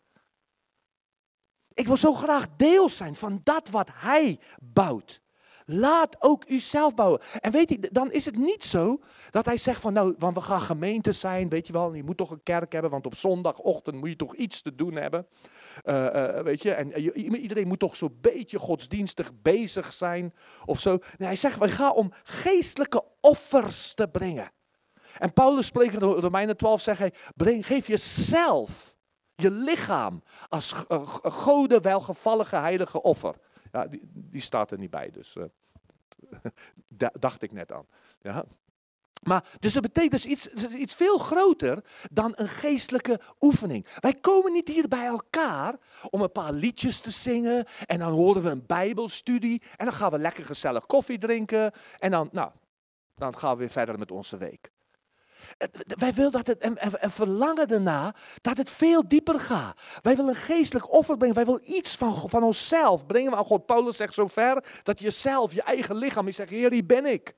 Ik 1.75 1.87
wil 1.87 1.97
zo 1.97 2.13
graag 2.13 2.47
deel 2.57 2.89
zijn 2.89 3.15
van 3.15 3.41
dat 3.43 3.71
wat 3.71 3.89
Hij 3.93 4.41
bouwt. 4.61 5.23
Laat 5.67 6.17
ook 6.19 6.45
u 6.49 6.59
zelf 6.59 6.95
bouwen. 6.95 7.21
En 7.41 7.53
weet 7.53 7.71
je, 7.71 7.89
dan 7.93 8.13
is 8.13 8.25
het 8.25 8.37
niet 8.37 8.65
zo 8.65 9.01
dat 9.31 9.45
hij 9.45 9.57
zegt 9.57 9.81
van 9.81 9.93
nou, 9.93 10.15
want 10.19 10.35
we 10.35 10.41
gaan 10.41 10.61
gemeente 10.61 11.13
zijn, 11.13 11.49
weet 11.49 11.67
je 11.67 11.73
wel, 11.73 11.95
je 11.95 12.05
moet 12.05 12.17
toch 12.17 12.31
een 12.31 12.43
kerk 12.43 12.73
hebben, 12.73 12.91
want 12.91 13.07
op 13.07 13.15
zondagochtend 13.15 13.97
moet 13.97 14.09
je 14.09 14.17
toch 14.17 14.35
iets 14.35 14.63
te 14.63 14.75
doen 14.75 14.95
hebben. 14.95 15.27
Uh, 15.85 15.95
uh, 15.95 16.41
weet 16.41 16.63
je, 16.63 16.73
en 16.73 16.99
iedereen 17.37 17.69
moet 17.69 17.79
toch 17.79 17.97
zo'n 17.97 18.19
beetje 18.21 18.59
godsdienstig 18.59 19.31
bezig 19.43 19.93
zijn 19.93 20.35
of 20.65 20.81
zo. 20.81 20.91
Nee, 20.91 21.29
hij 21.29 21.37
zegt, 21.37 21.59
we 21.59 21.69
gaan 21.69 21.95
om 21.95 22.13
geestelijke 22.23 23.05
offers 23.21 23.95
te 23.95 24.09
brengen. 24.09 24.51
En 25.19 25.33
Paulus 25.33 25.67
spreekt 25.67 25.95
in 25.95 26.01
Romeinen 26.01 26.57
12, 26.57 26.81
zegt 26.81 26.99
hij, 26.99 27.13
breng, 27.37 27.67
geef 27.67 27.87
jezelf, 27.87 28.97
je 29.35 29.51
lichaam, 29.51 30.23
als 30.49 30.73
gode 31.23 31.81
welgevallige 31.81 32.57
heilige 32.57 33.03
offer. 33.03 33.35
Ja, 33.73 33.87
die, 33.87 34.01
die 34.13 34.41
staat 34.41 34.71
er 34.71 34.79
niet 34.79 34.91
bij, 34.91 35.11
dus 35.11 35.37
uh, 35.37 37.07
dacht 37.19 37.43
ik 37.43 37.53
net 37.53 37.73
aan. 37.73 37.87
Ja. 38.21 38.45
Maar, 39.23 39.45
dus 39.59 39.73
dat 39.73 39.83
betekent 39.83 40.13
dus 40.13 40.27
iets, 40.27 40.49
dus 40.49 40.75
iets 40.75 40.95
veel 40.95 41.19
groter 41.19 41.85
dan 42.11 42.33
een 42.37 42.49
geestelijke 42.49 43.21
oefening. 43.41 43.87
Wij 44.01 44.15
komen 44.15 44.53
niet 44.53 44.69
hier 44.69 44.89
bij 44.89 45.07
elkaar 45.07 45.77
om 46.11 46.23
een 46.23 46.33
paar 46.33 46.53
liedjes 46.53 47.01
te 47.01 47.11
zingen 47.11 47.67
en 47.87 47.99
dan 47.99 48.13
horen 48.13 48.43
we 48.43 48.51
een 48.51 48.67
bijbelstudie 48.67 49.63
en 49.77 49.85
dan 49.85 49.95
gaan 49.95 50.11
we 50.11 50.19
lekker 50.19 50.45
gezellig 50.45 50.87
koffie 50.87 51.19
drinken 51.19 51.73
en 51.99 52.11
dan, 52.11 52.29
nou, 52.33 52.51
dan 53.15 53.39
gaan 53.39 53.53
we 53.53 53.59
weer 53.59 53.71
verder 53.71 53.99
met 53.99 54.11
onze 54.11 54.37
week. 54.37 54.71
Wij 55.87 56.13
willen 56.13 56.33
dat 56.33 56.47
het, 56.47 56.59
en, 56.59 56.79
en, 57.01 57.11
verlangen 57.11 57.67
erna 57.67 58.15
dat 58.41 58.57
het 58.57 58.71
veel 58.71 59.09
dieper 59.09 59.41
gaat. 59.41 59.81
Wij 60.03 60.17
willen 60.17 60.31
een 60.31 60.41
geestelijk 60.41 60.93
offer 60.93 61.17
brengen. 61.17 61.35
Wij 61.37 61.45
willen 61.45 61.73
iets 61.73 61.97
van, 61.97 62.31
van 62.31 62.43
onszelf 62.43 63.07
brengen 63.07 63.35
aan 63.37 63.45
God. 63.45 63.67
Paulus 63.67 63.97
zegt 63.97 64.15
zo 64.15 64.27
ver 64.27 64.65
dat 64.83 64.99
je 64.99 65.11
zelf, 65.11 65.55
je 65.55 65.63
eigen 65.63 65.97
lichaam, 65.97 66.27
je 66.27 66.33
zegt, 66.33 66.51
Heer, 66.51 66.73
hier 66.73 66.87
ben 66.87 67.07
ik. 67.07 67.35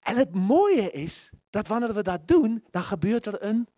En 0.00 0.16
het 0.16 0.34
mooie 0.34 0.90
is 0.90 1.30
dat 1.50 1.66
wanneer 1.66 1.94
we 1.94 2.02
dat 2.02 2.28
doen, 2.28 2.64
dan 2.70 2.82
gebeurt 2.82 3.26
er 3.26 3.42
een 3.42 3.68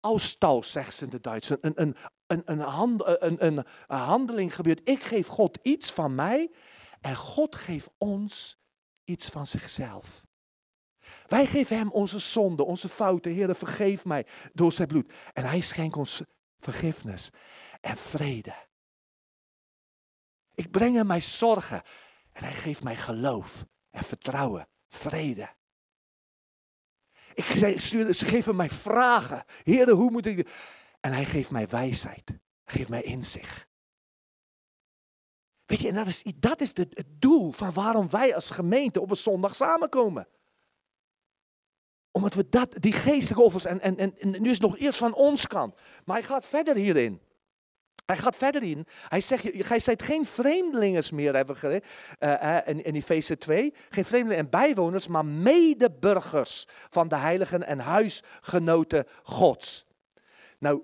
Austausch, 0.00 0.70
zegt 0.70 0.94
ze 0.94 1.04
in 1.04 1.10
de 1.10 1.20
Duits. 1.20 1.50
Een, 1.50 1.58
een, 1.60 1.96
een, 2.26 2.42
een, 2.44 2.60
een, 3.24 3.46
een, 3.46 3.64
een 3.86 3.98
handeling 3.98 4.54
gebeurt. 4.54 4.88
Ik 4.88 5.02
geef 5.02 5.26
God 5.26 5.58
iets 5.62 5.90
van 5.90 6.14
mij 6.14 6.50
en 7.00 7.16
God 7.16 7.54
geeft 7.54 7.90
ons 7.98 8.58
iets 9.04 9.28
van 9.28 9.46
zichzelf. 9.46 10.25
Wij 11.26 11.46
geven 11.46 11.76
hem 11.76 11.90
onze 11.90 12.18
zonde, 12.18 12.64
onze 12.64 12.88
fouten. 12.88 13.32
Heer, 13.32 13.54
vergeef 13.54 14.04
mij 14.04 14.26
door 14.52 14.72
zijn 14.72 14.88
bloed. 14.88 15.12
En 15.32 15.44
hij 15.44 15.60
schenkt 15.60 15.96
ons 15.96 16.22
vergiffenis 16.58 17.30
en 17.80 17.96
vrede. 17.96 18.54
Ik 20.54 20.70
breng 20.70 20.94
hem 20.96 21.06
mijn 21.06 21.22
zorgen 21.22 21.82
en 22.32 22.44
hij 22.44 22.52
geeft 22.52 22.82
mij 22.82 22.96
geloof 22.96 23.64
en 23.90 24.04
vertrouwen, 24.04 24.68
vrede. 24.88 25.54
Ik 27.34 27.80
stuur, 27.80 28.12
ze 28.12 28.26
geven 28.26 28.56
mij 28.56 28.70
vragen. 28.70 29.44
Heer, 29.62 29.90
hoe 29.90 30.10
moet 30.10 30.26
ik... 30.26 30.50
En 31.00 31.12
hij 31.12 31.24
geeft 31.24 31.50
mij 31.50 31.68
wijsheid. 31.68 32.28
Hij 32.64 32.74
geeft 32.74 32.88
mij 32.88 33.02
inzicht. 33.02 33.66
Weet 35.64 35.80
je, 35.80 35.88
en 35.88 35.94
dat 35.94 36.06
is, 36.06 36.22
dat 36.36 36.60
is 36.60 36.76
het 36.76 37.04
doel 37.06 37.52
van 37.52 37.72
waarom 37.72 38.10
wij 38.10 38.34
als 38.34 38.50
gemeente 38.50 39.00
op 39.00 39.10
een 39.10 39.16
zondag 39.16 39.54
samenkomen 39.54 40.28
omdat 42.16 42.34
we 42.34 42.48
dat, 42.48 42.74
die 42.78 42.92
geestelijke 42.92 43.42
offers, 43.42 43.64
en, 43.64 43.80
en, 43.80 43.96
en, 43.98 44.30
nu 44.42 44.50
is 44.50 44.58
het 44.58 44.60
nog 44.60 44.78
eerst 44.78 44.98
van 44.98 45.14
ons 45.14 45.46
kant. 45.46 45.74
Maar 46.04 46.16
hij 46.16 46.26
gaat 46.26 46.46
verder 46.46 46.74
hierin. 46.74 47.20
Hij 48.06 48.16
gaat 48.16 48.36
verder 48.36 48.62
in. 48.62 48.86
Hij 49.08 49.20
zegt, 49.20 49.48
gij 49.52 49.78
zijt 49.78 50.02
geen 50.02 50.24
vreemdelingers 50.24 51.10
meer, 51.10 51.34
hebben 51.34 51.56
we 51.60 51.82
eh, 52.18 52.56
in, 52.64 52.84
in 52.84 52.94
Efeze 52.94 53.38
2. 53.38 53.74
Geen 53.88 54.04
vreemdelingen 54.04 54.44
en 54.44 54.50
bijwoners, 54.50 55.08
maar 55.08 55.24
medeburgers 55.24 56.66
van 56.90 57.08
de 57.08 57.16
heiligen 57.16 57.66
en 57.66 57.78
huisgenoten 57.78 59.06
Gods. 59.22 59.86
Nou, 60.58 60.82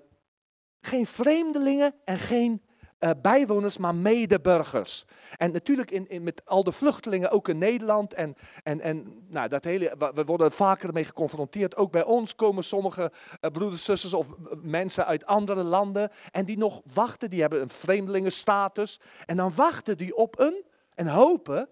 geen 0.81 1.07
vreemdelingen 1.07 1.95
en 2.05 2.17
geen 2.17 2.61
eh, 3.03 3.09
bijwoners, 3.21 3.77
maar 3.77 3.95
medeburgers. 3.95 5.05
En 5.37 5.51
natuurlijk 5.51 5.91
in, 5.91 6.09
in, 6.09 6.23
met 6.23 6.41
al 6.45 6.63
de 6.63 6.71
vluchtelingen, 6.71 7.31
ook 7.31 7.47
in 7.47 7.57
Nederland. 7.57 8.13
En, 8.13 8.35
en, 8.63 8.81
en 8.81 9.23
nou, 9.27 9.47
dat 9.47 9.63
hele, 9.63 9.95
we- 10.13 10.23
worden 10.25 10.47
er 10.47 10.53
vaker 10.53 10.93
mee 10.93 11.03
geconfronteerd. 11.05 11.75
Ook 11.75 11.91
bij 11.91 12.03
ons 12.03 12.35
komen 12.35 12.63
sommige 12.63 13.11
eh, 13.39 13.51
broeders, 13.51 13.83
zusters 13.83 14.13
of 14.13 14.27
eh, 14.27 14.35
mensen 14.61 15.05
uit 15.05 15.25
andere 15.25 15.63
landen. 15.63 16.09
En 16.31 16.45
die 16.45 16.57
nog 16.57 16.81
wachten, 16.93 17.29
die 17.29 17.41
hebben 17.41 17.61
een 17.61 17.69
vreemdelingenstatus. 17.69 18.99
En 19.25 19.37
dan 19.37 19.55
wachten 19.55 19.97
die 19.97 20.15
op 20.15 20.39
een 20.39 20.63
en 20.95 21.07
hopen 21.07 21.69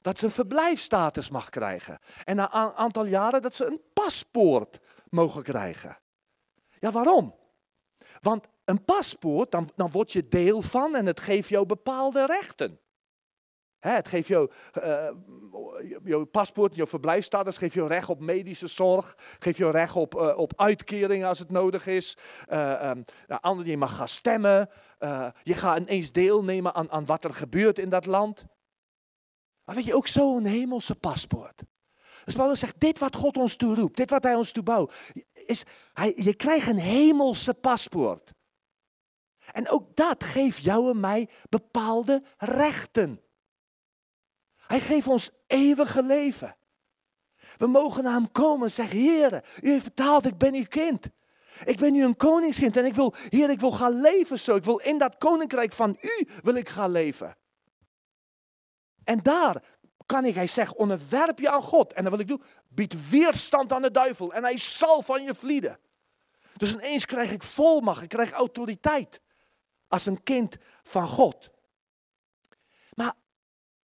dat 0.00 0.18
ze 0.18 0.24
een 0.24 0.30
verblijfsstatus 0.32 1.30
mag 1.30 1.48
krijgen. 1.50 1.98
En 2.24 2.36
na 2.36 2.54
een 2.54 2.72
aantal 2.72 3.04
jaren 3.04 3.42
dat 3.42 3.54
ze 3.54 3.64
een 3.64 3.80
paspoort 3.92 4.78
mogen 5.08 5.42
krijgen. 5.42 5.98
Ja, 6.78 6.90
waarom? 6.90 7.34
Want 8.20 8.48
een 8.64 8.84
paspoort, 8.84 9.50
dan, 9.50 9.70
dan 9.74 9.90
word 9.90 10.12
je 10.12 10.28
deel 10.28 10.62
van 10.62 10.96
en 10.96 11.06
het 11.06 11.20
geeft 11.20 11.48
jou 11.48 11.66
bepaalde 11.66 12.26
rechten. 12.26 12.80
Hè, 13.78 13.90
het 13.90 14.08
geeft 14.08 14.28
jou, 14.28 14.50
eh, 14.72 15.08
jouw 16.04 16.24
paspoort, 16.24 16.74
jouw 16.74 16.86
verblijfsstatus, 16.86 17.58
geeft 17.58 17.74
jou 17.74 17.88
recht 17.88 18.08
op 18.08 18.20
medische 18.20 18.66
zorg, 18.66 19.14
geeft 19.38 19.58
jou 19.58 19.72
recht 19.72 19.96
op, 19.96 20.14
eh, 20.14 20.38
op 20.38 20.52
uitkeringen 20.56 21.28
als 21.28 21.38
het 21.38 21.50
nodig 21.50 21.86
is. 21.86 22.16
Ehm, 22.46 23.02
nou, 23.26 23.64
je 23.64 23.76
mag 23.76 23.96
gaan 23.96 24.08
stemmen, 24.08 24.70
je 25.42 25.54
gaat 25.54 25.78
ineens 25.78 26.12
deelnemen 26.12 26.74
aan, 26.74 26.90
aan 26.90 27.06
wat 27.06 27.24
er 27.24 27.34
gebeurt 27.34 27.78
in 27.78 27.88
dat 27.88 28.06
land. 28.06 28.44
Maar 29.64 29.74
weet 29.74 29.84
je, 29.84 29.94
ook 29.94 30.06
zo'n 30.06 30.44
hemelse 30.44 30.94
paspoort. 30.94 31.62
Dus 32.24 32.34
Paulus 32.34 32.58
zegt, 32.58 32.80
dit 32.80 32.98
wat 32.98 33.16
God 33.16 33.36
ons 33.36 33.56
toe 33.56 33.74
roept, 33.74 33.96
dit 33.96 34.10
wat 34.10 34.22
hij 34.22 34.34
ons 34.34 34.52
toe 34.52 34.62
bouwt, 34.62 34.94
is, 35.46 35.62
hij, 35.92 36.12
je 36.16 36.34
krijgt 36.34 36.66
een 36.66 36.78
hemelse 36.78 37.54
paspoort. 37.54 38.34
En 39.52 39.68
ook 39.68 39.96
dat 39.96 40.24
geeft 40.24 40.62
jou 40.62 40.90
en 40.90 41.00
mij 41.00 41.28
bepaalde 41.48 42.22
rechten. 42.36 43.20
Hij 44.56 44.80
geeft 44.80 45.06
ons 45.06 45.30
eeuwige 45.46 46.02
leven. 46.02 46.56
We 47.56 47.66
mogen 47.66 48.02
naar 48.02 48.12
hem 48.12 48.32
komen 48.32 48.66
en 48.66 48.72
zeggen, 48.72 48.98
Heer, 48.98 49.44
u 49.62 49.70
heeft 49.70 49.84
betaald, 49.84 50.26
ik 50.26 50.38
ben 50.38 50.54
uw 50.54 50.66
kind. 50.68 51.08
Ik 51.64 51.78
ben 51.78 51.92
nu 51.92 52.04
een 52.04 52.16
koningskind 52.16 52.76
en 52.76 52.84
ik 52.84 52.94
wil, 52.94 53.14
Heer, 53.28 53.50
ik 53.50 53.60
wil 53.60 53.72
gaan 53.72 54.00
leven 54.00 54.38
zo. 54.38 54.56
Ik 54.56 54.64
wil 54.64 54.78
in 54.78 54.98
dat 54.98 55.18
koninkrijk 55.18 55.72
van 55.72 55.96
u 56.00 56.28
wil 56.42 56.54
ik 56.54 56.68
gaan 56.68 56.90
leven. 56.90 57.36
En 59.04 59.18
daar 59.22 59.62
kan 60.06 60.24
ik, 60.24 60.34
hij 60.34 60.46
zegt, 60.46 60.74
onderwerp 60.74 61.38
je 61.38 61.50
aan 61.50 61.62
God. 61.62 61.92
En 61.92 62.02
dan 62.02 62.12
wil 62.12 62.20
ik 62.20 62.28
doen, 62.28 62.42
bied 62.68 63.10
weerstand 63.10 63.72
aan 63.72 63.82
de 63.82 63.90
duivel 63.90 64.32
en 64.32 64.42
hij 64.42 64.58
zal 64.58 65.02
van 65.02 65.22
je 65.22 65.34
vlieden. 65.34 65.78
Dus 66.56 66.72
ineens 66.72 67.06
krijg 67.06 67.32
ik 67.32 67.42
volmacht, 67.42 68.02
ik 68.02 68.08
krijg 68.08 68.30
autoriteit 68.30 69.20
als 69.88 70.06
een 70.06 70.22
kind 70.22 70.56
van 70.82 71.08
God. 71.08 71.50
Maar 72.94 73.14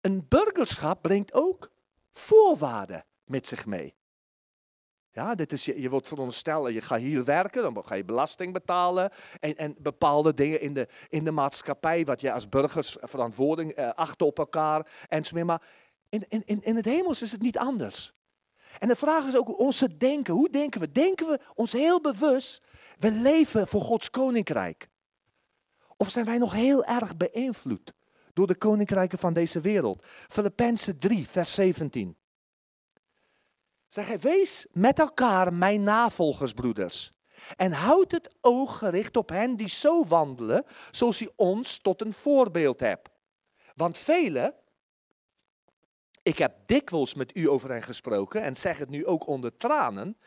een 0.00 0.26
burgerschap 0.28 1.02
brengt 1.02 1.32
ook 1.32 1.70
voorwaarden 2.12 3.04
met 3.24 3.46
zich 3.46 3.66
mee. 3.66 3.94
Ja, 5.14 5.34
dit 5.34 5.52
is, 5.52 5.64
je, 5.64 5.80
je 5.80 5.90
wordt 5.90 6.08
verondersteld, 6.08 6.72
je 6.72 6.80
gaat 6.80 6.98
hier 6.98 7.24
werken, 7.24 7.62
dan 7.62 7.84
ga 7.84 7.94
je 7.94 8.04
belasting 8.04 8.52
betalen 8.52 9.10
en, 9.40 9.56
en 9.56 9.74
bepaalde 9.78 10.34
dingen 10.34 10.60
in 10.60 10.74
de, 10.74 10.88
in 11.08 11.24
de 11.24 11.30
maatschappij, 11.30 12.04
wat 12.04 12.20
je 12.20 12.32
als 12.32 12.48
burgers 12.48 12.96
verantwoording 13.00 13.72
eh, 13.72 14.10
op 14.18 14.38
elkaar 14.38 14.86
en 15.08 15.24
zo 15.24 15.34
meer. 15.34 15.44
Maar 15.44 15.62
in, 16.20 16.62
in, 16.62 16.76
het 16.76 16.84
hemels 16.84 17.22
is 17.22 17.32
het 17.32 17.40
niet 17.40 17.58
anders. 17.58 18.12
En 18.78 18.88
de 18.88 18.96
vraag 18.96 19.26
is 19.26 19.36
ook 19.36 19.58
onze 19.58 19.96
denken. 19.96 20.34
Hoe 20.34 20.50
denken 20.50 20.80
we? 20.80 20.92
Denken 20.92 21.26
we 21.26 21.40
ons 21.54 21.72
heel 21.72 22.00
bewust, 22.00 22.62
we 22.98 23.12
leven 23.12 23.68
voor 23.68 23.80
Gods 23.80 24.10
koninkrijk? 24.10 24.88
Of 25.96 26.10
zijn 26.10 26.24
wij 26.24 26.38
nog 26.38 26.52
heel 26.52 26.84
erg 26.84 27.16
beïnvloed 27.16 27.92
door 28.32 28.46
de 28.46 28.54
koninkrijken 28.54 29.18
van 29.18 29.32
deze 29.32 29.60
wereld? 29.60 30.02
Filippenzen 30.28 30.98
3, 30.98 31.28
vers 31.28 31.54
17. 31.54 32.16
Zeg 33.86 34.06
hij, 34.06 34.18
wees 34.18 34.66
met 34.72 34.98
elkaar 34.98 35.54
mijn 35.54 35.82
navolgers, 35.82 36.52
broeders. 36.52 37.12
En 37.56 37.72
houd 37.72 38.10
het 38.10 38.34
oog 38.40 38.78
gericht 38.78 39.16
op 39.16 39.28
hen 39.28 39.56
die 39.56 39.68
zo 39.68 40.04
wandelen, 40.04 40.64
zoals 40.90 41.18
hij 41.18 41.30
ons 41.36 41.78
tot 41.78 42.00
een 42.00 42.12
voorbeeld 42.12 42.80
hebt. 42.80 43.08
Want 43.74 43.98
velen, 43.98 44.54
ik 46.22 46.38
heb 46.38 46.56
dikwijls 46.66 47.14
met 47.14 47.36
u 47.36 47.48
over 47.48 47.70
hen 47.70 47.82
gesproken 47.82 48.42
en 48.42 48.56
zeg 48.56 48.78
het 48.78 48.88
nu 48.88 49.06
ook 49.06 49.26
onder 49.26 49.56
tranen, 49.56 50.18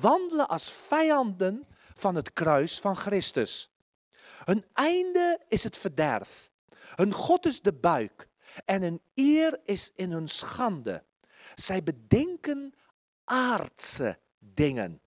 wandelen 0.00 0.48
als 0.48 0.72
vijanden 0.72 1.66
van 1.94 2.14
het 2.14 2.32
kruis 2.32 2.80
van 2.80 2.96
Christus. 2.96 3.72
Hun 4.44 4.64
einde 4.72 5.40
is 5.48 5.64
het 5.64 5.76
verderf. 5.76 6.52
Hun 6.94 7.12
God 7.12 7.46
is 7.46 7.60
de 7.60 7.72
buik. 7.72 8.28
En 8.64 8.82
hun 8.82 9.00
eer 9.14 9.60
is 9.64 9.92
in 9.94 10.10
hun 10.10 10.28
schande. 10.28 11.04
Zij 11.54 11.82
bedenken 11.82 12.74
aardse 13.24 14.18
dingen. 14.38 15.02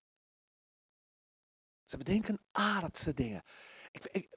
Ze 1.86 1.98
bedenken 1.98 2.40
aardse 2.52 3.14
dingen. 3.14 3.44
Ik, 3.92 4.30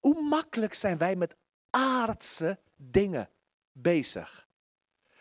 hoe 0.00 0.22
makkelijk 0.22 0.74
zijn 0.74 0.98
wij 0.98 1.16
met 1.16 1.36
aardse 1.70 2.58
dingen 2.76 3.30
bezig? 3.72 4.48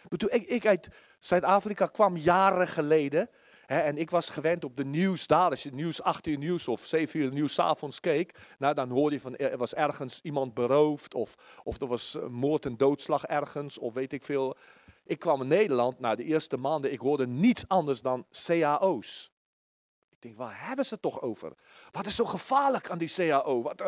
Ik, 0.10 0.48
ik 0.48 0.66
uit 0.66 0.90
Zuid-Afrika 1.20 1.86
kwam 1.86 2.18
jaren 2.18 2.68
geleden. 2.68 3.30
En 3.66 3.98
ik 3.98 4.10
was 4.10 4.30
gewend 4.30 4.64
op 4.64 4.78
de 4.78 4.86
nieuws 4.86 5.28
daar. 5.28 5.50
Als 5.50 5.64
je 5.64 5.72
nieuws 5.72 6.02
8 6.02 6.28
uur 6.28 6.38
nieuws 6.38 6.68
of 6.68 6.86
7 6.86 7.20
uur 7.20 7.32
nieuws 7.32 7.60
avonds 7.60 8.00
keek. 8.00 8.36
Nou, 8.58 8.74
dan 8.74 8.90
hoorde 8.90 9.16
je 9.16 9.22
van 9.22 9.36
er 9.36 9.58
was 9.58 9.74
ergens 9.74 10.20
iemand 10.24 10.54
beroofd. 10.54 11.14
Of, 11.14 11.36
of 11.64 11.82
er 11.82 11.88
was 11.88 12.14
een 12.14 12.34
moord 12.34 12.66
en 12.66 12.78
doodslag 12.78 13.26
ergens. 13.26 13.78
Of 13.78 13.94
weet 13.94 14.14
ik 14.14 14.26
veel. 14.26 14.58
Ik 15.06 15.20
kwam 15.20 15.42
in 15.42 15.48
Nederland. 15.48 16.00
Nou, 16.00 16.16
de 16.16 16.24
eerste 16.24 16.58
maanden. 16.58 16.92
Ik 16.92 17.00
hoorde 17.00 17.28
niets 17.28 17.68
anders 17.68 18.02
dan 18.02 18.26
cao's. 18.32 19.32
Ik 20.20 20.26
denk, 20.26 20.38
waar 20.38 20.68
hebben 20.68 20.86
ze 20.86 20.94
het 20.94 21.04
toch 21.04 21.22
over? 21.22 21.54
Wat 21.92 22.06
is 22.06 22.16
zo 22.16 22.26
gevaarlijk 22.26 22.90
aan 22.90 22.98
die 22.98 23.14
CAO? 23.16 23.62
Wat, 23.62 23.82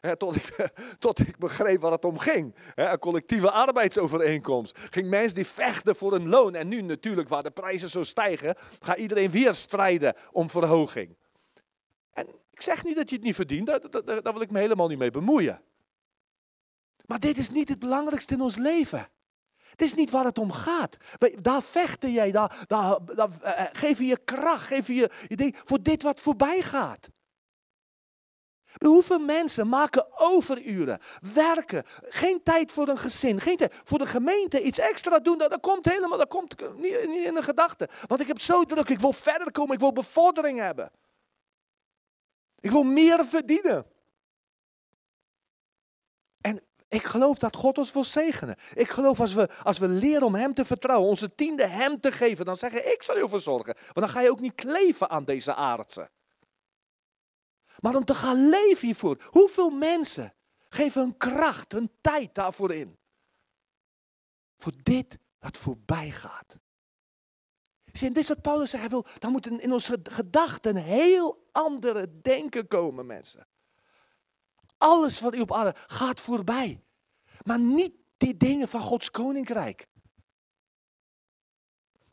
eh, 0.00 0.12
tot, 0.12 0.36
ik, 0.36 0.70
tot 0.98 1.18
ik 1.18 1.38
begreep 1.38 1.80
waar 1.80 1.92
het 1.92 2.04
om 2.04 2.18
ging. 2.18 2.54
Een 2.74 2.98
collectieve 2.98 3.50
arbeidsovereenkomst. 3.50 4.78
Ging 4.90 5.08
mensen 5.08 5.34
die 5.34 5.46
vechten 5.46 5.96
voor 5.96 6.12
een 6.12 6.28
loon. 6.28 6.54
En 6.54 6.68
nu 6.68 6.80
natuurlijk, 6.80 7.28
waar 7.28 7.42
de 7.42 7.50
prijzen 7.50 7.88
zo 7.88 8.02
stijgen, 8.02 8.56
gaat 8.80 8.98
iedereen 8.98 9.30
weer 9.30 9.54
strijden 9.54 10.16
om 10.32 10.50
verhoging. 10.50 11.16
En 12.12 12.28
ik 12.50 12.62
zeg 12.62 12.84
niet 12.84 12.96
dat 12.96 13.08
je 13.08 13.16
het 13.16 13.24
niet 13.24 13.34
verdient, 13.34 13.66
daar, 13.66 13.80
daar 14.04 14.32
wil 14.32 14.40
ik 14.40 14.50
me 14.50 14.58
helemaal 14.58 14.88
niet 14.88 14.98
mee 14.98 15.10
bemoeien. 15.10 15.62
Maar 17.04 17.20
dit 17.20 17.38
is 17.38 17.50
niet 17.50 17.68
het 17.68 17.78
belangrijkste 17.78 18.34
in 18.34 18.40
ons 18.40 18.56
leven. 18.56 19.08
Het 19.70 19.82
is 19.82 19.94
niet 19.94 20.10
waar 20.10 20.24
het 20.24 20.38
om 20.38 20.52
gaat. 20.52 20.96
Daar 21.34 21.62
vechten 21.62 22.12
jij, 22.12 22.30
daar, 22.30 22.64
daar, 22.66 22.98
eh, 23.42 23.90
eh, 23.90 23.98
je 23.98 24.18
kracht, 24.24 24.66
geef 24.66 24.86
je 24.86 24.94
je, 25.28 25.36
ding 25.36 25.56
voor 25.64 25.82
dit 25.82 26.02
wat 26.02 26.20
voorbij 26.20 26.62
gaat. 26.62 27.08
Hoeveel 28.84 29.18
mensen 29.18 29.68
maken 29.68 30.06
overuren, 30.18 30.98
werken, 31.34 31.84
geen 32.02 32.42
tijd 32.42 32.72
voor 32.72 32.88
een 32.88 32.98
gezin, 32.98 33.40
geen 33.40 33.56
tijd 33.56 33.80
voor 33.84 33.98
de 33.98 34.06
gemeente, 34.06 34.62
iets 34.62 34.78
extra 34.78 35.18
doen, 35.18 35.38
dat, 35.38 35.50
dat 35.50 35.60
komt 35.60 35.86
helemaal, 35.86 36.18
dat 36.18 36.28
komt 36.28 36.54
niet, 36.76 37.06
niet 37.06 37.24
in 37.24 37.34
de 37.34 37.42
gedachte. 37.42 37.88
Want 38.06 38.20
ik 38.20 38.26
heb 38.26 38.40
zo 38.40 38.64
druk, 38.64 38.88
ik 38.88 39.00
wil 39.00 39.12
verder 39.12 39.52
komen, 39.52 39.74
ik 39.74 39.80
wil 39.80 39.92
bevordering 39.92 40.58
hebben. 40.58 40.90
Ik 42.60 42.70
wil 42.70 42.82
meer 42.82 43.24
verdienen. 43.24 43.86
Ik 46.88 47.04
geloof 47.04 47.38
dat 47.38 47.56
God 47.56 47.78
ons 47.78 47.92
wil 47.92 48.04
zegenen. 48.04 48.56
Ik 48.74 48.90
geloof 48.90 49.20
als 49.20 49.34
we, 49.34 49.48
als 49.62 49.78
we 49.78 49.88
leren 49.88 50.26
om 50.26 50.34
Hem 50.34 50.54
te 50.54 50.64
vertrouwen, 50.64 51.08
onze 51.08 51.34
tiende 51.34 51.66
Hem 51.66 52.00
te 52.00 52.12
geven, 52.12 52.44
dan 52.44 52.56
zeggen 52.56 52.92
ik 52.92 53.02
zal 53.02 53.16
je 53.16 53.28
voor 53.28 53.40
zorgen. 53.40 53.74
Want 53.74 53.94
dan 53.94 54.08
ga 54.08 54.20
je 54.20 54.30
ook 54.30 54.40
niet 54.40 54.54
kleven 54.54 55.10
aan 55.10 55.24
deze 55.24 55.54
aardse. 55.54 56.10
Maar 57.80 57.96
om 57.96 58.04
te 58.04 58.14
gaan 58.14 58.48
leven 58.48 58.86
hiervoor. 58.86 59.16
Hoeveel 59.30 59.70
mensen 59.70 60.34
geven 60.68 61.00
hun 61.00 61.16
kracht, 61.16 61.72
hun 61.72 61.90
tijd 62.00 62.34
daarvoor 62.34 62.74
in? 62.74 62.98
Voor 64.56 64.72
dit 64.82 65.18
wat 65.38 65.56
voorbij 65.56 66.10
gaat. 66.10 66.58
Zie, 67.92 68.06
en 68.06 68.12
dit 68.12 68.22
is 68.22 68.28
wat 68.28 68.42
Paulus 68.42 68.70
zegt. 68.70 68.82
Hij 68.82 68.92
wil, 68.92 69.06
dan 69.18 69.32
moet 69.32 69.46
in 69.46 69.72
onze 69.72 70.00
gedachten 70.02 70.76
heel 70.76 71.48
andere 71.52 72.20
denken 72.20 72.68
komen, 72.68 73.06
mensen. 73.06 73.46
Alles 74.78 75.20
wat 75.20 75.34
u 75.34 75.40
op 75.40 75.52
aarde 75.52 75.74
gaat 75.86 76.20
voorbij. 76.20 76.80
Maar 77.44 77.58
niet 77.58 77.92
die 78.16 78.36
dingen 78.36 78.68
van 78.68 78.80
Gods 78.80 79.10
koninkrijk. 79.10 79.86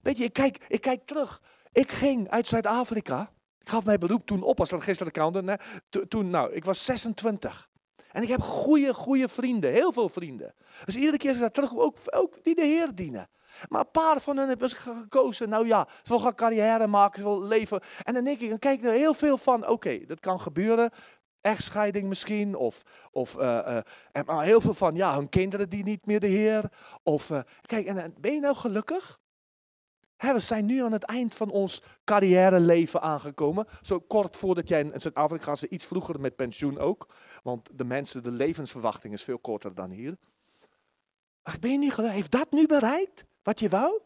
Weet 0.02 0.18
je, 0.18 0.24
ik 0.24 0.34
kijk, 0.34 0.66
ik 0.68 0.82
kijk 0.82 1.06
terug. 1.06 1.42
Ik 1.72 1.92
ging 1.92 2.30
uit 2.30 2.48
Zuid-Afrika. 2.48 3.32
Ik 3.60 3.70
gaf 3.70 3.86
mijn 3.86 4.00
beroep 4.00 4.26
toen 4.26 4.42
op 4.42 4.60
als 4.60 4.70
registeraccountant. 4.72 5.48
hè. 5.48 5.56
To- 5.90 6.08
Toen, 6.08 6.30
nou, 6.30 6.54
ik 6.54 6.66
was 6.66 6.86
26. 6.86 7.70
En 8.12 8.22
ik 8.24 8.28
heb 8.28 8.42
goede, 8.42 8.94
goede 8.94 9.28
vrienden, 9.28 9.72
heel 9.72 9.92
veel 9.92 10.10
vrienden. 10.10 10.56
Dus 10.86 10.96
iedere 10.96 11.18
keer 11.18 11.30
als 11.30 11.40
ik 11.40 11.54
terug 11.54 11.76
ook, 11.76 11.98
ook 12.10 12.44
die 12.44 12.56
de 12.56 12.62
Heer 12.62 12.96
dienen. 12.96 13.30
Maar 13.70 13.80
een 13.82 13.92
paar 13.92 14.22
van 14.22 14.38
hen 14.38 14.48
hebben 14.48 14.70
gekozen, 14.70 15.50
nou 15.50 15.68
ja, 15.68 15.88
ze 15.90 16.00
willen 16.04 16.24
gaan 16.24 16.36
carrière 16.36 16.88
maken, 16.88 17.20
ze 17.22 17.28
willen 17.30 17.48
leven. 17.48 17.82
En 18.04 18.14
dan 18.14 18.24
denk 18.24 18.40
ik, 18.40 18.50
dan 18.50 18.60
kijk 18.60 18.80
ik 18.80 18.86
er 18.86 18.92
heel 18.92 19.14
veel 19.14 19.38
van, 19.38 19.68
oké, 19.68 20.06
dat 20.06 20.20
kan 20.20 20.40
gebeuren. 20.40 20.92
Echtscheiding 21.44 22.08
misschien, 22.08 22.56
of, 22.56 22.84
of 23.12 23.36
uh, 23.36 23.80
maar 24.26 24.44
heel 24.44 24.62
veel 24.62 24.74
van, 24.74 24.96
ja, 24.96 25.16
hun 25.16 25.30
kinderen 25.30 25.70
die 25.70 25.84
niet 25.84 26.06
meer 26.06 26.20
de 26.20 26.28
Heer. 26.28 26.72
Of, 27.04 27.30
uh, 27.30 27.40
kijk, 27.62 27.86
en 27.86 28.14
ben 28.20 28.34
je 28.34 28.40
nou 28.40 28.56
gelukkig? 28.56 29.22
we 30.18 30.40
zijn 30.40 30.66
nu 30.66 30.84
aan 30.84 30.92
het 30.92 31.04
eind 31.04 31.36
van 31.36 31.50
ons 31.50 31.82
carrière 32.04 32.60
leven 32.60 33.02
aangekomen. 33.02 33.66
Zo 33.82 34.00
kort 34.00 34.38
voordat 34.38 34.68
jij 34.68 34.82
in 34.82 35.02
Zuid-Afrika 35.02 35.56
ze 35.56 35.70
iets 35.70 35.86
vroeger 35.86 36.20
met 36.20 36.36
pensioen 36.36 36.78
ook. 36.78 37.14
Want 37.44 37.70
de 37.74 37.84
mensen, 37.84 38.24
de 38.24 38.32
levensverwachting 38.32 39.14
is 39.14 39.24
veel 39.24 39.40
korter 39.40 39.76
dan 39.76 39.90
hier. 39.90 40.18
Maar 41.44 41.58
ben 41.60 41.72
je 41.72 41.78
niet 41.78 41.94
gelukkig? 41.94 42.18
Heeft 42.18 42.32
dat 42.32 42.52
nu 42.52 42.66
bereikt? 42.66 43.26
Wat 43.42 43.60
je 43.60 43.70
wou? 43.70 44.02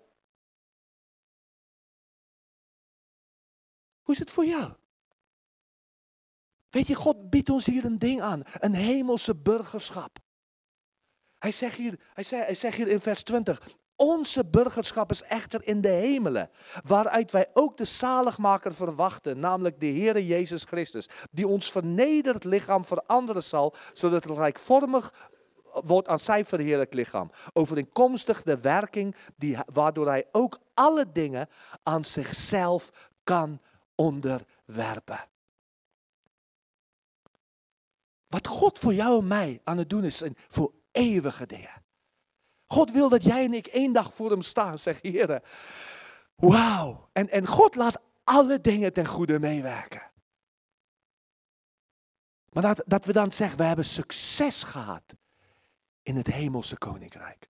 Hoe 4.01 4.13
is 4.13 4.19
het 4.19 4.31
voor 4.31 4.45
jou? 4.45 4.73
Weet 6.77 6.87
je, 6.87 6.95
God 6.95 7.29
biedt 7.29 7.49
ons 7.49 7.65
hier 7.65 7.85
een 7.85 7.99
ding 7.99 8.21
aan. 8.21 8.41
Een 8.59 8.73
hemelse 8.73 9.35
burgerschap. 9.35 10.17
Hij 11.39 11.51
zegt 11.51 11.77
hier, 11.77 11.99
hij 12.13 12.23
zegt, 12.23 12.45
hij 12.45 12.55
zegt 12.55 12.77
hier 12.77 12.87
in 12.87 12.99
vers 12.99 13.23
20. 13.23 13.61
Onze 13.95 14.45
burgerschap 14.45 15.11
is 15.11 15.23
echter 15.23 15.67
in 15.67 15.81
de 15.81 15.89
hemelen, 15.89 16.49
waaruit 16.83 17.31
wij 17.31 17.49
ook 17.53 17.77
de 17.77 17.85
zaligmaker 17.85 18.73
verwachten, 18.73 19.39
namelijk 19.39 19.79
de 19.79 19.85
Heere 19.85 20.25
Jezus 20.25 20.63
Christus, 20.63 21.09
die 21.31 21.47
ons 21.47 21.71
vernederd 21.71 22.43
lichaam 22.43 22.85
veranderen 22.85 23.43
zal, 23.43 23.75
zodat 23.93 24.23
het 24.23 24.37
rijkvormig 24.37 25.29
wordt 25.63 26.07
aan 26.07 26.19
zijn 26.19 26.45
verheerlijk 26.45 26.93
lichaam. 26.93 27.31
Overeenkomstig 27.53 28.43
de 28.43 28.61
werking 28.61 29.15
die, 29.35 29.57
waardoor 29.65 30.07
hij 30.07 30.25
ook 30.31 30.59
alle 30.73 31.11
dingen 31.11 31.47
aan 31.83 32.05
zichzelf 32.05 33.09
kan 33.23 33.61
onderwerpen. 33.95 35.19
Wat 38.27 38.47
God 38.47 38.79
voor 38.79 38.93
jou 38.93 39.19
en 39.19 39.27
mij 39.27 39.61
aan 39.63 39.77
het 39.77 39.89
doen 39.89 40.03
is, 40.03 40.23
voor 40.35 40.73
eeuwige 40.91 41.45
dingen. 41.45 41.85
God 42.65 42.91
wil 42.91 43.09
dat 43.09 43.23
jij 43.23 43.45
en 43.45 43.53
ik 43.53 43.67
één 43.67 43.93
dag 43.93 44.13
voor 44.13 44.29
hem 44.29 44.41
staan. 44.41 44.77
Zeg, 44.77 45.01
Heer, 45.01 45.41
wauw. 46.35 47.09
En, 47.13 47.29
en 47.29 47.47
God 47.47 47.75
laat 47.75 48.01
alle 48.23 48.61
dingen 48.61 48.93
ten 48.93 49.05
goede 49.05 49.39
meewerken. 49.39 50.11
Maar 52.49 52.63
dat, 52.63 52.83
dat 52.85 53.05
we 53.05 53.13
dan 53.13 53.31
zeggen, 53.31 53.57
we 53.57 53.63
hebben 53.63 53.85
succes 53.85 54.63
gehad 54.63 55.15
in 56.03 56.15
het 56.15 56.27
hemelse 56.27 56.77
koninkrijk. 56.77 57.49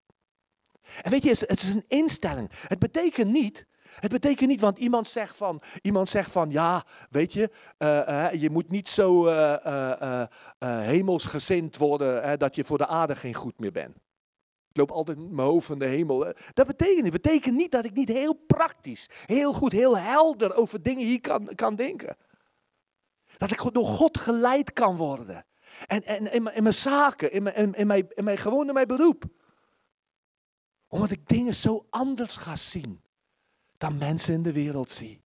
En 1.02 1.12
weet 1.12 1.24
je, 1.24 1.30
het 1.30 1.62
is 1.62 1.70
een 1.70 1.86
instelling. 1.88 2.52
Het 2.68 2.80
betekent 2.80 3.32
niet, 3.32 3.66
het 4.00 4.12
betekent 4.12 4.50
niet, 4.50 4.62
want 4.62 4.80
iemand 4.80 5.08
zegt 5.08 5.38
van, 5.38 5.62
iemand 5.82 6.10
zegt 6.10 6.32
van 6.32 6.52
ja, 6.52 6.86
weet 7.10 7.34
je, 7.34 7.50
uh, 7.80 8.02
uh, 8.10 8.42
je 8.42 8.50
moet 8.50 8.70
niet 8.70 8.90
zo 8.90 9.28
uh, 9.28 10.24
hemelsgezind 10.60 11.78
worden 11.78 12.40
dat 12.40 12.56
je 12.56 12.64
voor 12.64 12.78
de 12.78 12.88
aarde 12.88 13.16
geen 13.16 13.34
goed 13.34 13.60
meer 13.60 13.72
bent. 13.72 13.96
Ik 14.70 14.78
loop 14.78 14.92
altijd 14.92 15.18
met 15.18 15.32
mijn 15.32 15.48
hoofd 15.48 15.68
van 15.68 15.80
de 15.80 15.86
hemel. 15.86 16.34
Dat 16.54 16.68
betekent 16.68 17.04
niet. 17.04 17.12
betekent 17.12 17.56
niet 17.56 17.72
dat 17.72 17.86
ik 17.86 17.94
niet 17.94 18.10
heel 18.10 18.34
praktisch, 18.34 19.10
heel 19.26 19.54
goed, 19.54 19.72
heel 19.72 19.98
helder 19.98 20.56
over 20.56 20.82
dingen 20.82 21.06
hier 21.06 21.22
kan, 21.22 21.56
kan 21.56 21.76
denken. 21.76 22.18
Dat 23.38 23.52
ik 23.52 23.74
door 23.74 23.86
God 23.86 24.18
geleid 24.18 24.74
kan 24.74 24.96
worden. 24.96 25.46
En, 25.88 26.04
en 26.04 26.32
in, 26.32 26.44
mijn, 26.44 26.56
in 26.56 26.74
zaken, 26.74 27.32
in 27.32 27.44
mijn, 27.44 27.56
in, 27.56 27.74
in, 27.74 27.88
mijn, 27.88 28.08
in 28.10 28.24
mijn, 28.24 28.38
gewoon 28.38 28.68
in 28.68 28.74
mijn 28.74 28.88
beroep. 28.88 29.24
Omdat 30.88 31.12
ik 31.12 31.28
dingen 31.28 31.56
zo 31.56 31.86
anders 31.90 32.36
ga 32.36 32.56
zien 32.56 33.02
dan 33.78 33.98
mensen 33.98 34.34
in 34.34 34.44
de 34.44 34.52
wereld 34.52 34.92
zien. 34.92 35.22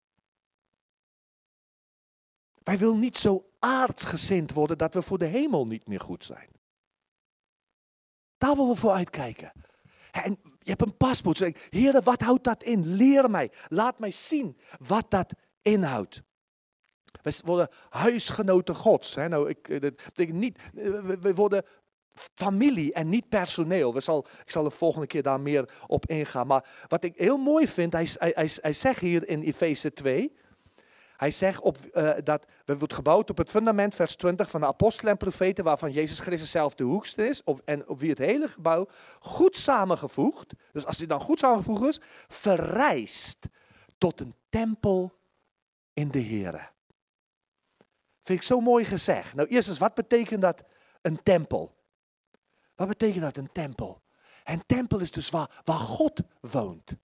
Wij 2.64 2.78
willen 2.78 3.00
niet 3.00 3.18
zo 3.18 3.50
aardsgezind 3.60 4.54
worden 4.54 4.78
dat 4.78 4.94
we 4.94 5.02
voor 5.02 5.18
de 5.18 5.26
hemel 5.26 5.68
niet 5.68 5.88
meer 5.88 6.00
goed 6.00 6.24
zijn. 6.24 6.50
Daar 8.38 8.56
willen 8.56 8.72
we 8.72 8.76
voor 8.76 8.92
uitkijken. 8.92 9.52
En 10.12 10.40
je 10.60 10.70
hebt 10.70 10.82
een 10.82 10.98
paspoort. 10.98 11.38
Zeg, 11.38 11.68
Heer, 11.70 12.02
wat 12.02 12.22
houdt 12.22 12.44
dat 12.44 12.64
in? 12.64 12.86
Leer 12.96 13.30
mij. 13.30 13.52
Laat 13.68 14.00
mij 14.00 14.12
zien 14.12 14.58
wat 14.78 15.12
dat 15.12 15.34
inhoudt. 15.62 16.22
We 17.22 17.42
worden 17.46 17.70
huisgenoten 17.90 18.76
Gods. 18.76 19.16
Hè? 19.16 19.28
Nou, 19.28 19.50
ik, 19.50 19.70
eh, 19.70 19.82
dat 19.82 19.96
betekent 19.96 20.38
niet, 20.38 20.58
eh, 20.76 21.00
we 21.00 21.34
worden 21.36 21.66
familie 22.34 22.94
en 22.94 23.10
niet 23.10 23.30
personeel. 23.30 23.94
We 23.94 24.00
zal, 24.00 24.26
ik 24.46 24.52
zal 24.52 24.64
de 24.64 24.70
volgende 24.70 25.08
keer 25.08 25.24
daar 25.24 25.40
meer 25.40 25.70
op 25.88 26.06
ingaan. 26.06 26.48
Maar 26.48 26.70
wat 26.88 27.04
ik 27.04 27.14
heel 27.16 27.38
mooi 27.38 27.68
vind, 27.68 27.94
hij, 27.94 28.08
hij, 28.14 28.50
hij, 28.62 28.74
zegt 28.74 29.00
hier 29.00 29.28
in 29.28 29.42
Efeze 29.42 29.94
2, 29.94 30.36
hij 31.18 31.32
zegt 31.32 31.62
op, 31.62 31.78
uh, 31.94 32.12
dat 32.24 32.46
we 32.66 32.78
worden 32.78 32.98
gebouwd 32.98 33.30
op 33.30 33.38
het 33.38 33.50
fundament, 33.50 33.96
vers 33.96 34.16
20, 34.16 34.50
van 34.50 34.60
de 34.60 34.68
apostelen 34.68 35.12
en 35.12 35.18
profeten, 35.18 35.64
waarvan 35.64 35.92
Jezus 35.92 36.20
Christus 36.20 36.52
zelf 36.52 36.76
de 36.76 36.84
hoogste 36.84 37.28
is. 37.28 37.44
Op, 37.44 37.62
en 37.66 37.88
op 37.88 38.00
wie 38.00 38.10
het 38.10 38.18
hele 38.18 38.48
gebouw 38.48 38.88
goed 39.20 39.56
samengevoegd, 39.56 40.54
dus 40.72 40.86
als 40.86 40.98
hij 40.98 41.08
dan 41.08 41.22
goed 41.22 41.40
samengevoegd 41.40 41.88
is, 41.88 42.00
verrijst 42.28 43.48
tot 43.98 44.20
een 44.20 44.36
tempel 44.50 45.14
in 45.94 46.10
de 46.10 46.24
Here. 46.24 46.68
Vind 48.24 48.40
ik 48.40 48.44
zo 48.44 48.60
mooi 48.60 48.86
gezegd. 48.86 49.36
Nou, 49.36 49.48
eerst 49.48 49.70
eens, 49.70 49.78
wat 49.78 49.94
betekent 49.94 50.42
dat 50.42 50.64
een 51.02 51.24
tempel? 51.24 51.79
Wat 52.80 52.88
betekent 52.88 53.22
dat 53.22 53.38
een 53.38 53.52
tempel? 53.52 54.02
Een 54.44 54.66
tempel 54.66 55.00
is 55.00 55.12
dus 55.12 55.30
waar, 55.30 55.50
God 55.66 56.20
woont. 56.42 56.96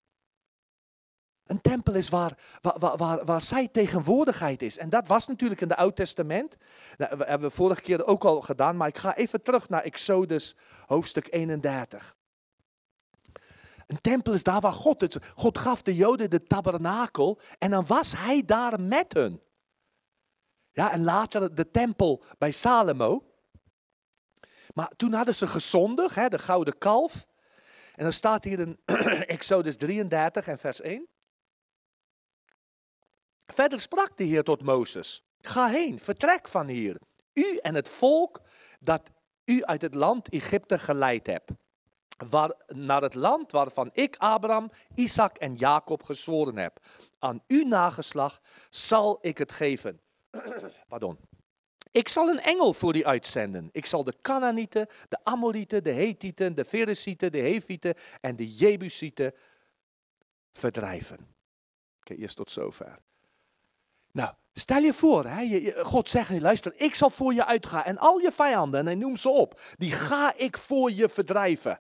Een 1.46 1.62
tempel 1.62 1.94
is 1.94 2.10
waar, 2.10 2.38
waar, 2.62 2.98
waar, 2.98 3.26
waar 3.26 3.42
zij 3.42 3.68
tegenwoordigheid 3.68 4.62
is. 4.62 4.78
En 4.78 4.90
dat 4.90 5.08
was 5.08 5.28
natuurlijk 5.28 5.62
in 5.62 5.70
het 5.70 5.78
Oud 5.78 5.96
Testament. 5.96 6.58
Nou, 6.98 7.18
dat 7.18 7.28
hebben 7.28 7.50
we 7.50 7.56
vorige 7.56 7.82
keer 7.82 8.06
ook 8.06 8.24
al 8.24 8.42
gedaan, 8.42 8.78
maar 8.78 8.88
ik 8.88 8.98
ga 8.98 9.16
even 9.16 9.42
terug 9.42 9.70
naar 9.70 9.82
Exodus 9.82 10.56
hoofdstuk 10.86 11.28
31. 11.32 12.16
Een 13.88 14.02
tempel 14.02 14.34
is 14.34 14.44
daar 14.44 14.62
waar 14.62 14.72
God 14.72 15.02
het. 15.02 15.18
God 15.36 15.58
gaf 15.58 15.82
de 15.82 15.96
Joden 15.96 16.30
de 16.30 16.44
tabernakel 16.44 17.40
en 17.58 17.72
dan 17.72 17.86
was 17.86 18.14
hij 18.18 18.46
daar 18.46 18.80
met 18.82 19.14
hun. 19.14 19.42
Ja, 20.72 20.92
en 20.92 21.04
later 21.04 21.56
de 21.56 21.72
tempel 21.72 22.24
bij 22.38 22.52
Salomo. 22.52 23.35
Maar 24.74 24.92
toen 24.96 25.14
hadden 25.14 25.36
ze 25.36 25.48
gezondigd, 25.48 26.16
hè, 26.16 26.28
de 26.28 26.40
gouden 26.40 26.78
kalf. 26.78 27.26
En 27.96 28.04
dan 28.04 28.14
staat 28.14 28.44
hier 28.44 28.60
in 28.60 28.80
Exodus 29.36 29.78
33 29.78 30.48
en 30.48 30.60
vers 30.60 30.82
1. 30.82 31.08
Verder 33.46 33.82
sprak 33.82 34.18
de 34.18 34.24
Heer 34.24 34.44
tot 34.44 34.62
Mozes: 34.62 35.24
Ga 35.42 35.68
heen, 35.68 36.00
vertrek 36.00 36.48
van 36.48 36.68
hier, 36.68 36.98
u 37.34 37.58
en 37.58 37.76
het 37.76 37.90
volk 37.90 38.42
dat 38.80 39.12
u 39.46 39.64
uit 39.64 39.82
het 39.82 39.96
land 39.96 40.30
Egypte 40.30 40.78
geleid 40.78 41.28
hebt. 41.28 41.52
Naar 42.68 43.02
het 43.02 43.14
land 43.14 43.52
waarvan 43.52 43.90
ik 43.94 44.16
Abraham, 44.18 44.72
Isaac 44.94 45.38
en 45.38 45.56
Jacob 45.56 46.04
gezworen 46.04 46.58
heb. 46.58 46.80
Aan 47.20 47.44
uw 47.48 47.68
nageslag 47.68 48.42
zal 48.70 49.18
ik 49.22 49.38
het 49.38 49.52
geven. 49.52 50.02
Pardon. 50.88 51.20
Ik 51.96 52.08
zal 52.08 52.30
een 52.30 52.42
engel 52.42 52.74
voor 52.74 52.96
u 52.96 53.04
uitzenden. 53.04 53.70
Ik 53.72 53.86
zal 53.86 54.04
de 54.04 54.14
Canaanieten, 54.22 54.88
de 55.10 55.18
Amorieten, 55.24 55.84
de 55.84 55.92
Hethieten, 55.92 56.56
de 56.56 56.66
Feresieten, 56.66 57.32
de 57.32 57.38
Hevieten 57.38 57.96
en 58.22 58.36
de 58.36 58.56
Jebusieten 58.56 59.34
verdrijven. 60.54 61.36
Oké, 62.00 62.14
eerst 62.14 62.36
tot 62.36 62.52
zover. 62.52 63.00
Nou, 64.12 64.34
stel 64.54 64.82
je 64.82 64.94
voor, 64.94 65.26
hè, 65.26 65.72
God 65.84 66.10
zegt, 66.10 66.42
luister, 66.42 66.74
ik 66.76 66.96
zal 66.96 67.10
voor 67.10 67.34
je 67.34 67.46
uitgaan 67.46 67.84
en 67.84 67.98
al 67.98 68.20
je 68.20 68.32
vijanden, 68.32 68.80
en 68.80 68.86
hij 68.86 68.96
noemt 68.96 69.20
ze 69.20 69.30
op, 69.30 69.62
die 69.78 69.92
ga 69.92 70.34
ik 70.34 70.58
voor 70.58 70.92
je 70.92 71.10
verdrijven. 71.10 71.80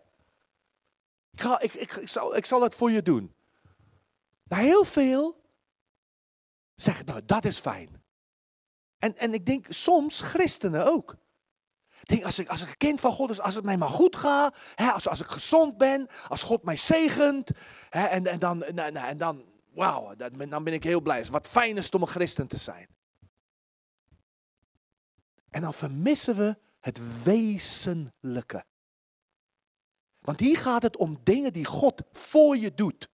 Ik, 1.31 1.41
ga, 1.41 1.59
ik, 1.59 1.73
ik, 1.73 1.95
ik, 1.95 2.09
zal, 2.09 2.35
ik 2.35 2.45
zal 2.45 2.61
het 2.61 2.75
voor 2.75 2.91
je 2.91 3.01
doen. 3.01 3.35
Nou, 4.43 4.63
heel 4.63 4.83
veel 4.83 5.41
zeggen, 6.75 7.05
nou, 7.05 7.21
dat 7.25 7.45
is 7.45 7.59
fijn. 7.59 8.03
En, 9.05 9.17
en 9.17 9.33
ik 9.33 9.45
denk 9.45 9.65
soms 9.69 10.21
christenen 10.21 10.85
ook. 10.85 11.15
Ik 12.01 12.07
denk, 12.07 12.23
als 12.23 12.39
ik, 12.39 12.49
als 12.49 12.61
ik 12.61 12.69
een 12.69 12.77
kind 12.77 12.99
van 12.99 13.11
God 13.11 13.29
is, 13.29 13.41
als 13.41 13.55
het 13.55 13.63
mij 13.63 13.77
maar 13.77 13.89
goed 13.89 14.15
gaat, 14.15 14.57
hè, 14.75 14.91
als, 14.91 15.07
als 15.07 15.19
ik 15.19 15.27
gezond 15.27 15.77
ben, 15.77 16.07
als 16.27 16.43
God 16.43 16.63
mij 16.63 16.75
zegent, 16.75 17.49
hè, 17.89 18.05
en, 18.05 18.27
en 18.27 18.39
dan, 18.39 18.63
en, 18.63 19.17
dan 19.17 19.45
wauw, 19.73 20.15
dan 20.15 20.63
ben 20.63 20.73
ik 20.73 20.83
heel 20.83 21.01
blij. 21.01 21.25
Wat 21.25 21.47
fijn 21.47 21.77
is 21.77 21.89
om 21.89 22.01
een 22.01 22.07
christen 22.07 22.47
te 22.47 22.57
zijn. 22.57 22.87
En 25.49 25.61
dan 25.61 25.73
vermissen 25.73 26.35
we 26.35 26.57
het 26.79 27.23
wezenlijke. 27.23 28.65
Want 30.19 30.39
hier 30.39 30.57
gaat 30.57 30.83
het 30.83 30.97
om 30.97 31.19
dingen 31.23 31.53
die 31.53 31.65
God 31.65 32.01
voor 32.11 32.57
je 32.57 32.73
doet. 32.73 33.09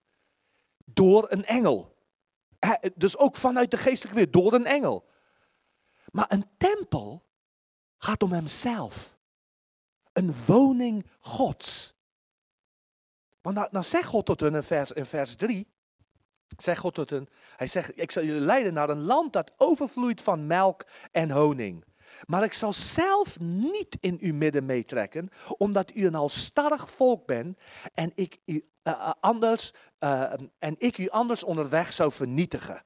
Door 0.85 1.31
een 1.31 1.45
engel. 1.45 1.97
Dus 2.95 3.17
ook 3.17 3.35
vanuit 3.35 3.71
de 3.71 3.77
geestelijke 3.77 4.15
wereld, 4.15 4.33
door 4.33 4.53
een 4.53 4.65
engel. 4.65 5.09
Maar 6.11 6.25
een 6.29 6.45
tempel 6.57 7.25
gaat 7.97 8.23
om 8.23 8.31
hemzelf. 8.31 9.17
Een 10.13 10.33
woning 10.45 11.05
Gods. 11.19 11.93
Want 13.41 13.55
dan, 13.55 13.67
dan 13.71 13.83
zegt 13.83 14.07
God 14.07 14.25
tot 14.25 14.39
hen 14.39 14.55
in 14.55 14.63
vers, 14.63 14.91
in 14.91 15.05
vers 15.05 15.35
3, 15.35 15.67
zegt 16.57 16.79
God 16.79 16.93
tot 16.93 17.09
hen, 17.09 17.29
hij 17.55 17.67
zegt, 17.67 17.99
ik 18.01 18.11
zal 18.11 18.23
jullie 18.23 18.41
leiden 18.41 18.73
naar 18.73 18.89
een 18.89 19.01
land 19.01 19.33
dat 19.33 19.51
overvloeit 19.57 20.21
van 20.21 20.47
melk 20.47 20.85
en 21.11 21.31
honing. 21.31 21.85
Maar 22.25 22.43
ik 22.43 22.53
zal 22.53 22.73
zelf 22.73 23.39
niet 23.39 23.97
in 23.99 24.17
uw 24.21 24.33
midden 24.33 24.65
meetrekken, 24.65 25.29
omdat 25.57 25.95
u 25.95 26.05
een 26.05 26.13
halstarrig 26.13 26.89
volk 26.89 27.25
bent 27.25 27.59
en 27.93 28.11
ik 28.15 28.37
u, 28.45 28.69
eh, 28.83 28.93
eh, 28.93 29.11
anders, 29.19 29.73
eh, 29.97 30.33
en 30.59 30.75
ik 30.77 30.97
u 30.97 31.09
anders 31.09 31.43
onderweg 31.43 31.93
zou 31.93 32.11
vernietigen. 32.11 32.83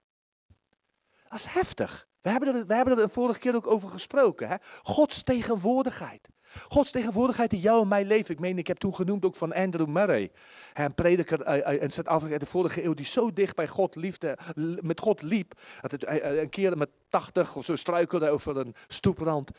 Dat 1.29 1.39
is 1.39 1.45
heftig. 1.45 2.07
We 2.25 2.31
hebben 2.31 2.55
er, 2.55 2.65
we 2.65 2.75
hebben 2.75 2.97
er 2.97 3.03
een 3.03 3.09
vorige 3.09 3.39
keer 3.39 3.55
ook 3.55 3.67
over 3.67 3.89
gesproken. 3.89 4.47
Hè? 4.47 4.55
Gods 4.83 5.23
tegenwoordigheid. 5.23 6.29
Gods 6.67 6.91
tegenwoordigheid 6.91 7.53
in 7.53 7.59
jou 7.59 7.81
en 7.81 7.87
mijn 7.87 8.05
leven. 8.05 8.33
Ik 8.33 8.39
meen, 8.39 8.57
ik 8.57 8.67
heb 8.67 8.77
toen 8.77 8.95
genoemd 8.95 9.25
ook 9.25 9.35
van 9.35 9.53
Andrew 9.53 9.87
Murray. 9.87 10.31
Een 10.73 10.93
prediker 10.93 11.65
in 11.81 11.91
Zuid-Afrika 11.91 12.37
de 12.37 12.45
vorige 12.45 12.83
eeuw 12.83 12.93
die 12.93 13.05
zo 13.05 13.33
dicht 13.33 13.55
bij 13.55 13.67
God 13.67 13.95
liefde, 13.95 14.37
met 14.81 14.99
God 14.99 15.21
liep. 15.21 15.61
Dat 15.81 15.91
het, 15.91 16.05
een 16.23 16.49
keer 16.49 16.77
met 16.77 16.89
80 17.09 17.55
of 17.55 17.65
zo 17.65 17.75
struikelde 17.75 18.29
over 18.29 18.57
een 18.57 18.75
stoeprand. 18.87 19.51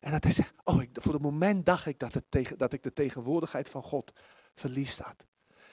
En 0.00 0.10
dat 0.10 0.24
hij 0.24 0.32
zegt, 0.32 0.52
oh, 0.64 0.82
voor 0.92 1.12
het 1.12 1.22
moment 1.22 1.66
dacht 1.66 1.86
ik 1.86 1.98
dat, 1.98 2.14
het 2.14 2.24
tegen, 2.28 2.58
dat 2.58 2.72
ik 2.72 2.82
de 2.82 2.92
tegenwoordigheid 2.92 3.68
van 3.68 3.82
God 3.82 4.12
verlies 4.54 4.98
had. 4.98 5.26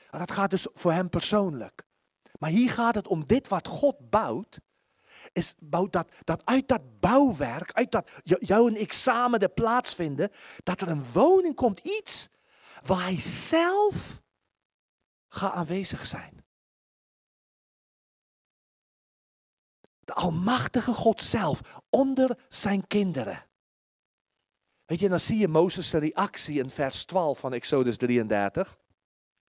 Dat 0.09 0.31
gaat 0.31 0.49
dus 0.49 0.67
voor 0.73 0.91
hem 0.91 1.09
persoonlijk. 1.09 1.83
Maar 2.39 2.49
hier 2.49 2.69
gaat 2.69 2.95
het 2.95 3.07
om 3.07 3.25
dit 3.25 3.47
wat 3.47 3.67
God 3.67 4.09
bouwt 4.09 4.59
is 5.33 5.55
bouwt 5.59 5.93
dat, 5.93 6.11
dat 6.23 6.45
uit 6.45 6.67
dat 6.67 6.99
bouwwerk, 6.99 7.71
uit 7.71 7.91
dat 7.91 8.11
jou 8.23 8.69
en 8.69 8.81
ik 8.81 8.93
samen 8.93 9.39
de 9.39 9.49
plaatsvinden, 9.49 10.31
dat 10.63 10.81
er 10.81 10.89
een 10.89 11.11
woning 11.11 11.55
komt, 11.55 11.79
iets 11.79 12.29
waar 12.83 13.01
hij 13.01 13.19
zelf 13.19 14.21
gaat 15.27 15.53
aanwezig 15.53 16.05
zijn. 16.05 16.45
De 19.99 20.13
Almachtige 20.13 20.93
God 20.93 21.21
zelf 21.21 21.81
onder 21.89 22.37
zijn 22.49 22.87
kinderen. 22.87 23.49
Weet 24.85 24.99
je, 24.99 25.09
dan 25.09 25.19
zie 25.19 25.37
je 25.37 25.47
Mozes' 25.47 25.91
reactie 25.91 26.59
in 26.59 26.69
vers 26.69 27.05
12 27.05 27.39
van 27.39 27.53
Exodus 27.53 27.97
33. 27.97 28.77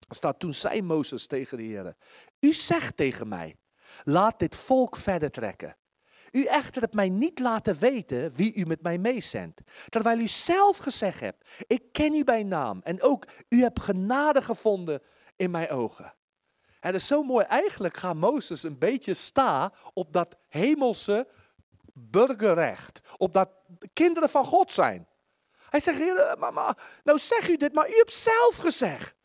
Er 0.08 0.16
staat 0.16 0.40
toen 0.40 0.54
zei 0.54 0.82
Mozes 0.82 1.28
tegen 1.28 1.58
de 1.58 1.64
Heer, 1.64 1.96
u 2.40 2.54
zegt 2.54 2.98
tegen 2.98 3.28
mij, 3.28 3.56
Laat 4.04 4.40
dit 4.40 4.56
volk 4.56 4.96
verder 4.96 5.32
trekken. 5.32 5.76
U 6.32 6.44
echter 6.44 6.82
hebt 6.82 6.94
mij 6.94 7.10
niet 7.10 7.40
laten 7.40 7.78
weten 7.78 8.32
wie 8.32 8.54
u 8.54 8.66
met 8.66 8.82
mij 8.82 8.98
meezendt. 8.98 9.62
Terwijl 9.90 10.20
u 10.20 10.28
zelf 10.28 10.78
gezegd 10.78 11.20
hebt, 11.20 11.50
ik 11.68 11.92
ken 11.92 12.14
u 12.14 12.24
bij 12.24 12.44
naam. 12.44 12.80
En 12.84 13.02
ook 13.02 13.26
u 13.50 13.62
hebt 13.62 13.82
genade 13.82 14.42
gevonden 14.42 15.02
in 15.36 15.52
mijn 15.52 15.70
ogen. 15.70 16.14
En 16.80 16.92
dat 16.92 17.02
is 17.02 17.08
zo 17.08 17.24
mooi. 17.24 17.46
Eigenlijk 17.46 17.98
gaat 17.98 18.16
Mozes 18.16 18.64
een 18.64 18.78
beetje 18.78 19.14
staan 19.14 19.72
op 19.94 20.14
dat 20.14 20.36
hemelse 20.48 21.28
burgerrecht. 21.94 23.02
Op 23.18 23.34
dat 23.34 23.50
kinderen 23.94 24.30
van 24.30 24.46
God 24.46 24.72
zijn. 24.72 25.08
Hij 25.70 25.80
zegt, 25.80 26.38
mama, 26.38 26.78
nou 27.04 27.20
zeg 27.20 27.50
u 27.50 27.58
dit, 27.58 27.74
maar 27.74 27.90
u 27.90 27.94
hebt 27.94 28.14
zelf 28.14 28.56
gezegd 28.56 29.16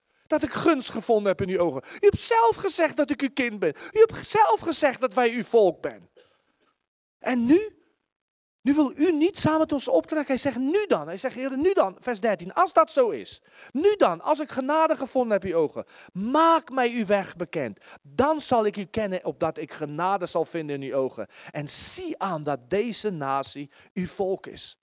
dat 0.41 0.49
ik 0.49 0.55
gunst 0.55 0.91
gevonden 0.91 1.27
heb 1.27 1.41
in 1.41 1.49
uw 1.49 1.59
ogen. 1.59 1.83
U 1.95 1.99
hebt 2.01 2.21
zelf 2.21 2.57
gezegd 2.57 2.97
dat 2.97 3.11
ik 3.11 3.23
uw 3.23 3.33
kind 3.35 3.59
ben. 3.59 3.75
U 3.93 3.99
hebt 3.99 4.27
zelf 4.27 4.61
gezegd 4.61 5.01
dat 5.01 5.15
wij 5.15 5.33
uw 5.33 5.45
volk 5.45 5.81
ben. 5.81 6.11
En 7.19 7.47
nu? 7.47 7.79
Nu 8.61 8.75
wil 8.75 8.93
u 8.97 9.13
niet 9.13 9.39
samen 9.39 9.59
met 9.59 9.73
ons 9.73 9.89
optrekken. 9.89 10.27
Hij 10.27 10.37
zegt 10.37 10.59
nu 10.59 10.87
dan. 10.87 11.07
Hij 11.07 11.17
zegt, 11.17 11.35
Heer, 11.35 11.59
nu 11.59 11.73
dan. 11.73 11.97
Vers 12.01 12.21
13. 12.21 12.53
Als 12.53 12.73
dat 12.73 12.91
zo 12.91 13.11
is. 13.11 13.43
Nu 13.73 13.97
dan, 13.97 14.21
als 14.21 14.41
ik 14.41 14.51
genade 14.51 14.97
gevonden 14.97 15.33
heb 15.33 15.45
in 15.45 15.51
uw 15.51 15.57
ogen. 15.57 15.85
Maak 16.13 16.71
mij 16.71 16.91
uw 16.91 17.07
weg 17.07 17.37
bekend. 17.37 17.79
Dan 18.03 18.41
zal 18.41 18.67
ik 18.67 18.77
u 18.77 18.85
kennen 18.85 19.25
opdat 19.25 19.59
ik 19.59 19.73
genade 19.73 20.27
zal 20.27 20.45
vinden 20.45 20.83
in 20.83 20.91
uw 20.91 20.97
ogen. 20.97 21.27
En 21.51 21.69
zie 21.69 22.19
aan 22.19 22.43
dat 22.43 22.71
deze 22.71 23.11
natie 23.11 23.71
uw 23.93 24.07
volk 24.07 24.47
is. 24.47 24.79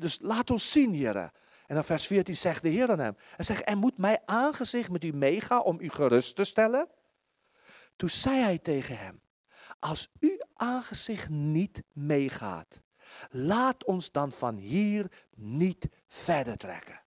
dus 0.00 0.18
laat 0.20 0.50
ons 0.50 0.70
zien, 0.70 0.92
Heer. 0.92 1.32
En 1.66 1.74
dan 1.74 1.84
vers 1.84 2.06
14 2.06 2.36
zegt 2.36 2.62
de 2.62 2.68
Heer 2.68 2.90
aan 2.90 2.98
hem. 2.98 3.16
Hij 3.36 3.44
zegt, 3.44 3.62
en 3.62 3.78
moet 3.78 3.98
mijn 3.98 4.20
aangezicht 4.24 4.90
met 4.90 5.04
u 5.04 5.12
meegaan 5.12 5.62
om 5.62 5.80
u 5.80 5.88
gerust 5.88 6.36
te 6.36 6.44
stellen? 6.44 6.88
Toen 7.96 8.10
zei 8.10 8.36
hij 8.36 8.58
tegen 8.58 8.98
hem, 8.98 9.20
als 9.78 10.12
uw 10.20 10.38
aangezicht 10.54 11.28
niet 11.28 11.82
meegaat, 11.92 12.80
laat 13.30 13.84
ons 13.84 14.12
dan 14.12 14.32
van 14.32 14.56
hier 14.56 15.12
niet 15.34 15.88
verder 16.06 16.56
trekken. 16.56 17.02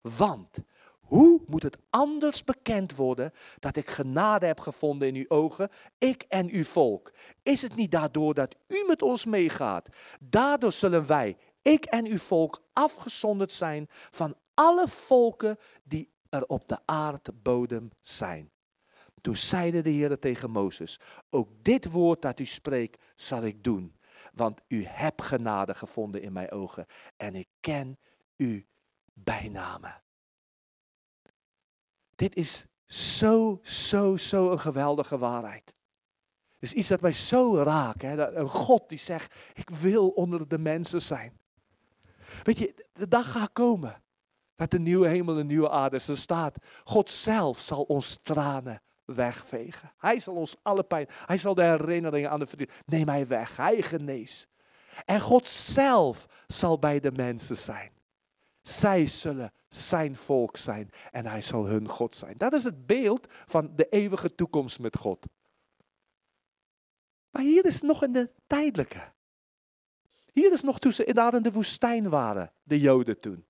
Want 0.00 0.58
hoe 1.00 1.42
moet 1.46 1.62
het 1.62 1.78
anders 1.90 2.44
bekend 2.44 2.96
worden 2.96 3.32
dat 3.58 3.76
ik 3.76 3.90
genade 3.90 4.46
heb 4.46 4.60
gevonden 4.60 5.08
in 5.08 5.14
uw 5.14 5.28
ogen, 5.28 5.70
ik 5.98 6.22
en 6.28 6.50
uw 6.50 6.64
volk? 6.64 7.12
Is 7.42 7.62
het 7.62 7.74
niet 7.74 7.90
daardoor 7.90 8.34
dat 8.34 8.54
u 8.68 8.84
met 8.86 9.02
ons 9.02 9.24
meegaat? 9.24 9.88
Daardoor 10.20 10.72
zullen 10.72 11.06
wij 11.06 11.36
ik 11.66 11.84
en 11.84 12.06
uw 12.06 12.18
volk 12.18 12.62
afgezonderd 12.72 13.52
zijn 13.52 13.86
van 13.90 14.36
alle 14.54 14.88
volken 14.88 15.58
die 15.82 16.12
er 16.28 16.46
op 16.46 16.68
de 16.68 16.78
aardbodem 16.84 17.90
zijn. 18.00 18.50
Toen 19.20 19.36
zeide 19.36 19.82
de 19.82 19.90
Heer 19.90 20.18
tegen 20.18 20.50
Mozes, 20.50 21.00
ook 21.30 21.48
dit 21.62 21.90
woord 21.90 22.22
dat 22.22 22.40
u 22.40 22.44
spreekt 22.44 23.02
zal 23.14 23.42
ik 23.42 23.64
doen, 23.64 23.96
want 24.32 24.60
u 24.68 24.84
hebt 24.84 25.22
genade 25.22 25.74
gevonden 25.74 26.22
in 26.22 26.32
mijn 26.32 26.50
ogen 26.50 26.86
en 27.16 27.34
ik 27.34 27.48
ken 27.60 27.98
u 28.36 28.66
bijnamen. 29.12 30.02
Dit 32.14 32.36
is 32.36 32.66
zo, 32.86 33.58
zo, 33.62 34.16
zo 34.16 34.50
een 34.50 34.60
geweldige 34.60 35.18
waarheid. 35.18 35.74
Is 36.58 36.72
iets 36.72 36.88
dat 36.88 37.00
mij 37.00 37.12
zo 37.12 37.62
raakt. 37.62 38.02
Hè? 38.02 38.34
Een 38.34 38.48
God 38.48 38.88
die 38.88 38.98
zegt, 38.98 39.34
ik 39.54 39.70
wil 39.70 40.08
onder 40.08 40.48
de 40.48 40.58
mensen 40.58 41.02
zijn. 41.02 41.40
Weet 42.42 42.58
je, 42.58 42.74
de 42.92 43.08
dag 43.08 43.30
gaat 43.30 43.52
komen. 43.52 44.02
Dat 44.54 44.70
de 44.70 44.78
nieuwe 44.78 45.08
hemel 45.08 45.38
en 45.38 45.46
nieuwe 45.46 45.70
aarde 45.70 46.00
er 46.06 46.16
staat. 46.18 46.56
God 46.84 47.10
zelf 47.10 47.60
zal 47.60 47.82
ons 47.82 48.18
tranen 48.22 48.82
wegvegen. 49.04 49.92
Hij 49.98 50.18
zal 50.18 50.34
ons 50.34 50.56
alle 50.62 50.82
pijn, 50.82 51.06
hij 51.26 51.38
zal 51.38 51.54
de 51.54 51.62
herinneringen 51.62 52.30
aan 52.30 52.38
de 52.38 52.46
verdriet, 52.46 52.72
neem 52.86 53.08
hij 53.08 53.26
weg. 53.26 53.56
Hij 53.56 53.82
geneest. 53.82 54.48
En 55.04 55.20
God 55.20 55.48
zelf 55.48 56.44
zal 56.46 56.78
bij 56.78 57.00
de 57.00 57.12
mensen 57.12 57.56
zijn. 57.56 57.90
Zij 58.62 59.06
zullen 59.06 59.52
zijn 59.68 60.16
volk 60.16 60.56
zijn 60.56 60.90
en 61.10 61.26
hij 61.26 61.42
zal 61.42 61.66
hun 61.66 61.88
God 61.88 62.14
zijn. 62.14 62.34
Dat 62.36 62.52
is 62.52 62.64
het 62.64 62.86
beeld 62.86 63.26
van 63.30 63.72
de 63.76 63.88
eeuwige 63.88 64.34
toekomst 64.34 64.78
met 64.78 64.96
God. 64.96 65.26
Maar 67.30 67.42
hier 67.42 67.64
is 67.64 67.80
nog 67.80 68.02
in 68.02 68.12
de 68.12 68.30
tijdelijke. 68.46 69.12
Hier 70.36 70.52
is 70.52 70.62
nog 70.62 70.78
toen 70.78 70.92
ze 70.92 71.04
inderdaad 71.04 71.34
in 71.34 71.42
de 71.42 71.52
woestijn 71.52 72.08
waren, 72.08 72.52
de 72.62 72.80
Joden 72.80 73.20
toen. 73.20 73.44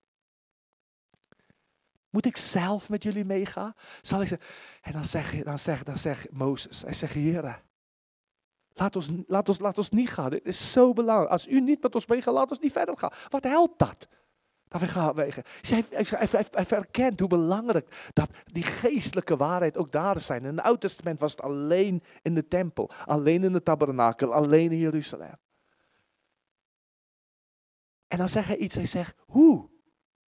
Moet 2.11 2.27
ik 2.27 2.37
zelf 2.37 2.89
met 2.89 3.03
jullie 3.03 3.25
meegaan? 3.25 3.75
Zal 4.01 4.23
ik 4.23 4.29
zeggen? 4.29 4.49
En 4.83 4.93
dan 4.93 5.05
zeg, 5.05 5.43
dan 5.43 5.59
zeg, 5.59 5.83
dan 5.83 5.99
zeg 5.99 6.27
Mozes, 6.31 6.83
hij 6.83 6.93
zegt, 6.93 7.15
heren, 7.15 7.63
laat 8.73 8.97
ons, 8.97 9.11
laat, 9.27 9.49
ons, 9.49 9.59
laat 9.59 9.79
ons 9.79 9.91
niet 9.91 10.11
gaan. 10.11 10.31
Dit 10.31 10.45
is 10.45 10.73
zo 10.73 10.93
belangrijk. 10.93 11.31
Als 11.31 11.49
u 11.49 11.61
niet 11.61 11.83
met 11.83 11.95
ons 11.95 12.07
meegaat, 12.07 12.35
laat 12.35 12.51
ons 12.51 12.59
niet 12.59 12.73
verder 12.73 12.99
gaan. 12.99 13.13
Wat 13.29 13.45
helpt 13.45 13.79
dat? 13.79 14.09
Dat 14.69 14.81
we 14.81 14.87
gaan 14.87 15.15
wegen. 15.15 15.43
Hij, 15.61 15.85
hij, 15.91 16.05
hij, 16.31 16.47
hij 16.51 16.67
verkent 16.67 17.21
hoe 17.21 17.29
belangrijk 17.29 18.11
dat 18.13 18.31
die 18.45 18.65
geestelijke 18.65 19.37
waarheid 19.37 19.77
ook 19.77 19.93
daar 19.93 20.21
zijn. 20.21 20.45
In 20.45 20.57
het 20.57 20.65
Oude 20.65 20.81
Testament 20.81 21.19
was 21.19 21.31
het 21.31 21.43
alleen 21.43 22.03
in 22.23 22.35
de 22.35 22.49
tempel, 22.49 22.91
alleen 23.05 23.45
in 23.45 23.53
de 23.53 23.63
tabernakel, 23.63 24.35
alleen 24.35 24.73
in 24.73 24.79
Jeruzalem. 24.79 25.45
En 28.17 28.23
dan 28.23 28.31
zegt 28.31 28.49
hij 28.49 28.57
iets, 28.57 28.75
hij 28.75 28.87
zegt, 28.87 29.15
hoe 29.27 29.71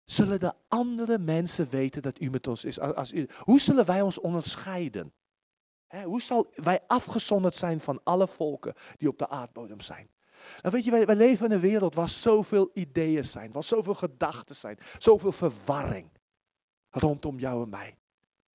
zullen 0.03 0.39
de 0.39 0.53
andere 0.67 1.17
mensen 1.17 1.69
weten 1.69 2.01
dat 2.01 2.21
u 2.21 2.29
met 2.29 2.47
ons 2.47 2.65
is? 2.65 2.79
Als 2.79 3.13
hoe 3.37 3.59
zullen 3.59 3.85
wij 3.85 4.01
ons 4.01 4.19
onderscheiden? 4.19 5.13
hoe 6.03 6.21
zal 6.21 6.47
wij 6.53 6.79
afgezonderd 6.87 7.55
zijn 7.55 7.79
van 7.79 8.03
alle 8.03 8.27
volken 8.27 8.73
die 8.97 9.07
op 9.07 9.17
de 9.17 9.29
aardbodem 9.29 9.81
zijn? 9.81 10.09
Nou 10.61 10.75
weet 10.75 10.83
je, 10.83 10.91
wij, 10.91 11.05
wij 11.05 11.15
leven 11.15 11.45
in 11.45 11.51
een 11.51 11.59
wereld 11.59 11.95
waar 11.95 12.09
zoveel 12.09 12.71
ideeën 12.73 13.25
zijn, 13.25 13.51
waar 13.51 13.63
zoveel 13.63 13.95
gedachten 13.95 14.55
zijn, 14.55 14.77
zoveel 14.97 15.31
verwarring 15.31 16.09
rondom 16.89 17.39
jou 17.39 17.63
en 17.63 17.69
mij. 17.69 17.97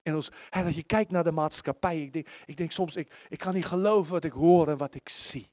En 0.02 0.14
als, 0.14 0.30
je 0.70 0.82
kijkt 0.82 1.10
naar 1.10 1.24
de 1.24 1.32
maatschappij, 1.32 2.02
ik 2.02 2.12
denk, 2.12 2.28
ik 2.46 2.56
denk 2.56 2.70
soms, 2.70 2.96
ik, 2.96 3.26
ik 3.28 3.38
kan 3.38 3.54
niet 3.54 3.66
geloven 3.66 4.12
wat 4.12 4.24
ik 4.24 4.32
hoor 4.32 4.68
en 4.68 4.76
wat 4.76 4.94
ik 4.94 5.09
zie. 5.09 5.52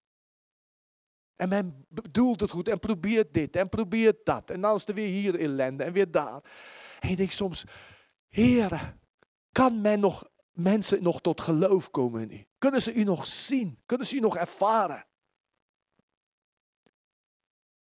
En 1.40 1.50
men 1.50 1.86
bedoelt 1.90 2.42
het 2.42 2.52
goed 2.52 2.68
en 2.68 2.80
probeert 2.80 3.34
dit 3.34 3.56
en 3.56 3.70
probeert 3.70 4.26
dat. 4.26 4.50
En 4.50 4.62
dan 4.62 4.76
is 4.76 4.88
er 4.88 4.94
weer 4.94 5.08
hier 5.08 5.40
ellende 5.40 5.84
en 5.84 5.94
weer 5.94 6.12
daar. 6.12 6.44
En 7.00 7.10
je 7.10 7.16
denkt 7.16 7.34
soms, 7.34 7.64
Heer, 8.28 8.96
kan 9.52 9.82
men 9.82 10.00
nog, 10.00 10.30
mensen 10.52 11.04
nog 11.04 11.22
tot 11.22 11.42
geloof 11.42 11.92
komen 11.92 12.22
in 12.22 12.38
u? 12.38 12.48
Kunnen 12.58 12.82
ze 12.82 12.94
u 12.94 13.04
nog 13.04 13.28
zien? 13.28 13.80
Kunnen 13.86 14.08
ze 14.08 14.16
u 14.16 14.20
nog 14.20 14.38
ervaren? 14.38 15.06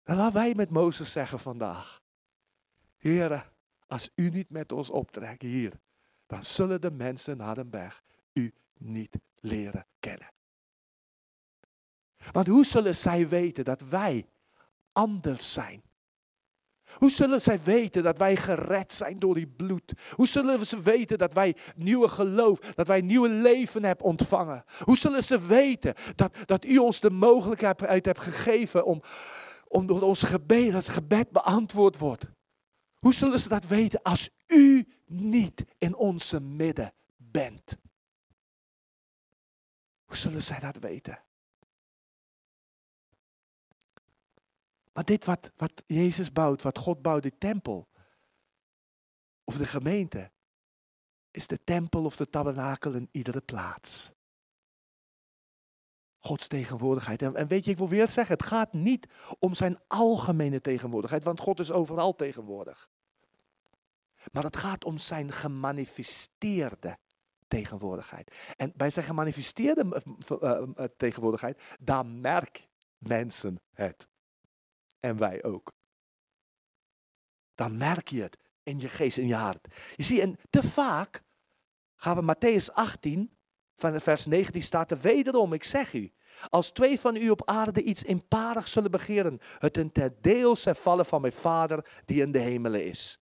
En 0.03 0.15
laten 0.15 0.33
wij 0.33 0.53
met 0.55 0.69
Mozes 0.69 1.11
zeggen 1.11 1.39
vandaag. 1.39 2.01
Heren, 2.97 3.43
als 3.87 4.09
u 4.15 4.29
niet 4.29 4.49
met 4.49 4.71
ons 4.71 4.89
optrekt 4.89 5.41
hier, 5.41 5.79
dan 6.25 6.43
zullen 6.43 6.81
de 6.81 6.91
mensen 6.91 7.37
naar 7.37 7.55
den 7.55 7.69
berg 7.69 8.03
u 8.33 8.53
niet 8.77 9.17
leren 9.35 9.87
kennen. 9.99 10.35
Want 12.31 12.47
hoe 12.47 12.65
zullen 12.65 12.95
zij 12.95 13.27
weten 13.27 13.65
dat 13.65 13.81
wij 13.81 14.27
anders 14.91 15.53
zijn? 15.53 15.81
Hoe 16.93 17.09
zullen 17.09 17.41
zij 17.41 17.59
weten 17.63 18.03
dat 18.03 18.17
wij 18.17 18.35
gered 18.35 18.93
zijn 18.93 19.19
door 19.19 19.33
die 19.33 19.47
bloed? 19.47 19.93
Hoe 20.15 20.27
zullen 20.27 20.65
ze 20.65 20.81
weten 20.81 21.17
dat 21.17 21.33
wij 21.33 21.55
nieuwe 21.75 22.07
geloof, 22.07 22.59
dat 22.59 22.87
wij 22.87 23.01
nieuwe 23.01 23.29
leven 23.29 23.83
hebben 23.83 24.05
ontvangen? 24.05 24.63
Hoe 24.83 24.97
zullen 24.97 25.23
ze 25.23 25.45
weten 25.47 25.93
dat, 26.15 26.35
dat 26.45 26.65
u 26.65 26.77
ons 26.77 26.99
de 26.99 27.09
mogelijkheid 27.09 28.05
hebt 28.05 28.19
gegeven 28.19 28.85
om, 28.85 29.01
om 29.67 29.87
door 29.87 30.01
ons 30.01 30.23
gebed, 30.23 30.73
het 30.73 30.89
gebed 30.89 31.31
beantwoord 31.31 31.97
wordt? 31.97 32.25
Hoe 32.99 33.13
zullen 33.13 33.39
ze 33.39 33.49
dat 33.49 33.67
weten 33.67 34.01
als 34.01 34.29
u 34.47 34.87
niet 35.05 35.65
in 35.77 35.95
onze 35.95 36.39
midden 36.39 36.93
bent? 37.15 37.77
Hoe 40.05 40.15
zullen 40.15 40.43
zij 40.43 40.59
dat 40.59 40.77
weten? 40.77 41.19
Maar 44.97 45.05
dit 45.05 45.25
wat, 45.25 45.51
wat 45.55 45.83
Jezus 45.85 46.31
bouwt, 46.31 46.61
wat 46.61 46.77
God 46.77 47.01
bouwt, 47.01 47.23
de 47.23 47.37
tempel, 47.37 47.87
of 49.43 49.57
de 49.57 49.65
gemeente, 49.65 50.31
is 51.31 51.47
de 51.47 51.63
tempel 51.63 52.05
of 52.05 52.15
de 52.15 52.29
tabernakel 52.29 52.93
in 52.93 53.09
iedere 53.11 53.41
plaats. 53.41 54.11
Gods 56.17 56.47
tegenwoordigheid. 56.47 57.21
En, 57.21 57.47
weet 57.47 57.65
je, 57.65 57.71
ik 57.71 57.77
wil 57.77 57.89
weer 57.89 58.07
zeggen, 58.07 58.35
het 58.37 58.45
gaat 58.45 58.73
niet 58.73 59.07
om 59.39 59.53
zijn 59.53 59.79
algemene 59.87 60.61
tegenwoordigheid, 60.61 61.23
want 61.23 61.39
God 61.39 61.59
is 61.59 61.71
overal 61.71 62.15
tegenwoordig. 62.15 62.89
Maar 64.31 64.43
het 64.43 64.57
gaat 64.57 64.85
om 64.85 64.97
zijn 64.97 65.31
gemanifesteerde 65.31 66.97
tegenwoordigheid. 67.47 68.53
En 68.55 68.73
bij 68.75 68.89
zijn 68.89 69.05
gemanifesteerde 69.05 70.03
uh, 70.41 70.61
uh, 70.75 70.85
tegenwoordigheid, 70.97 71.77
daar 71.79 72.05
merk 72.05 72.67
mensen 72.97 73.61
het. 73.73 74.07
En 75.07 75.17
wij 75.17 75.43
ook. 75.43 75.71
Dan 77.55 77.77
merk 77.77 78.07
je 78.07 78.21
het 78.21 78.37
in 78.63 78.79
je 78.79 78.87
geest, 78.87 79.17
in 79.17 79.27
je 79.27 79.35
hart. 79.35 79.67
Je 79.95 80.03
ziet, 80.03 80.19
en 80.19 80.35
te 80.49 80.63
vaak 80.63 81.23
gaan 81.95 82.15
we 82.15 82.35
Matthäus 82.35 82.73
18, 82.73 83.37
van 83.75 83.99
vers 83.99 84.25
19 84.25 84.63
staat 84.63 84.91
er 84.91 84.99
wederom, 84.99 85.53
ik 85.53 85.63
zeg 85.63 85.93
u, 85.93 86.11
als 86.49 86.71
twee 86.71 86.99
van 86.99 87.15
u 87.15 87.29
op 87.29 87.49
aarde 87.49 87.83
iets 87.83 88.03
inparig 88.03 88.67
zullen 88.67 88.91
begeren, 88.91 89.39
het 89.59 89.77
een 89.77 89.91
ter 89.91 90.21
deel 90.21 90.55
zij 90.55 90.75
vallen 90.75 91.05
van 91.05 91.21
mijn 91.21 91.33
Vader 91.33 92.01
die 92.05 92.21
in 92.21 92.31
de 92.31 92.39
hemelen 92.39 92.85
is. 92.85 93.19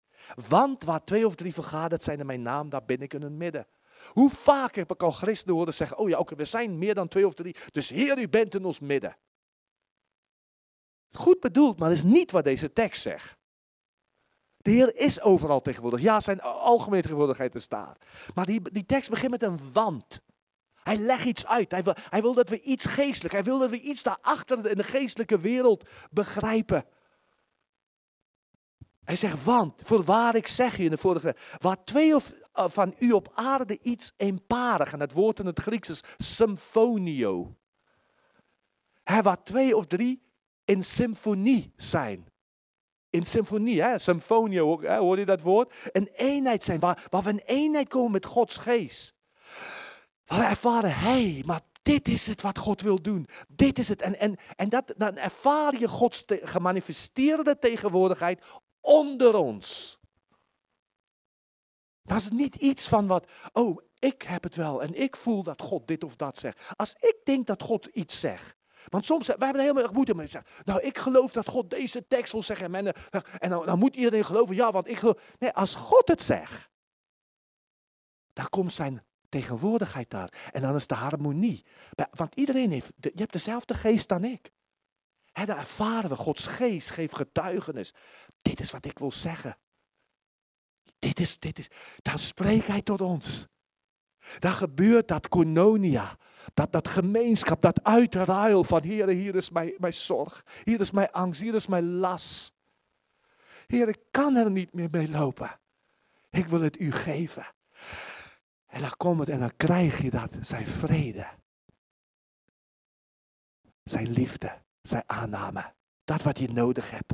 Want 0.50 0.84
waar 0.84 1.04
twee 1.04 1.26
of 1.26 1.36
drie 1.36 1.54
vergaderd 1.54 2.04
zijn 2.04 2.20
in 2.20 2.26
mijn 2.26 2.42
naam, 2.42 2.70
daar 2.70 2.86
ben 2.86 3.02
ik 3.02 3.14
in 3.14 3.22
hun 3.22 3.38
midden. 3.38 3.68
Hoe 4.08 4.30
vaak 4.30 4.76
heb 4.76 4.92
ik 4.92 5.04
al 5.04 5.12
christenen 5.12 5.56
horen 5.56 5.74
zeggen, 5.74 5.98
oh 5.98 6.10
ja, 6.10 6.18
oké, 6.18 6.36
we 6.36 6.46
zijn 6.46 6.78
meer 6.78 6.94
dan 6.94 7.08
twee 7.08 7.26
of 7.26 7.34
drie, 7.34 7.56
dus 7.72 7.90
Heer, 7.90 8.20
u 8.20 8.30
bent 8.30 8.56
in 8.56 8.66
ons 8.66 8.80
midden. 8.80 9.18
Goed 11.16 11.40
bedoeld, 11.40 11.80
maar 11.80 11.90
dat 11.90 11.98
is 11.98 12.04
niet 12.04 12.32
wat 12.32 12.44
deze 12.44 12.74
tekst 12.74 13.02
zegt. 13.02 13.38
De 14.58 14.72
Heer 14.72 14.96
is 14.96 15.22
overal 15.22 15.62
tegenwoordig. 15.62 16.02
Ja, 16.02 16.20
zijn 16.20 16.42
algemene 16.42 17.02
tegenwoordigheid 17.02 17.56
is 17.56 17.68
daar. 17.68 17.98
Maar 18.34 18.46
die, 18.46 18.72
die 18.72 18.86
tekst 18.86 19.10
begint 19.10 19.32
met 19.32 19.44
een 19.44 19.60
want. 19.74 20.22
Hij 20.74 20.98
legt 20.98 21.26
iets 21.26 21.46
uit. 21.46 21.72
Hij 21.72 21.84
wil, 21.84 21.96
hij 22.10 22.22
wil 22.22 22.34
dat 22.34 22.50
we 22.50 22.62
iets 22.62 22.86
geestelijk, 22.86 23.34
hij 23.34 23.44
wil 23.44 23.60
dat 23.60 23.70
we 23.70 23.80
iets 23.80 24.04
daarachter 24.04 24.70
in 24.70 24.78
de 24.78 24.84
geestelijke 24.84 25.40
wereld 25.40 25.90
begrijpen. 26.12 26.86
Hij 29.04 29.16
zegt, 29.16 29.44
want, 29.44 29.82
voorwaar 29.86 30.36
ik 30.36 30.48
zeg 30.48 30.78
je 30.78 30.84
in 30.84 30.90
de 30.90 30.98
vorige, 30.98 31.36
waar 31.58 31.84
twee 31.84 32.16
of 32.16 32.34
eh, 32.54 32.70
van 32.70 32.96
u 33.00 33.12
op 33.12 33.32
aarde 33.36 33.80
iets 33.82 34.14
eenparig, 34.18 34.94
en 34.94 35.00
het 35.00 35.14
woord 35.14 35.40
in 35.40 35.46
het 35.46 35.60
Grieks 35.60 35.90
is 35.90 36.04
symfonio. 36.18 37.56
Hij 39.04 39.24
waar 39.24 39.44
twee 39.44 39.78
of 39.78 39.86
drie 39.86 40.25
in 40.66 40.84
symfonie 40.84 41.74
zijn. 41.76 42.26
In 43.10 43.26
symfonie, 43.26 43.82
hè? 43.82 43.98
symfonio, 43.98 44.82
hè? 44.82 44.98
hoor 44.98 45.20
je 45.20 45.26
dat 45.26 45.42
woord? 45.42 45.74
Een 45.92 46.08
eenheid 46.08 46.64
zijn, 46.64 46.80
waar, 46.80 47.08
waar 47.10 47.24
we 47.24 47.30
in 47.30 47.42
eenheid 47.46 47.88
komen 47.88 48.12
met 48.12 48.26
Gods 48.26 48.58
geest. 48.58 49.14
Waar 50.26 50.40
we 50.40 50.46
ervaren, 50.46 50.96
hé, 50.96 51.32
hey, 51.32 51.44
maar 51.46 51.62
dit 51.82 52.08
is 52.08 52.28
het 52.28 52.42
wat 52.42 52.58
God 52.58 52.82
wil 52.82 53.02
doen. 53.02 53.28
Dit 53.48 53.80
is 53.80 53.88
het. 53.88 54.02
En, 54.02 54.20
en, 54.20 54.38
en 54.56 54.70
dat, 54.70 54.94
dan 54.98 55.18
ervaar 55.18 55.80
je 55.80 55.88
Gods 55.88 56.24
gemanifesteerde 56.28 57.60
tegenwoordigheid 57.60 58.46
onder 58.82 59.36
ons. 59.36 60.00
Dat 62.04 62.18
is 62.18 62.30
niet 62.30 62.56
iets 62.56 62.88
van 62.88 63.08
wat, 63.08 63.28
oh, 63.54 63.82
ik 64.00 64.22
heb 64.22 64.44
het 64.44 64.56
wel 64.56 64.82
en 64.82 65.02
ik 65.02 65.16
voel 65.16 65.44
dat 65.44 65.62
God 65.62 65.88
dit 65.88 66.04
of 66.04 66.16
dat 66.16 66.38
zegt. 66.38 66.74
Als 66.76 66.96
ik 67.00 67.16
denk 67.24 67.48
dat 67.48 67.64
God 67.64 67.86
iets 67.86 68.20
zegt, 68.20 68.56
want 68.90 69.06
soms, 69.06 69.28
wij 69.28 69.36
hebben 69.40 69.62
helemaal 69.62 69.84
erg 69.84 69.94
moeite 69.94 70.16
mee. 70.16 70.28
Zeggen, 70.28 70.64
nou, 70.64 70.82
ik 70.82 70.98
geloof 70.98 71.32
dat 71.32 71.50
God 71.50 71.70
deze 71.70 72.08
tekst 72.08 72.32
wil 72.32 72.44
zeggen. 72.44 72.76
En, 72.76 72.94
en 73.40 73.50
dan, 73.50 73.66
dan, 73.66 73.80
moet 73.80 73.96
iedereen 73.96 74.26
geloven, 74.26 74.56
ja, 74.56 74.72
want 74.72 74.88
ik 74.88 74.98
geloof. 74.98 75.22
Nee, 75.40 75.52
als 75.52 75.76
God 75.76 76.08
het 76.08 76.22
zegt, 76.22 76.70
dan 78.34 78.50
komt 78.50 78.74
zijn 78.74 79.04
tegenwoordigheid 79.30 80.10
daar. 80.10 80.50
En 80.52 80.62
dan 80.62 80.76
is 80.76 80.88
de 80.88 80.96
harmonie. 80.96 81.66
Want 82.12 82.36
iedereen 82.36 82.72
heeft, 82.72 82.92
je 83.00 83.12
hebt 83.14 83.32
dezelfde 83.32 83.74
geest 83.74 84.08
dan 84.08 84.24
ik. 84.24 84.52
He, 85.32 85.46
daar 85.46 85.58
ervaren 85.58 86.10
we, 86.10 86.16
Gods 86.16 86.48
geest 86.48 86.90
geeft 86.90 87.16
getuigenis. 87.16 87.94
Dit 88.42 88.60
is 88.60 88.72
wat 88.72 88.86
ik 88.86 89.00
wil 89.00 89.12
zeggen. 89.12 89.58
Dit 91.00 91.20
is, 91.20 91.40
dit 91.40 91.60
is. 91.60 91.68
Dan 92.02 92.20
spreekt 92.20 92.68
hij 92.68 92.82
tot 92.82 93.02
ons. 93.02 93.48
Dan 94.40 94.54
gebeurt 94.54 95.08
dat 95.08 95.28
koinonia. 95.28 96.18
Dat, 96.54 96.72
dat 96.72 96.88
gemeenschap, 96.88 97.62
dat 97.62 97.84
uitruil 97.84 98.64
van 98.64 98.84
Heer, 98.84 99.08
hier 99.08 99.36
is 99.36 99.50
mijn, 99.50 99.74
mijn 99.78 99.94
zorg. 99.94 100.46
Hier 100.64 100.80
is 100.80 100.92
mijn 100.92 101.12
angst, 101.12 101.42
hier 101.42 101.56
is 101.56 101.68
mijn 101.68 101.96
las. 101.96 102.54
Heer, 103.68 103.88
ik 103.88 104.00
kan 104.12 104.36
er 104.36 104.52
niet 104.52 104.74
meer 104.74 104.88
mee 104.92 105.10
lopen. 105.10 105.60
Ik 106.30 106.46
wil 106.46 106.62
het 106.62 106.80
u 106.80 106.92
geven. 106.92 107.46
En 108.66 108.82
dan 108.82 108.94
komt 108.98 109.20
het 109.20 109.30
en 109.30 109.40
dan 109.40 109.52
krijg 109.58 110.02
je 110.02 110.10
dat, 110.10 110.32
zijn 110.42 110.68
vrede. 110.68 111.28
Zijn 113.84 114.12
liefde, 114.12 114.62
zijn 114.82 115.04
aanname. 115.06 115.74
Dat 116.04 116.22
wat 116.22 116.40
je 116.40 116.48
nodig 116.48 116.92
hebt. 116.92 117.14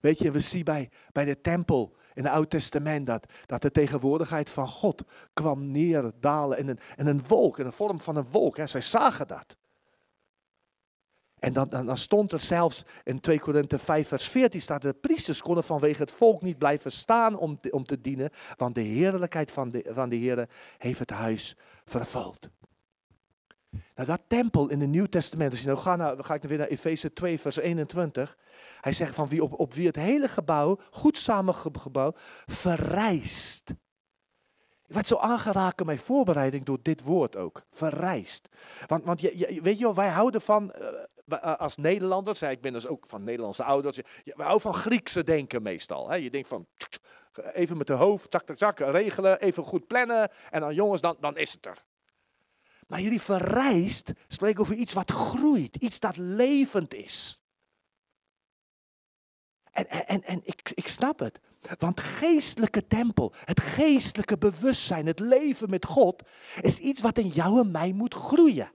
Weet 0.00 0.18
je, 0.18 0.30
we 0.30 0.40
zien 0.40 0.64
bij, 0.64 0.90
bij 1.12 1.24
de 1.24 1.40
tempel 1.40 1.96
in 2.16 2.24
het 2.24 2.32
Oude 2.32 2.48
Testament 2.48 3.06
dat, 3.06 3.26
dat 3.46 3.62
de 3.62 3.70
tegenwoordigheid 3.70 4.50
van 4.50 4.68
God 4.68 5.02
kwam 5.32 5.70
neerdalen 5.70 6.58
in 6.58 6.68
een, 6.68 6.78
in 6.96 7.06
een 7.06 7.22
wolk, 7.28 7.58
in 7.58 7.64
de 7.64 7.72
vorm 7.72 8.00
van 8.00 8.16
een 8.16 8.26
wolk. 8.30 8.56
Hè. 8.56 8.66
Zij 8.66 8.80
zagen 8.80 9.26
dat. 9.26 9.56
En 11.38 11.52
dan, 11.52 11.68
dan, 11.68 11.86
dan, 11.86 11.98
stond 11.98 12.32
er 12.32 12.40
zelfs 12.40 12.84
in 13.04 13.20
2 13.20 13.40
Korinthe 13.40 13.78
5 13.78 14.08
vers 14.08 14.28
14 14.28 14.60
staat, 14.60 14.82
de 14.82 14.92
priesters 14.92 15.42
konden 15.42 15.64
vanwege 15.64 16.00
het 16.00 16.10
volk 16.10 16.42
niet 16.42 16.58
blijven 16.58 16.92
staan 16.92 17.38
om 17.38 17.58
te, 17.58 17.70
om 17.70 17.84
te 17.84 18.00
dienen, 18.00 18.30
want 18.56 18.74
de 18.74 18.80
heerlijkheid 18.80 19.50
van 19.50 19.68
de, 19.68 19.86
van 19.88 20.08
de 20.08 20.16
Heer 20.16 20.48
heeft 20.78 20.98
het 20.98 21.10
huis 21.10 21.56
vervuld. 21.84 22.48
Nou, 23.96 24.08
dat 24.08 24.20
tempel 24.26 24.68
in 24.68 24.80
het 24.80 24.88
Nieuw 24.88 25.06
Testament, 25.06 25.50
als 25.50 25.60
je 25.60 25.66
nou 25.66 25.78
gaat 25.78 26.24
ga 26.24 26.34
ik 26.34 26.42
weer 26.42 26.58
naar 26.58 26.66
Efeze 26.66 27.12
2, 27.12 27.40
vers 27.40 27.56
21. 27.56 28.36
Hij 28.80 28.92
zegt 28.92 29.14
van 29.14 29.28
wie 29.28 29.42
op, 29.42 29.58
op 29.58 29.74
wie 29.74 29.86
het 29.86 29.96
hele 29.96 30.28
gebouw, 30.28 30.78
goed 30.90 31.16
samengebouwd, 31.16 32.20
verrijst. 32.46 33.70
Ik 34.86 34.94
werd 34.94 35.06
zo 35.06 35.16
aangeraakt 35.16 35.80
in 35.80 35.86
mijn 35.86 35.98
voorbereiding 35.98 36.64
door 36.64 36.78
dit 36.82 37.02
woord 37.02 37.36
ook. 37.36 37.62
Verrijst. 37.70 38.48
Want, 38.86 39.04
want 39.04 39.20
je, 39.20 39.60
weet 39.62 39.78
je 39.78 39.84
wel, 39.84 39.94
wij 39.94 40.10
houden 40.10 40.40
van, 40.40 40.72
uh, 41.28 41.54
als 41.56 41.76
Nederlanders, 41.76 42.42
ik 42.42 42.60
ben 42.60 42.72
dus 42.72 42.86
ook 42.86 43.04
van 43.08 43.24
Nederlandse 43.24 43.64
ouders, 43.64 43.96
we 44.24 44.32
houden 44.36 44.60
van 44.60 44.74
Griekse 44.74 45.24
denken 45.24 45.62
meestal. 45.62 46.08
Hè? 46.08 46.16
Je 46.16 46.30
denkt 46.30 46.48
van, 46.48 46.66
even 47.52 47.76
met 47.76 47.86
de 47.86 47.92
hoofd, 47.92 48.26
zak, 48.32 48.42
zak, 48.46 48.58
zak, 48.58 48.78
regelen, 48.78 49.40
even 49.40 49.62
goed 49.62 49.86
plannen. 49.86 50.30
En 50.50 50.60
dan 50.60 50.74
jongens, 50.74 51.00
dan, 51.00 51.16
dan 51.20 51.36
is 51.36 51.52
het 51.52 51.66
er. 51.66 51.84
Maar 52.86 53.00
jullie 53.00 53.20
verrijst 53.20 54.12
spreken 54.28 54.60
over 54.60 54.74
iets 54.74 54.92
wat 54.92 55.10
groeit, 55.10 55.76
iets 55.76 56.00
dat 56.00 56.16
levend 56.16 56.94
is. 56.94 57.42
En, 59.72 59.88
en, 59.88 60.22
en 60.22 60.40
ik, 60.44 60.72
ik 60.74 60.88
snap 60.88 61.18
het. 61.18 61.40
Want 61.78 62.00
geestelijke 62.00 62.86
tempel, 62.86 63.32
het 63.44 63.60
geestelijke 63.60 64.38
bewustzijn, 64.38 65.06
het 65.06 65.20
leven 65.20 65.70
met 65.70 65.84
God, 65.84 66.22
is 66.60 66.78
iets 66.78 67.00
wat 67.00 67.18
in 67.18 67.28
jou 67.28 67.60
en 67.60 67.70
mij 67.70 67.92
moet 67.92 68.14
groeien. 68.14 68.72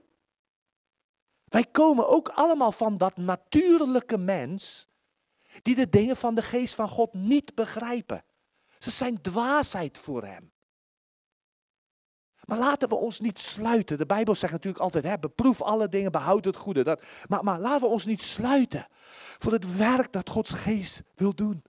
Wij 1.44 1.64
komen 1.64 2.08
ook 2.08 2.28
allemaal 2.28 2.72
van 2.72 2.96
dat 2.96 3.16
natuurlijke 3.16 4.18
mens, 4.18 4.88
die 5.62 5.74
de 5.74 5.88
dingen 5.88 6.16
van 6.16 6.34
de 6.34 6.42
geest 6.42 6.74
van 6.74 6.88
God 6.88 7.12
niet 7.12 7.54
begrijpen. 7.54 8.24
Ze 8.78 8.90
zijn 8.90 9.20
dwaasheid 9.20 9.98
voor 9.98 10.24
hem. 10.24 10.51
Maar 12.52 12.60
laten 12.60 12.88
we 12.88 12.94
ons 12.94 13.20
niet 13.20 13.38
sluiten. 13.38 13.98
De 13.98 14.06
Bijbel 14.06 14.34
zegt 14.34 14.52
natuurlijk 14.52 14.82
altijd, 14.82 15.04
hè, 15.04 15.18
beproef 15.18 15.62
alle 15.62 15.88
dingen, 15.88 16.12
behoud 16.12 16.44
het 16.44 16.56
goede. 16.56 16.82
Dat, 16.82 17.02
maar, 17.28 17.44
maar 17.44 17.60
laten 17.60 17.80
we 17.80 17.86
ons 17.86 18.04
niet 18.04 18.20
sluiten 18.20 18.86
voor 19.38 19.52
het 19.52 19.76
werk 19.76 20.12
dat 20.12 20.30
Gods 20.30 20.52
geest 20.52 21.02
wil 21.14 21.34
doen. 21.34 21.62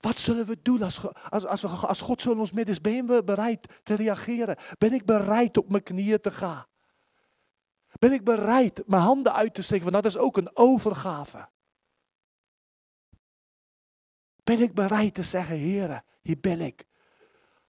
Wat 0.00 0.18
zullen 0.18 0.46
we 0.46 0.62
doen 0.62 0.82
als, 0.82 1.12
als, 1.30 1.46
als, 1.46 1.64
als 1.64 2.00
God 2.00 2.20
zo 2.20 2.32
in 2.32 2.38
ons 2.38 2.52
midden 2.52 2.74
is? 2.74 2.80
Ben 2.80 3.06
we 3.06 3.24
bereid 3.24 3.80
te 3.82 3.94
reageren? 3.94 4.56
Ben 4.78 4.92
ik 4.92 5.04
bereid 5.04 5.56
op 5.56 5.68
mijn 5.68 5.82
knieën 5.82 6.20
te 6.20 6.30
gaan? 6.30 6.66
Ben 7.98 8.12
ik 8.12 8.24
bereid 8.24 8.82
mijn 8.86 9.02
handen 9.02 9.34
uit 9.34 9.54
te 9.54 9.62
steken? 9.62 9.90
Want 9.90 10.02
dat 10.02 10.12
is 10.12 10.20
ook 10.20 10.36
een 10.36 10.56
overgave. 10.56 11.48
Ben 14.42 14.60
ik 14.60 14.74
bereid 14.74 15.14
te 15.14 15.22
zeggen, 15.22 15.56
"Heer, 15.56 16.02
hier 16.20 16.40
ben 16.40 16.60
ik. 16.60 16.84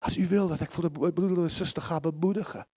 Als 0.05 0.17
u 0.17 0.27
wil 0.27 0.47
dat 0.47 0.59
ik 0.59 0.71
voor 0.71 0.83
de 0.83 0.91
bro- 0.91 1.11
broeder 1.11 1.43
en 1.43 1.51
zuster 1.51 1.81
ga 1.81 1.99
bemoedigen. 1.99 2.67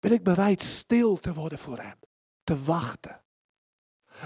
Ben 0.00 0.12
ik 0.12 0.22
bereid 0.22 0.62
stil 0.62 1.16
te 1.16 1.34
worden 1.34 1.58
voor 1.58 1.78
hem? 1.78 1.98
Te 2.44 2.64
wachten? 2.64 3.22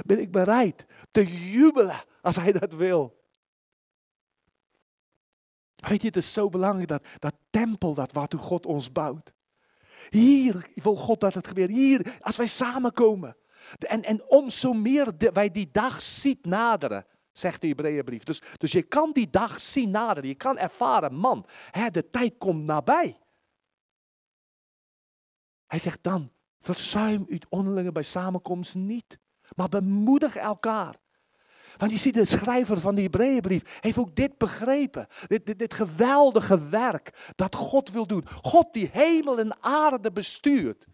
Ben 0.07 0.21
ik 0.21 0.31
bereid 0.31 0.87
te 1.11 1.51
jubelen 1.51 2.05
als 2.21 2.37
hij 2.37 2.53
dat 2.53 2.73
wil? 2.73 3.25
Weet 5.75 6.01
je, 6.01 6.07
het 6.07 6.17
is 6.17 6.33
zo 6.33 6.49
belangrijk 6.49 6.89
dat 6.89 7.07
dat 7.19 7.35
tempel 7.51 7.95
dat 7.95 8.13
waartoe 8.13 8.41
God 8.41 8.67
ons 8.67 8.93
bouwt. 8.93 9.33
Hier 10.11 10.71
wil 10.75 10.97
God 10.97 11.21
dat 11.21 11.35
het 11.35 11.47
gebeurt. 11.47 11.71
Hier, 11.71 12.17
als 12.21 12.37
wij 12.37 12.47
samenkomen. 12.47 13.37
En, 13.79 14.03
en 14.03 14.29
om 14.29 14.51
zo 14.51 14.73
meer 14.73 15.15
wij 15.17 15.51
die 15.51 15.71
dag 15.71 16.03
ziet 16.03 16.45
naderen, 16.45 17.07
zegt 17.33 17.61
de 17.61 17.67
Hebreeënbrief. 17.67 18.25
Dus, 18.25 18.43
dus 18.57 18.73
je 18.73 18.83
kan 18.83 19.13
die 19.13 19.31
dag 19.31 19.61
zien 19.61 19.91
naderen. 19.91 20.29
Je 20.29 20.35
kan 20.35 20.59
ervaren, 20.59 21.15
man, 21.15 21.47
hè, 21.71 21.91
de 21.91 22.11
tijd 22.11 22.35
komt 22.39 22.65
nabij. 22.65 23.19
Hij 25.67 25.79
zegt 25.79 26.03
dan, 26.03 26.33
verzuim 26.61 27.25
uw 27.29 27.39
onderlinge 27.49 27.93
bij 27.93 28.03
samenkomst 28.03 28.75
niet. 28.75 29.19
Maar 29.57 29.69
bemoedig 29.69 30.37
elkaar. 30.37 31.01
Want 31.77 31.91
je 31.91 31.99
ziet, 31.99 32.15
de 32.15 32.25
schrijver 32.25 32.81
van 32.81 32.95
de 32.95 33.03
Hebreeënbrief 33.03 33.79
heeft 33.81 33.99
ook 33.99 34.17
dit 34.17 34.39
begrepen. 34.39 35.07
Dit, 35.27 35.47
dit, 35.47 35.59
dit 35.59 35.75
geweldige 35.75 36.69
werk 36.69 37.33
dat 37.35 37.55
God 37.55 37.91
wil 37.91 38.07
doen. 38.07 38.29
God 38.29 38.73
die 38.73 38.89
hemel 38.93 39.39
en 39.39 39.63
aarde 39.63 40.13
bestuurt. 40.13 40.87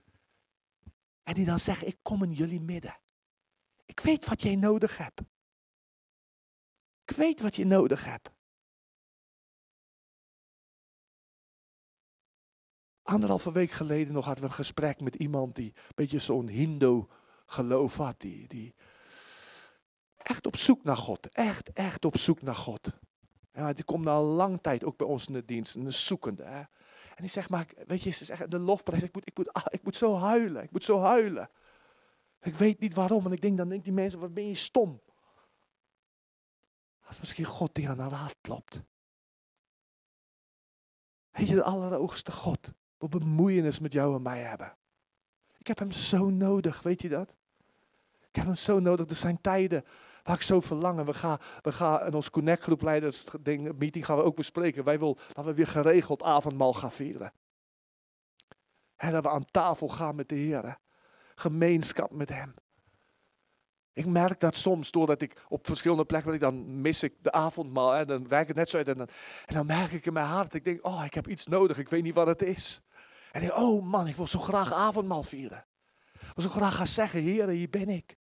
En 1.23 1.35
die 1.35 1.47
dan 1.47 1.61
zegt, 1.61 1.87
ik 1.87 1.97
kom 2.03 2.23
in 2.23 2.33
jullie 2.33 2.61
midden. 2.61 2.99
Ik 3.87 4.01
weet 4.01 4.27
wat 4.27 4.43
jij 4.43 4.57
nodig 4.57 4.99
hebt. 4.99 5.21
Ik 7.09 7.17
weet 7.17 7.41
wat 7.41 7.57
je 7.57 7.67
nodig 7.67 8.05
hebt. 8.05 8.31
Anderhalve 13.03 13.53
week 13.53 13.71
geleden 13.71 14.13
nog 14.13 14.25
hadden 14.25 14.43
we 14.43 14.51
een 14.51 14.57
gesprek 14.57 15.01
met 15.01 15.15
iemand 15.15 15.55
die 15.55 15.73
een 15.77 15.93
beetje 15.95 16.19
zo'n 16.19 16.49
hindoe 16.49 17.07
geloof 17.47 17.97
had. 17.97 18.21
Die, 18.21 18.49
die 18.49 18.75
echt 20.17 20.47
op 20.47 20.57
zoek 20.57 20.85
naar 20.85 20.97
God. 20.97 21.29
Echt, 21.29 21.73
echt 21.73 22.05
op 22.05 22.17
zoek 22.17 22.43
naar 22.43 22.55
God. 22.55 22.93
Ja, 23.53 23.73
die 23.73 23.85
komt 23.85 24.07
al 24.07 24.25
lang 24.25 24.59
tijd 24.63 24.85
ook 24.85 24.97
bij 24.97 25.07
ons 25.07 25.27
in 25.27 25.33
de 25.33 25.45
dienst. 25.45 25.75
Een 25.75 25.93
zoekende. 25.93 26.45
Hè. 26.45 26.59
En 26.59 26.69
die 27.25 27.29
zegt, 27.29 27.51
maar 27.51 27.67
weet 27.87 28.03
je, 28.03 28.11
ze 28.11 28.25
zegt, 28.25 28.51
de 28.51 28.59
lofprijs, 28.59 29.03
ik 29.03 29.15
moet, 29.15 29.27
ik, 29.27 29.37
moet, 29.37 29.53
ah, 29.53 29.67
ik 29.69 29.83
moet 29.85 29.97
zo 29.97 30.17
huilen. 30.17 30.63
Ik 30.63 30.71
moet 30.71 30.85
zo 30.85 31.01
huilen. 31.01 31.51
Ik 32.41 32.55
weet 32.55 32.81
niet 32.81 32.95
waarom. 32.95 33.27
En 33.27 33.33
ik 33.33 33.41
denk, 33.41 33.57
dan 33.57 33.69
denk 33.69 33.85
die 33.85 33.93
mensen, 33.93 34.21
wat 34.21 34.35
ben 34.35 34.49
je 34.49 34.55
stom. 34.55 35.01
Is 37.09 37.21
misschien 37.21 37.45
God 37.45 37.75
die 37.75 37.89
aan 37.89 37.99
haar 37.99 38.13
hart 38.13 38.37
klopt. 38.41 38.81
Weet 41.31 41.49
je, 41.49 41.55
de 41.55 41.63
allerhoogste 41.63 42.33
God 42.33 42.73
wil 42.99 43.09
bemoeienis 43.09 43.79
met 43.79 43.93
jou 43.93 44.15
en 44.15 44.23
mij 44.23 44.41
hebben. 44.41 44.77
Ik 45.59 45.67
heb 45.67 45.79
hem 45.79 45.93
zo 45.93 46.31
nodig, 46.31 46.83
weet 46.83 47.03
je 47.03 47.09
dat? 47.09 47.37
Ik 48.29 48.37
heb 48.37 48.45
hem 48.45 48.55
zo 48.55 48.79
nodig. 48.79 49.09
Er 49.09 49.17
zijn 49.17 49.41
tijden 49.41 49.85
waar 50.23 50.37
ik 50.37 50.43
zo 50.43 50.61
verlang. 50.61 50.99
En 50.99 51.05
we 51.05 51.15
gaan, 51.15 51.39
we 51.63 51.73
gaan 51.73 52.07
in 52.07 52.15
ons 52.15 52.31
Connect 52.31 52.63
groepleiders 52.63 53.25
ding, 53.41 53.79
meeting 53.79 54.05
gaan 54.05 54.17
we 54.17 54.23
ook 54.23 54.37
bespreken. 54.37 54.85
Wij 54.85 54.99
willen 54.99 55.17
dat 55.33 55.45
we 55.45 55.55
weer 55.55 55.67
geregeld 55.67 56.23
avondmaal 56.23 56.73
gaan 56.73 56.93
vieren. 56.93 57.33
En 58.97 59.13
dat 59.13 59.23
we 59.23 59.31
aan 59.31 59.45
tafel 59.45 59.89
gaan 59.89 60.15
met 60.15 60.29
de 60.29 60.35
Heer. 60.35 60.79
Gemeenschap 61.35 62.11
met 62.11 62.29
hem. 62.29 62.55
Ik 63.99 64.07
merk 64.07 64.41
dat 64.41 64.57
soms, 64.57 64.91
doordat 64.91 65.23
ik 65.23 65.45
op 65.49 65.67
verschillende 65.67 66.05
plekken, 66.05 66.31
ben, 66.31 66.41
dan 66.41 66.81
mis 66.81 67.03
ik 67.03 67.15
de 67.23 67.33
avondmaal. 67.33 67.95
En 67.95 68.07
dan 68.07 68.29
werk 68.29 68.43
ik 68.43 68.49
het 68.49 68.57
net 68.57 68.69
zo 68.69 68.77
uit. 68.77 68.89
En 68.89 68.97
dan, 68.97 69.09
en 69.47 69.55
dan 69.55 69.67
merk 69.67 69.93
ik 69.93 70.07
in 70.07 70.13
mijn 70.13 70.27
hart, 70.27 70.55
ik 70.55 70.65
denk, 70.65 70.87
oh, 70.87 71.03
ik 71.05 71.15
heb 71.15 71.29
iets 71.29 71.47
nodig. 71.47 71.79
Ik 71.79 71.89
weet 71.89 72.03
niet 72.03 72.15
wat 72.15 72.27
het 72.27 72.43
is. 72.43 72.81
En 73.33 73.43
ik 73.43 73.49
denk, 73.49 73.61
oh 73.61 73.85
man, 73.85 74.07
ik 74.07 74.17
wil 74.17 74.27
zo 74.27 74.39
graag 74.39 74.73
avondmaal 74.73 75.23
vieren. 75.23 75.67
Ik 76.13 76.33
wil 76.35 76.45
zo 76.45 76.51
graag 76.51 76.77
gaan 76.77 76.87
zeggen, 76.87 77.21
Heer, 77.21 77.49
hier 77.49 77.71
ben 77.71 77.89
ik. 77.89 78.17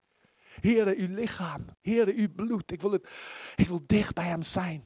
Heer, 0.60 0.86
uw 0.86 1.14
lichaam. 1.14 1.64
Heer, 1.80 2.06
uw 2.06 2.28
bloed. 2.34 2.72
Ik 2.72 2.80
wil, 2.80 2.92
het, 2.92 3.08
ik 3.56 3.68
wil 3.68 3.80
dicht 3.86 4.14
bij 4.14 4.26
hem 4.26 4.42
zijn. 4.42 4.84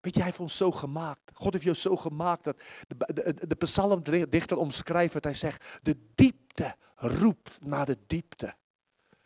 Weet 0.00 0.12
je, 0.14 0.18
hij 0.18 0.28
heeft 0.28 0.40
ons 0.40 0.56
zo 0.56 0.72
gemaakt. 0.72 1.30
God 1.32 1.52
heeft 1.52 1.64
jou 1.64 1.76
zo 1.76 1.96
gemaakt 1.96 2.44
dat 2.44 2.62
de, 2.86 3.12
de, 3.12 3.46
de 3.46 3.54
psalmdichter 3.54 4.56
omschrijft 4.56 5.14
het. 5.14 5.24
Hij 5.24 5.34
zegt, 5.34 5.78
de 5.82 5.96
diepte 6.14 6.76
roept 6.96 7.58
naar 7.60 7.86
de 7.86 7.98
diepte. 8.06 8.54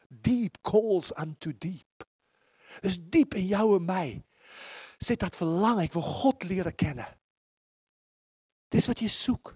Deep 0.09 0.57
calls 0.61 1.17
unto 1.19 1.53
deep. 1.59 2.07
Dus 2.81 2.99
diep 3.03 3.35
in 3.35 3.47
jou 3.47 3.77
en 3.77 3.85
mij 3.85 4.27
zit 4.99 5.21
dat 5.21 5.37
verlangen. 5.37 5.83
Ik 5.83 5.93
wil 5.93 6.03
God 6.03 6.43
leren 6.43 6.75
kennen. 6.75 7.19
Dit 8.69 8.81
is 8.81 8.87
wat 8.87 8.99
je 8.99 9.09
zoekt. 9.09 9.55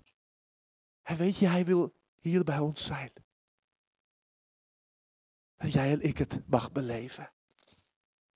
En 1.02 1.16
weet 1.16 1.38
je, 1.38 1.46
hij 1.46 1.64
wil 1.64 1.94
hier 2.18 2.44
bij 2.44 2.58
ons 2.58 2.84
zijn. 2.84 3.12
Dat 5.56 5.72
jij 5.72 5.92
en 5.92 6.00
ik 6.00 6.18
het 6.18 6.48
mag 6.48 6.72
beleven. 6.72 7.32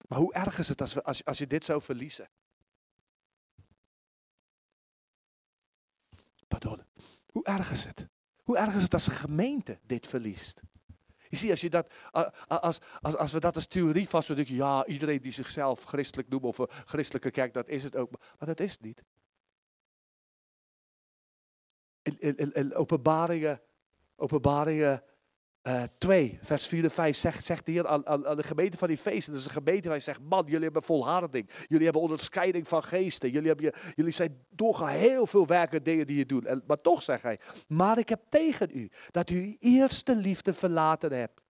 Maar 0.08 0.18
hoe 0.18 0.32
erg 0.32 0.58
is 0.58 0.68
het 0.68 0.80
als, 0.80 0.94
we, 0.94 1.02
als, 1.02 1.24
als 1.24 1.38
je 1.38 1.46
dit 1.46 1.64
zou 1.64 1.82
verliezen? 1.82 2.30
Pardon. 6.48 6.84
Hoe 7.26 7.44
erg 7.44 7.70
is 7.70 7.84
het? 7.84 8.08
Hoe 8.42 8.56
erg 8.56 8.74
is 8.74 8.82
het 8.82 8.92
als 8.92 9.06
een 9.06 9.14
gemeente 9.14 9.80
dit 9.82 10.06
verliest? 10.06 10.62
Je 11.28 11.36
ziet, 11.36 11.50
als, 11.50 11.60
je 11.60 11.70
dat, 11.70 11.92
als, 12.46 12.80
als, 13.00 13.16
als 13.16 13.32
we 13.32 13.40
dat 13.40 13.54
als 13.54 13.66
theorie 13.66 14.08
vast 14.08 14.28
je, 14.28 14.54
ja, 14.54 14.86
iedereen 14.86 15.20
die 15.22 15.32
zichzelf 15.32 15.82
christelijk 15.82 16.28
noemt 16.28 16.44
of 16.44 16.58
een 16.58 16.68
christelijke 16.70 17.30
kerk, 17.30 17.52
dat 17.52 17.68
is 17.68 17.82
het 17.82 17.96
ook. 17.96 18.10
Maar 18.10 18.48
dat 18.48 18.60
is 18.60 18.70
het 18.70 18.80
niet. 18.80 19.02
In 22.54 22.74
openbaringen, 22.74 23.60
openbaringen 24.16 25.02
eh 25.66 25.82
2, 25.98 26.38
vers 26.42 26.66
4 26.66 26.84
en 26.84 26.90
5 26.90 27.16
zegt, 27.16 27.44
zegt 27.44 27.66
de 27.66 27.72
Heer 27.72 27.86
aan, 27.86 28.36
de 28.36 28.42
gemeente 28.42 28.76
van 28.76 28.88
die 28.88 28.96
feesten. 28.96 29.32
Dat 29.32 29.40
is 29.40 29.46
een 29.46 29.52
gemeente 29.52 29.82
waar 29.82 29.96
hij 29.96 30.00
zegt, 30.00 30.20
man, 30.28 30.44
jullie 30.46 30.64
hebben 30.64 30.82
volharding. 30.82 31.50
Jullie 31.66 31.84
hebben 31.84 32.02
onderscheiding 32.02 32.68
van 32.68 32.82
geesten. 32.82 33.30
Jullie, 33.30 33.48
hebben, 33.48 33.72
jullie 33.94 34.12
zijn 34.12 34.44
doorgaan 34.50 34.88
heel 34.88 35.26
veel 35.26 35.46
werken 35.46 35.82
dingen 35.82 36.06
die 36.06 36.16
je 36.16 36.26
doet. 36.26 36.44
En, 36.44 36.62
maar 36.66 36.80
toch 36.80 37.02
zegt 37.02 37.22
hij, 37.22 37.38
maar 37.68 37.98
ik 37.98 38.08
heb 38.08 38.20
tegen 38.28 38.68
u 38.72 38.90
dat 39.10 39.30
u 39.30 39.44
uw 39.44 39.56
eerste 39.58 40.16
liefde 40.16 40.52
verlaten 40.52 41.12
hebt. 41.12 41.40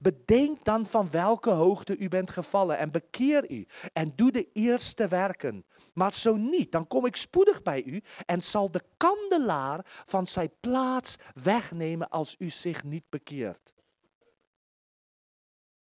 Bedenk 0.00 0.64
dan 0.64 0.86
van 0.86 1.10
welke 1.10 1.50
hoogte 1.50 1.96
u 1.96 2.08
bent 2.08 2.30
gevallen 2.30 2.78
en 2.78 2.90
bekeer 2.90 3.50
u 3.50 3.66
en 3.92 4.12
doe 4.16 4.30
de 4.30 4.50
eerste 4.52 5.08
werken. 5.08 5.64
Maar 5.92 6.12
zo 6.12 6.36
niet, 6.36 6.72
dan 6.72 6.86
kom 6.86 7.06
ik 7.06 7.16
spoedig 7.16 7.62
bij 7.62 7.84
u 7.84 8.02
en 8.26 8.42
zal 8.42 8.70
de 8.70 8.82
kandelaar 8.96 9.80
van 9.84 10.26
zijn 10.26 10.52
plaats 10.60 11.16
wegnemen 11.42 12.08
als 12.08 12.36
u 12.38 12.50
zich 12.50 12.84
niet 12.84 13.04
bekeert. 13.08 13.74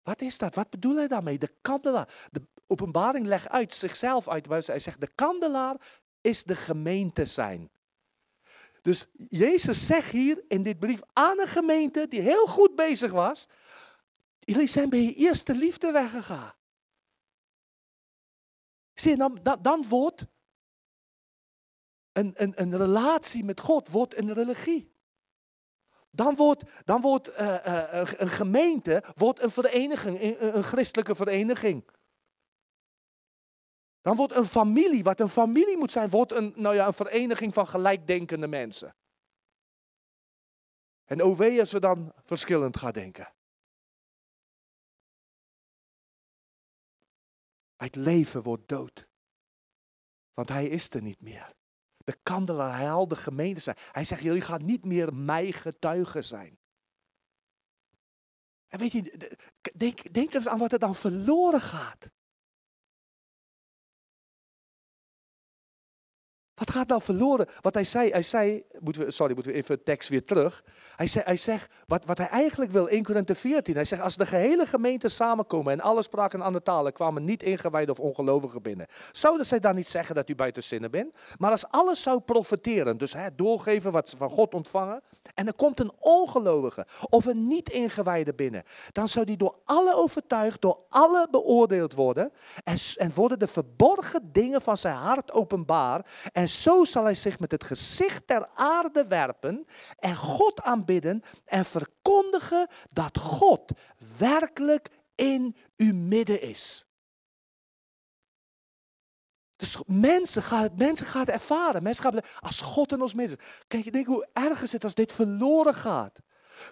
Wat 0.04 0.22
is 0.22 0.38
dat? 0.38 0.56
Wat 0.56 0.70
bedoel 0.70 0.96
hij 0.96 1.08
daarmee? 1.08 1.38
De 1.38 1.54
kandelaar. 1.62 2.28
De 2.32 2.42
openbaring 2.68 3.26
legt 3.26 3.50
uit 3.50 3.74
zichzelf 3.74 4.28
uit. 4.28 4.48
Hij 4.48 4.80
zegt, 4.80 5.02
de 5.02 5.12
kandelaar 5.16 5.76
is 6.22 6.44
de 6.44 6.56
gemeente 6.56 7.26
zijn. 7.26 7.70
Dus 8.88 9.06
Jezus 9.30 9.86
zegt 9.86 10.12
hier 10.12 10.44
in 10.48 10.64
dit 10.64 10.80
brief 10.80 11.00
aan 11.14 11.40
een 11.40 11.48
gemeente 11.48 12.08
die 12.08 12.22
heel 12.22 12.46
goed 12.46 12.76
bezig 12.76 13.12
was. 13.12 13.48
Jullie 14.40 14.68
zijn 14.68 14.90
bij 14.90 15.02
je 15.02 15.14
eerste 15.14 15.56
liefde 15.56 15.92
weggegaan. 15.92 16.54
Zie 18.94 19.18
dan, 19.18 19.40
dan, 19.44 19.62
dan 19.62 19.88
wordt 19.88 20.26
een, 22.12 22.34
een, 22.36 22.62
een 22.62 22.78
relatie 22.78 23.44
met 23.44 23.60
God 23.60 23.88
wordt 23.88 24.18
een 24.18 24.34
religie. 24.34 24.92
Dan 26.12 26.36
wordt, 26.36 26.64
dan 26.86 27.02
wordt 27.02 27.28
eh, 27.28 27.66
eh, 27.66 27.94
een, 28.00 28.22
een 28.22 28.30
gemeente 28.30 29.04
wordt 29.16 29.42
een 29.42 29.52
vereniging, 29.52 30.22
een, 30.22 30.58
een 30.58 30.64
christelijke 30.64 31.16
vereniging. 31.16 31.90
Dan 34.08 34.16
wordt 34.16 34.36
een 34.36 34.46
familie, 34.46 35.04
wat 35.04 35.20
een 35.20 35.30
familie 35.30 35.78
moet 35.78 35.92
zijn, 35.92 36.10
wordt 36.10 36.32
een, 36.32 36.54
nou 36.56 36.76
ja, 36.76 36.88
een 36.88 36.94
vereniging 36.94 37.54
van 37.54 37.68
gelijkdenkende 37.68 38.48
mensen. 38.48 38.96
En 41.06 41.22
OW 41.22 41.60
als 41.60 41.72
we 41.72 41.80
dan 41.80 42.14
verschillend 42.16 42.78
gaan 42.78 42.92
denken. 42.92 43.34
Het 47.76 47.96
leven 47.96 48.42
wordt 48.42 48.68
dood. 48.68 49.08
Want 50.34 50.50
hij 50.50 50.68
is 50.68 50.90
er 50.90 51.02
niet 51.02 51.22
meer. 51.22 51.54
De 51.98 52.18
kandelaar, 52.24 52.78
hij 52.78 52.86
haalt 52.86 53.10
de 53.10 53.16
gemeente 53.16 53.62
zijn. 53.62 53.78
Hij 53.92 54.04
zegt, 54.04 54.22
jullie 54.22 54.42
gaan 54.42 54.66
niet 54.66 54.86
meer 54.86 55.14
mij 55.14 55.52
getuigen 55.52 56.24
zijn. 56.24 56.60
En 58.68 58.80
weet 58.80 58.92
je, 58.92 59.02
de- 59.02 59.38
denk, 59.74 60.14
denk 60.14 60.34
eens 60.34 60.48
aan 60.48 60.60
wat 60.60 60.72
er 60.72 60.80
dan 60.80 60.96
verloren 60.96 61.62
gaat. 61.62 62.16
Wat 66.58 66.72
gaat 66.72 66.88
dan 66.88 67.02
verloren? 67.02 67.48
Wat 67.62 67.74
hij 67.74 67.84
zei, 67.84 68.12
hij 68.12 68.22
zei, 68.22 68.64
moeten 68.80 69.06
we, 69.06 69.12
sorry, 69.12 69.34
moeten 69.34 69.52
we 69.52 69.58
even 69.58 69.84
tekst 69.84 70.10
weer 70.10 70.26
terug. 70.26 70.64
Hij, 70.96 71.08
zei, 71.08 71.24
hij 71.26 71.38
zegt, 71.38 71.72
wat, 71.86 72.06
wat 72.06 72.18
hij 72.18 72.28
eigenlijk 72.28 72.72
wil, 72.72 72.90
1 72.90 73.04
Korinthe 73.04 73.36
14. 73.36 73.76
Hij 73.76 73.86
zegt, 73.86 74.02
als 74.02 74.16
de 74.16 74.26
gehele 74.26 74.66
gemeente 74.66 75.10
samenkomen 75.10 75.74
en 75.74 75.82
alle 75.82 76.02
spraken 76.02 76.40
een 76.40 76.46
andere 76.46 76.64
talen, 76.64 76.94
kwamen 76.94 77.26
niet 77.26 77.44
ingewijden 77.44 77.96
of 77.96 78.00
ongelovigen 78.00 78.62
binnen. 78.62 78.88
Zouden 79.12 79.46
zij 79.46 79.60
dan 79.60 79.76
niet 79.76 79.88
zeggen 79.88 80.16
dat 80.16 80.30
u 80.30 80.36
buiten 80.36 80.64
zinnen 80.64 80.92
bent? 80.92 81.14
Maar 81.38 81.52
als 81.52 81.68
alles 81.68 82.02
zou 82.02 82.20
profiteren, 82.20 82.98
dus 82.98 83.14
hè, 83.14 83.36
doorgeven 83.36 83.92
wat 83.92 84.10
ze 84.10 84.18
van 84.18 84.30
God 84.30 84.54
ontvangen, 84.54 85.02
en 85.34 85.48
er 85.48 85.54
komt 85.54 85.80
een 85.80 85.92
ongelovige 86.00 86.86
of 87.10 87.26
een 87.26 87.48
niet 87.48 87.70
ingewijde 87.70 88.34
binnen, 88.34 88.64
dan 88.92 89.08
zou 89.08 89.26
die 89.26 89.38
door 89.38 89.56
alle 89.66 89.96
overtuigd, 89.96 90.62
door 90.62 90.80
alle 90.90 91.28
beoordeeld 91.32 91.94
worden. 91.94 92.32
En, 92.64 92.78
en 92.96 93.12
worden 93.14 93.40
de 93.40 93.48
verborgen 93.48 94.30
dingen 94.32 94.62
van 94.62 94.78
zijn 94.78 94.96
hart 94.96 95.32
openbaar. 95.32 96.06
En 96.32 96.47
zo 96.48 96.84
zal 96.84 97.04
hij 97.04 97.16
zich 97.16 97.40
met 97.40 97.52
het 97.52 97.64
gezicht 97.64 98.28
ter 98.28 98.50
aarde 98.54 99.08
werpen 99.08 99.68
en 100.00 100.16
God 100.16 100.62
aanbidden 100.62 101.24
en 101.46 101.66
verkondigen 101.66 102.68
dat 102.90 103.18
God 103.18 103.72
werkelijk 104.18 104.90
in 105.16 105.56
uw 105.78 105.94
midden 105.94 106.42
is. 106.42 106.88
Dus 109.58 109.78
mensen 109.86 110.42
gaan, 110.42 110.70
mensen 110.76 111.06
gaan 111.06 111.22
het 111.22 111.30
ervaren. 111.30 111.84
Mensen 111.84 112.04
gaan, 112.04 112.22
als 112.40 112.62
God 112.62 112.92
in 112.92 113.02
ons 113.02 113.14
midden 113.14 113.38
is. 113.38 113.46
Kijk, 113.68 113.84
je 113.84 113.92
denkt 113.92 114.08
hoe 114.08 114.28
erg 114.34 114.62
is 114.62 114.72
het 114.72 114.84
als 114.84 114.94
dit 114.94 115.12
verloren 115.12 115.74
gaat. 115.74 116.20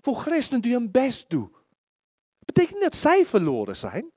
Voor 0.02 0.16
christenen 0.16 0.62
die 0.62 0.74
hun 0.74 0.92
best 0.92 1.30
doen. 1.30 1.56
Betekent 2.40 2.74
niet 2.74 2.84
dat 2.84 2.96
zij 2.96 3.26
verloren 3.26 3.78
zijn. 3.78 4.12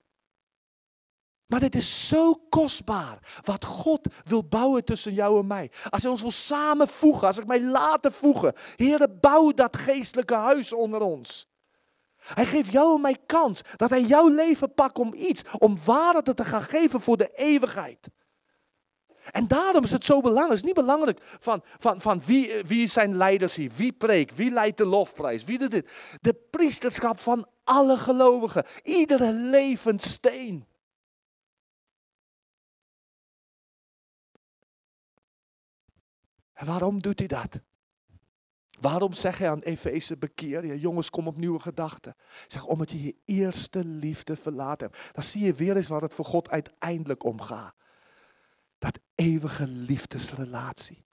Maar 1.48 1.60
dit 1.60 1.74
is 1.74 2.08
zo 2.08 2.34
kostbaar. 2.48 3.18
Wat 3.42 3.64
God 3.64 4.08
wil 4.24 4.44
bouwen 4.44 4.84
tussen 4.84 5.14
jou 5.14 5.40
en 5.40 5.46
mij. 5.46 5.70
Als 5.90 6.02
hij 6.02 6.10
ons 6.10 6.20
wil 6.20 6.30
samenvoegen. 6.30 7.26
Als 7.26 7.38
ik 7.38 7.46
mij 7.46 7.62
laten 7.62 8.12
voegen. 8.12 8.52
Heere, 8.76 9.08
bouw 9.20 9.52
dat 9.52 9.76
geestelijke 9.76 10.34
huis 10.34 10.72
onder 10.72 11.00
ons. 11.00 11.46
Hij 12.16 12.46
geeft 12.46 12.72
jou 12.72 12.94
en 12.94 13.00
mij 13.00 13.16
kans. 13.26 13.60
Dat 13.76 13.90
hij 13.90 14.02
jouw 14.02 14.28
leven 14.28 14.74
pakt 14.74 14.98
om 14.98 15.14
iets. 15.14 15.42
Om 15.58 15.78
waarde 15.84 16.34
te 16.34 16.44
gaan 16.44 16.62
geven 16.62 17.00
voor 17.00 17.16
de 17.16 17.30
eeuwigheid. 17.34 18.08
En 19.30 19.46
daarom 19.46 19.84
is 19.84 19.92
het 19.92 20.04
zo 20.04 20.20
belangrijk. 20.20 20.50
Het 20.50 20.58
is 20.58 20.74
niet 20.74 20.84
belangrijk 20.84 21.18
van, 21.22 21.62
van, 21.78 22.00
van 22.00 22.22
wie, 22.24 22.52
eh, 22.52 22.64
wie 22.64 22.86
zijn 22.86 23.16
leiders 23.16 23.54
hier, 23.54 23.70
wie 23.76 23.92
preekt, 23.92 24.34
wie 24.34 24.50
leidt 24.50 24.78
de 24.78 24.86
lofprijs, 24.86 25.44
wie 25.44 25.58
doet 25.58 25.70
dit. 25.70 25.90
De 26.20 26.34
priesterschap 26.50 27.20
van 27.20 27.46
alle 27.64 27.96
gelovigen, 27.96 28.64
iedere 28.82 29.32
levend 29.32 30.02
steen. 30.02 30.66
Waarom 36.64 37.02
doet 37.02 37.18
hij 37.18 37.28
dat? 37.28 37.60
Waarom 38.80 39.12
zeg 39.12 39.38
hij 39.38 39.50
aan 39.50 39.60
Efeze 39.60 40.16
bekeer 40.16 40.66
je? 40.66 40.78
Jongens, 40.78 41.10
kom 41.10 41.26
op 41.26 41.36
nieuwe 41.36 41.58
gedachten. 41.58 42.14
Zeg, 42.46 42.64
omdat 42.64 42.90
je 42.90 43.02
je 43.02 43.16
eerste 43.24 43.84
liefde 43.84 44.36
verlaten 44.36 44.90
hebt. 44.90 45.14
Dan 45.14 45.22
zie 45.22 45.44
je 45.44 45.54
weer 45.54 45.76
eens 45.76 45.88
waar 45.88 46.02
het 46.02 46.14
voor 46.14 46.24
God 46.24 46.50
uiteindelijk 46.50 47.24
om 47.24 47.40
gaat. 47.40 47.74
Dat 48.78 48.98
eeuwige 49.14 49.66
liefdesrelatie. 49.66 51.06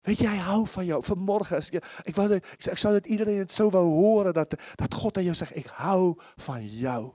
Weet 0.00 0.18
je, 0.18 0.26
hij 0.26 0.36
houdt 0.36 0.70
van 0.70 0.84
jou. 0.84 1.04
Vanmorgen, 1.04 1.62
ik, 2.02 2.14
wou, 2.14 2.34
ik, 2.34 2.56
ik 2.58 2.78
zou 2.78 2.94
dat 2.94 3.06
iedereen 3.06 3.38
het 3.38 3.52
zo 3.52 3.70
wou 3.70 3.84
horen, 3.86 4.32
dat, 4.32 4.54
dat 4.74 4.94
God 4.94 5.16
aan 5.16 5.22
jou 5.22 5.34
zegt, 5.34 5.56
ik 5.56 5.66
hou 5.66 6.14
van 6.36 6.66
jou. 6.66 7.14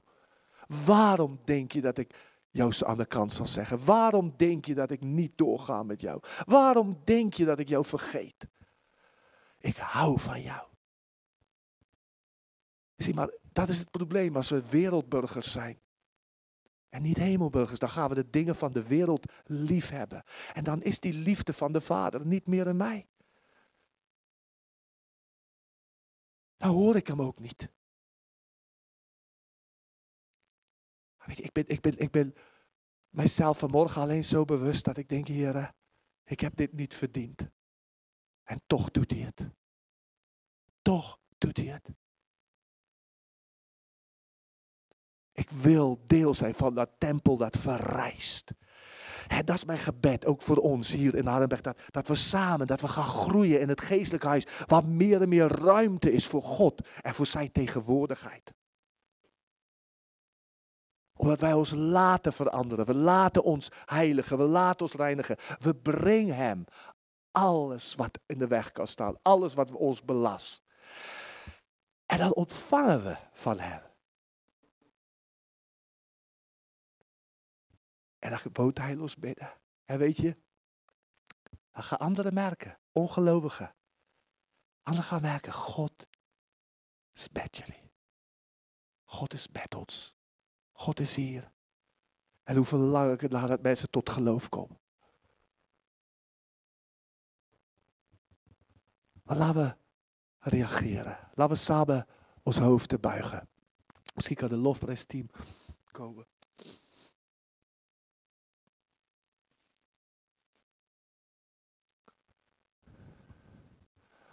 Waarom 0.86 1.40
denk 1.44 1.72
je 1.72 1.82
dat 1.82 1.98
ik 1.98 2.33
zo 2.54 2.86
aan 2.86 2.98
de 2.98 3.06
kant 3.06 3.34
zal 3.34 3.48
zeggen? 3.48 3.86
Waarom 3.86 4.34
denk 4.38 4.66
je 4.66 4.74
dat 4.74 4.92
ik 4.92 5.02
niet 5.02 5.38
doorga 5.38 5.84
met 5.84 6.02
jou? 6.02 6.20
Waarom 6.46 7.02
denk 7.04 7.34
je 7.34 7.46
dat 7.46 7.60
ik 7.60 7.70
jou 7.70 7.86
vergeet? 7.86 8.48
Ik 9.58 9.78
hou 9.78 10.20
van 10.20 10.42
jou. 10.42 10.68
Zie, 12.96 13.14
maar 13.14 13.34
dat 13.52 13.70
is 13.70 13.80
het 13.80 13.92
probleem 13.92 14.36
als 14.36 14.50
we 14.50 14.70
wereldburgers 14.70 15.52
zijn. 15.52 15.82
En 16.90 17.02
niet 17.02 17.18
hemelburgers, 17.18 17.80
dan 17.80 17.90
gaan 17.90 18.10
we 18.10 18.16
de 18.16 18.30
dingen 18.30 18.56
van 18.56 18.74
de 18.74 18.88
wereld 18.88 19.32
lief 19.46 19.90
hebben. 19.90 20.24
En 20.54 20.64
dan 20.64 20.82
is 20.82 21.00
die 21.00 21.14
liefde 21.14 21.54
van 21.54 21.72
de 21.72 21.82
Vader 21.82 22.26
niet 22.26 22.48
meer 22.48 22.68
in 22.68 22.78
mij. 22.78 23.08
Dan 26.58 26.70
hoor 26.70 26.96
ik 26.96 27.08
hem 27.08 27.22
ook 27.22 27.40
niet. 27.40 27.70
Ik, 31.26 31.52
ben, 31.52 31.68
ik, 31.68 31.82
ben, 31.82 31.98
ik 31.98 32.12
ben 32.12 32.36
mijzelf 33.10 33.60
vanmorgen 33.60 34.02
alleen 34.02 34.24
zo 34.24 34.46
bewust 34.46 34.86
dat 34.86 34.98
ik 34.98 35.10
denk, 35.10 35.28
Heer, 35.28 35.74
ik 36.24 36.40
heb 36.40 36.56
dit 36.56 36.74
niet 36.74 36.94
verdiend. 36.94 37.50
En 38.44 38.62
toch 38.68 38.92
doet 38.92 39.12
hij 39.12 39.20
het. 39.20 39.50
Toch 40.82 41.20
doet 41.38 41.58
hij 41.58 41.66
het. 41.66 41.90
Ik 45.32 45.50
wil 45.50 46.02
deel 46.06 46.36
zijn 46.36 46.54
van 46.54 46.76
dat 46.76 46.90
tempel 46.98 47.38
dat 47.38 47.58
verrijst. 47.58 48.54
Dat 49.46 49.56
is 49.56 49.66
mijn 49.66 49.80
gebed, 49.80 50.26
ook 50.26 50.42
voor 50.42 50.58
ons 50.58 50.92
hier 50.92 51.16
in 51.16 51.26
Hardenberg. 51.26 51.62
Dat, 51.62 51.80
dat 51.92 52.08
we 52.08 52.16
samen, 52.16 52.68
dat 52.68 52.82
we 52.82 52.88
gaan 52.88 53.04
groeien 53.04 53.60
in 53.60 53.70
het 53.70 53.82
geestelijk 53.82 54.24
huis. 54.24 54.48
Waar 54.66 54.86
meer 54.86 55.22
en 55.22 55.30
meer 55.30 55.48
ruimte 55.48 56.12
is 56.12 56.28
voor 56.28 56.44
God 56.44 56.88
en 57.02 57.14
voor 57.14 57.26
zijn 57.26 57.52
tegenwoordigheid. 57.52 58.54
Omdat 61.24 61.40
wij 61.40 61.54
ons 61.54 61.72
laten 61.72 62.34
veranderen. 62.34 62.86
We 62.86 62.94
laten 62.94 63.44
ons 63.44 63.70
heiligen. 63.86 64.38
We 64.38 64.44
laten 64.44 64.82
ons 64.82 64.94
reinigen. 64.94 65.38
We 65.60 65.76
brengen 65.76 66.36
hem 66.36 66.66
alles 67.32 67.96
wat 67.96 68.20
in 68.26 68.38
de 68.38 68.48
weg 68.48 68.72
kan 68.72 68.88
staan. 68.88 69.18
Alles 69.22 69.54
wat 69.54 69.72
ons 69.72 70.04
belast. 70.04 70.64
En 72.06 72.18
dan 72.18 72.34
ontvangen 72.34 73.04
we 73.04 73.18
van 73.32 73.60
hem. 73.60 73.82
En 78.20 78.30
dan 78.30 78.40
woont 78.54 78.78
hij 78.78 78.96
los 78.96 79.18
binnen. 79.18 79.54
En 79.86 79.98
weet 79.98 80.18
je, 80.18 80.38
dan 81.72 81.84
gaan 81.84 82.00
anderen 82.00 82.34
merken, 82.34 82.80
ongelovigen. 82.92 83.76
Anderen 84.82 85.10
gaan 85.10 85.22
merken, 85.22 85.54
God 85.54 86.08
is 87.14 87.30
met 87.32 87.58
jullie. 87.58 87.92
God 89.06 89.34
is 89.34 89.48
met 89.48 89.76
ons. 89.76 90.16
God 90.74 91.00
is 91.00 91.16
hier. 91.16 91.52
En 92.44 92.56
hoe 92.56 92.66
verlang 92.66 93.14
ik 93.14 93.22
het 93.22 93.32
naar 93.32 93.48
dat 93.48 93.62
mensen 93.62 93.90
tot 93.90 94.10
geloof 94.10 94.50
komen. 94.50 94.80
Maar 99.24 99.38
laten 99.38 99.62
we 99.62 99.76
reageren. 100.50 101.18
Laten 101.34 101.56
we 101.56 101.62
samen 101.62 102.08
ons 102.44 102.58
hoofd 102.58 103.02
buigen. 103.02 103.48
Misschien 104.16 104.36
kan 104.36 104.50
de 104.50 104.58
lofprijsteam 104.58 105.30
komen. 105.92 106.26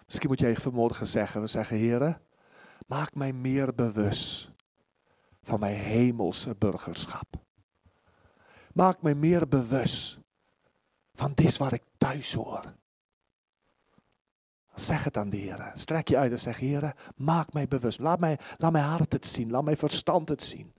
Misschien 0.05 0.29
moet 0.29 0.41
even 0.43 0.63
vanmorgen 0.63 1.07
zeggen, 1.07 1.41
we 1.41 1.47
zeggen, 1.47 1.77
heren, 1.77 2.23
maak 2.87 3.15
mij 3.15 3.33
meer 3.33 3.75
bewust 3.75 4.53
van 5.51 5.61
mijn 5.61 5.77
hemelse 5.77 6.55
burgerschap. 6.55 7.27
Maak 8.73 9.03
mij 9.03 9.15
meer 9.15 9.49
bewust 9.49 10.21
van 11.13 11.33
dit 11.35 11.57
waar 11.57 11.73
ik 11.73 11.83
thuis 11.97 12.33
hoor. 12.33 12.75
Zeg 14.75 15.05
het 15.05 15.17
aan 15.17 15.31
de 15.31 15.37
Heer. 15.37 15.73
Strek 15.75 16.09
je 16.09 16.17
uit 16.17 16.31
en 16.31 16.39
zeg, 16.39 16.59
Heer, 16.59 17.13
maak 17.17 17.53
mij 17.53 17.69
bewust. 17.69 17.99
Laat, 17.99 18.21
mij, 18.21 18.39
laat 18.57 18.73
mijn 18.73 18.85
hart 18.85 19.13
het 19.13 19.27
zien. 19.27 19.51
Laat 19.51 19.65
mijn 19.65 19.77
verstand 19.77 20.29
het 20.29 20.43
zien. 20.43 20.73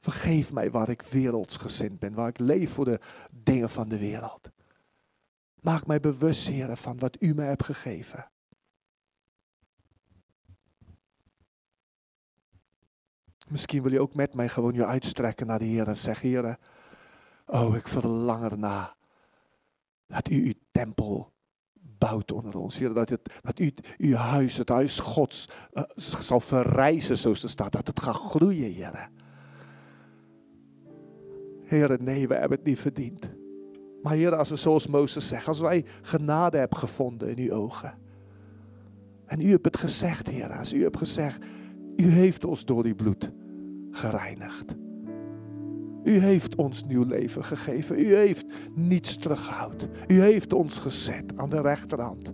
Vergeef 0.00 0.52
mij 0.52 0.70
waar 0.70 0.88
ik 0.88 1.02
wereldsgezind 1.02 1.98
ben. 1.98 2.14
Waar 2.14 2.28
ik 2.28 2.38
leef 2.38 2.72
voor 2.72 2.84
de 2.84 3.00
dingen 3.32 3.70
van 3.70 3.88
de 3.88 3.98
wereld. 3.98 4.50
Maak 5.60 5.86
mij 5.86 6.00
bewust, 6.00 6.48
Heer, 6.48 6.76
van 6.76 6.98
wat 6.98 7.16
u 7.22 7.34
mij 7.34 7.46
hebt 7.46 7.64
gegeven. 7.64 8.30
Misschien 13.50 13.82
wil 13.82 13.92
je 13.92 14.00
ook 14.00 14.14
met 14.14 14.34
mij 14.34 14.48
gewoon 14.48 14.74
je 14.74 14.86
uitstrekken 14.86 15.46
naar 15.46 15.58
de 15.58 15.64
Heer 15.64 15.88
en 15.88 15.96
zeggen, 15.96 16.28
Heer, 16.28 16.56
oh, 17.46 17.76
ik 17.76 17.88
verlang 17.88 18.44
erna 18.44 18.94
dat 20.06 20.30
u 20.30 20.46
uw 20.46 20.52
tempel 20.70 21.32
bouwt 21.98 22.32
onder 22.32 22.58
ons. 22.58 22.78
Heer, 22.78 22.94
dat, 22.94 23.08
het, 23.08 23.40
dat 23.40 23.58
u 23.58 23.74
uw 23.98 24.14
huis, 24.14 24.56
het 24.56 24.68
huis 24.68 24.98
Gods, 24.98 25.48
uh, 25.72 25.82
zal 25.94 26.40
verrijzen 26.40 27.18
zoals 27.18 27.42
er 27.42 27.48
staat. 27.48 27.72
Dat 27.72 27.86
het 27.86 28.00
gaat 28.00 28.14
groeien, 28.14 28.72
Heer. 28.72 29.10
Heer, 31.64 31.96
nee, 32.00 32.28
we 32.28 32.34
hebben 32.34 32.58
het 32.58 32.66
niet 32.66 32.78
verdiend. 32.78 33.30
Maar 34.02 34.12
Heer, 34.12 34.36
als 34.36 34.48
we 34.48 34.56
zoals 34.56 34.86
Mozes 34.86 35.28
zegt, 35.28 35.48
als 35.48 35.60
wij 35.60 35.84
genade 36.02 36.58
hebben 36.58 36.78
gevonden 36.78 37.36
in 37.36 37.38
uw 37.38 37.52
ogen. 37.52 37.98
En 39.26 39.40
u 39.40 39.50
hebt 39.50 39.64
het 39.64 39.76
gezegd, 39.76 40.28
Heer. 40.28 40.52
Als 40.52 40.72
u 40.72 40.82
hebt 40.82 40.96
gezegd, 40.96 41.44
u 41.96 42.08
heeft 42.08 42.44
ons 42.44 42.64
door 42.64 42.82
die 42.82 42.94
bloed 42.94 43.32
gereinigd. 43.90 44.76
U 46.04 46.18
heeft 46.18 46.54
ons 46.54 46.84
nieuw 46.84 47.04
leven 47.04 47.44
gegeven. 47.44 47.98
U 47.98 48.14
heeft 48.14 48.46
niets 48.74 49.16
teruggehouden. 49.16 49.90
U 50.08 50.20
heeft 50.20 50.52
ons 50.52 50.78
gezet 50.78 51.36
aan 51.36 51.48
de 51.48 51.60
rechterhand 51.60 52.32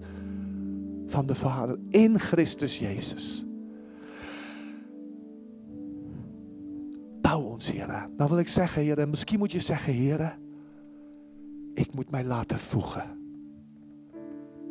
van 1.06 1.26
de 1.26 1.34
Vader 1.34 1.78
in 1.88 2.18
Christus 2.18 2.78
Jezus. 2.78 3.46
Bouw 7.20 7.42
ons, 7.42 7.72
Heer. 7.72 8.08
Dan 8.16 8.28
wil 8.28 8.38
ik 8.38 8.48
zeggen, 8.48 8.82
Heer, 8.82 8.98
en 8.98 9.10
misschien 9.10 9.38
moet 9.38 9.52
je 9.52 9.60
zeggen, 9.60 9.92
Heer, 9.92 10.38
ik 11.74 11.94
moet 11.94 12.10
mij 12.10 12.24
laten 12.24 12.58
voegen. 12.58 13.04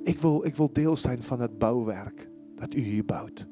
Ik 0.03 0.20
wil, 0.20 0.45
ik 0.45 0.56
wil 0.56 0.74
deel 0.74 0.98
zijn 0.98 1.22
van 1.22 1.40
het 1.40 1.57
bouwwerk 1.57 2.30
dat 2.56 2.74
u 2.74 2.82
hier 2.82 3.06
bouwt. 3.06 3.48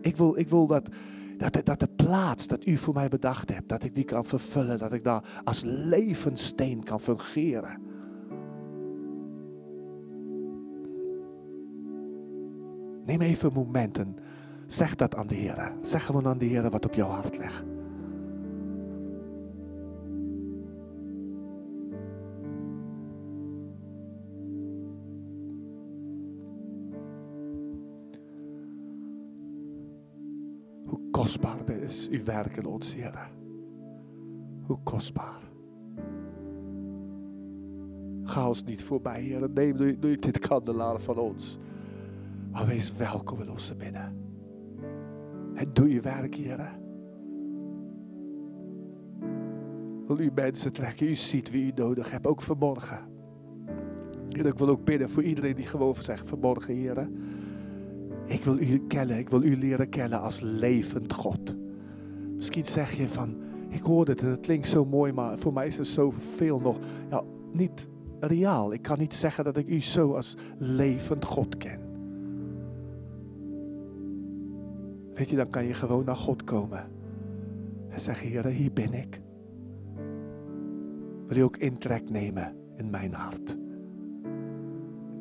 Ik 0.00 0.16
wil, 0.16 0.38
ik 0.38 0.48
wil 0.48 0.66
dat, 0.66 0.88
dat, 1.36 1.60
dat 1.64 1.80
de 1.80 1.88
plaats 1.96 2.46
dat 2.46 2.66
u 2.66 2.76
voor 2.76 2.94
mij 2.94 3.08
bedacht 3.08 3.54
hebt, 3.54 3.68
dat 3.68 3.84
ik 3.84 3.94
die 3.94 4.04
kan 4.04 4.24
vervullen, 4.24 4.78
dat 4.78 4.92
ik 4.92 5.04
daar 5.04 5.40
als 5.44 5.62
levenssteen 5.64 6.84
kan 6.84 7.00
fungeren. 7.00 7.80
Neem 13.04 13.20
even 13.20 13.48
een 13.48 13.54
moment 13.54 13.98
en 13.98 14.16
zeg 14.66 14.94
dat 14.94 15.16
aan 15.16 15.26
de 15.26 15.34
Heer. 15.34 15.72
Zeg 15.82 16.04
gewoon 16.04 16.26
aan 16.26 16.38
de 16.38 16.44
Heer 16.44 16.70
wat 16.70 16.84
op 16.84 16.94
jouw 16.94 17.08
hart 17.08 17.38
ligt. 17.38 17.64
Kostbaar 31.28 31.70
is 31.70 32.08
uw 32.08 32.24
werk 32.24 32.56
in 32.56 32.66
ons, 32.66 32.94
Heer. 32.94 33.30
Hoe 34.62 34.78
kostbaar. 34.82 35.42
Ga 38.22 38.48
ons 38.48 38.64
niet 38.64 38.82
voorbij, 38.82 39.20
Heer. 39.20 39.50
Neem 39.54 39.76
nu, 39.76 40.16
dit 40.18 40.38
kandelaar 40.38 40.98
van 41.00 41.18
ons. 41.18 41.58
Maar 42.50 42.66
wees 42.66 42.96
welkom 42.96 43.40
in 43.40 43.50
onze 43.50 43.74
midden. 43.74 44.16
En 45.54 45.72
doe 45.72 45.92
je 45.92 46.00
werk, 46.00 46.34
Heer. 46.34 46.78
Wil 50.06 50.18
u 50.18 50.30
mensen 50.34 50.72
trekken. 50.72 51.06
U 51.06 51.16
ziet 51.16 51.50
wie 51.50 51.72
u 51.72 51.72
nodig 51.74 52.10
hebt, 52.10 52.26
ook 52.26 52.42
vanmorgen. 52.42 52.98
En 54.28 54.46
ik 54.46 54.58
wil 54.58 54.68
ook 54.68 54.84
bidden 54.84 55.08
voor 55.08 55.22
iedereen 55.22 55.54
die 55.54 55.66
gewoon 55.66 55.94
zegt 55.94 56.28
vanmorgen, 56.28 56.74
Heer. 56.74 57.08
Ik 58.28 58.44
wil 58.44 58.58
u 58.58 58.78
kennen, 58.86 59.18
ik 59.18 59.28
wil 59.28 59.42
u 59.42 59.56
leren 59.56 59.88
kennen 59.88 60.20
als 60.20 60.40
levend 60.40 61.12
God. 61.12 61.56
Misschien 62.36 62.64
zeg 62.64 62.92
je 62.92 63.08
van, 63.08 63.36
ik 63.68 63.82
hoor 63.82 64.06
het 64.06 64.20
en 64.20 64.28
het 64.28 64.40
klinkt 64.40 64.68
zo 64.68 64.84
mooi, 64.84 65.12
maar 65.12 65.38
voor 65.38 65.52
mij 65.52 65.66
is 65.66 65.78
er 65.78 65.84
zoveel 65.84 66.60
nog 66.60 66.78
ja, 67.10 67.22
niet 67.52 67.88
reaal. 68.20 68.72
Ik 68.72 68.82
kan 68.82 68.98
niet 68.98 69.14
zeggen 69.14 69.44
dat 69.44 69.56
ik 69.56 69.68
u 69.68 69.80
zo 69.80 70.14
als 70.14 70.36
levend 70.58 71.24
God 71.24 71.56
ken. 71.56 71.80
Weet 75.14 75.28
je, 75.30 75.36
dan 75.36 75.50
kan 75.50 75.64
je 75.64 75.74
gewoon 75.74 76.04
naar 76.04 76.16
God 76.16 76.44
komen 76.44 76.84
en 77.88 78.00
zeggen, 78.00 78.28
Heer, 78.28 78.46
hier 78.46 78.72
ben 78.72 78.92
ik. 78.92 79.20
Wil 81.26 81.36
je 81.36 81.44
ook 81.44 81.56
intrek 81.56 82.10
nemen 82.10 82.56
in 82.76 82.90
mijn 82.90 83.12
hart? 83.12 83.58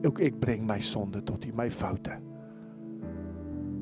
Ook 0.01 0.19
ik 0.19 0.39
breng 0.39 0.65
mijn 0.65 0.83
zonde 0.83 1.23
tot 1.23 1.45
u, 1.45 1.53
mijn 1.53 1.71
fouten. 1.71 2.26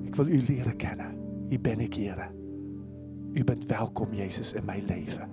Ik 0.05 0.15
wil 0.15 0.27
u 0.27 0.43
leren 0.47 0.75
kennen. 0.75 1.15
Hier 1.49 1.61
ben 1.61 1.79
ik, 1.79 1.93
Heer. 1.93 2.31
U 3.33 3.43
bent 3.43 3.65
welkom, 3.65 4.13
Jezus, 4.13 4.53
in 4.53 4.65
mijn 4.65 4.85
leven. 4.85 5.29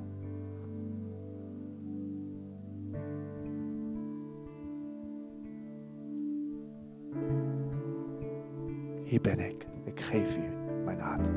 Hier 9.05 9.21
ben 9.21 9.41
ik. 9.41 9.67
Ik 9.85 10.01
geef 10.01 10.37
u 10.37 10.43
mijn 10.85 11.01
hart. 11.01 11.31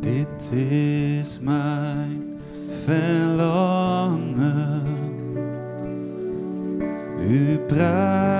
Dit 0.00 0.52
is 0.52 1.40
mijn 1.40 2.38
verlangen. 2.68 4.79
U 7.30 7.58
prijzen 7.68 8.39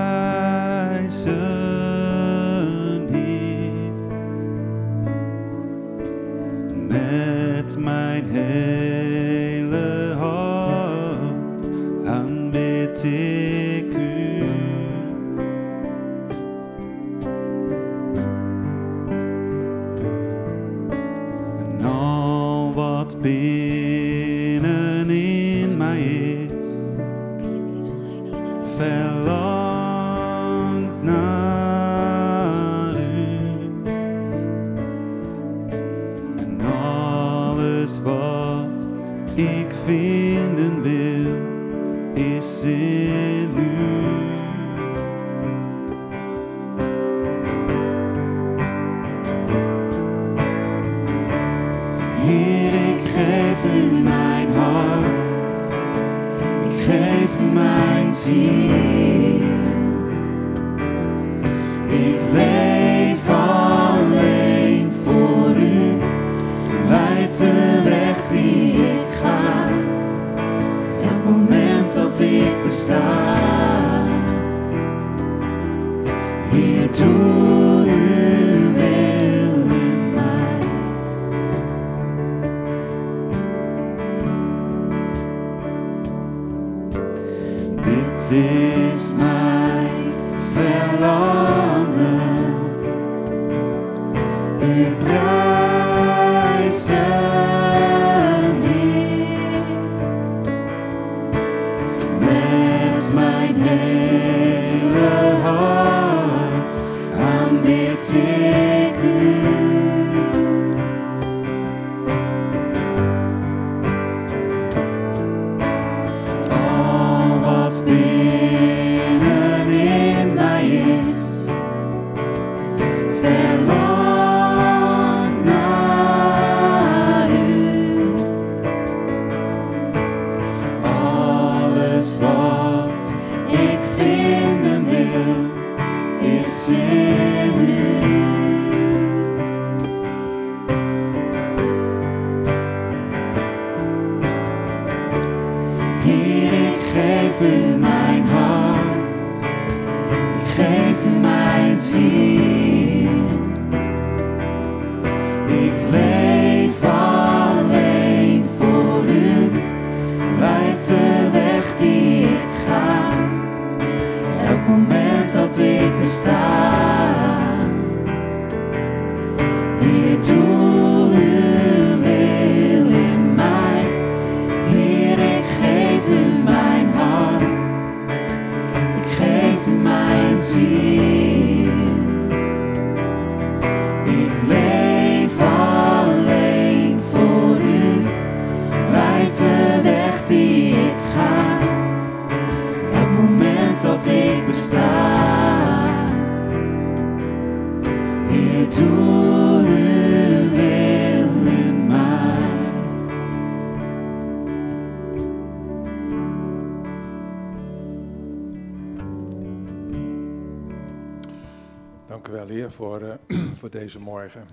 voor 213.61 213.69
deze 213.69 213.99
morgen. 213.99 214.45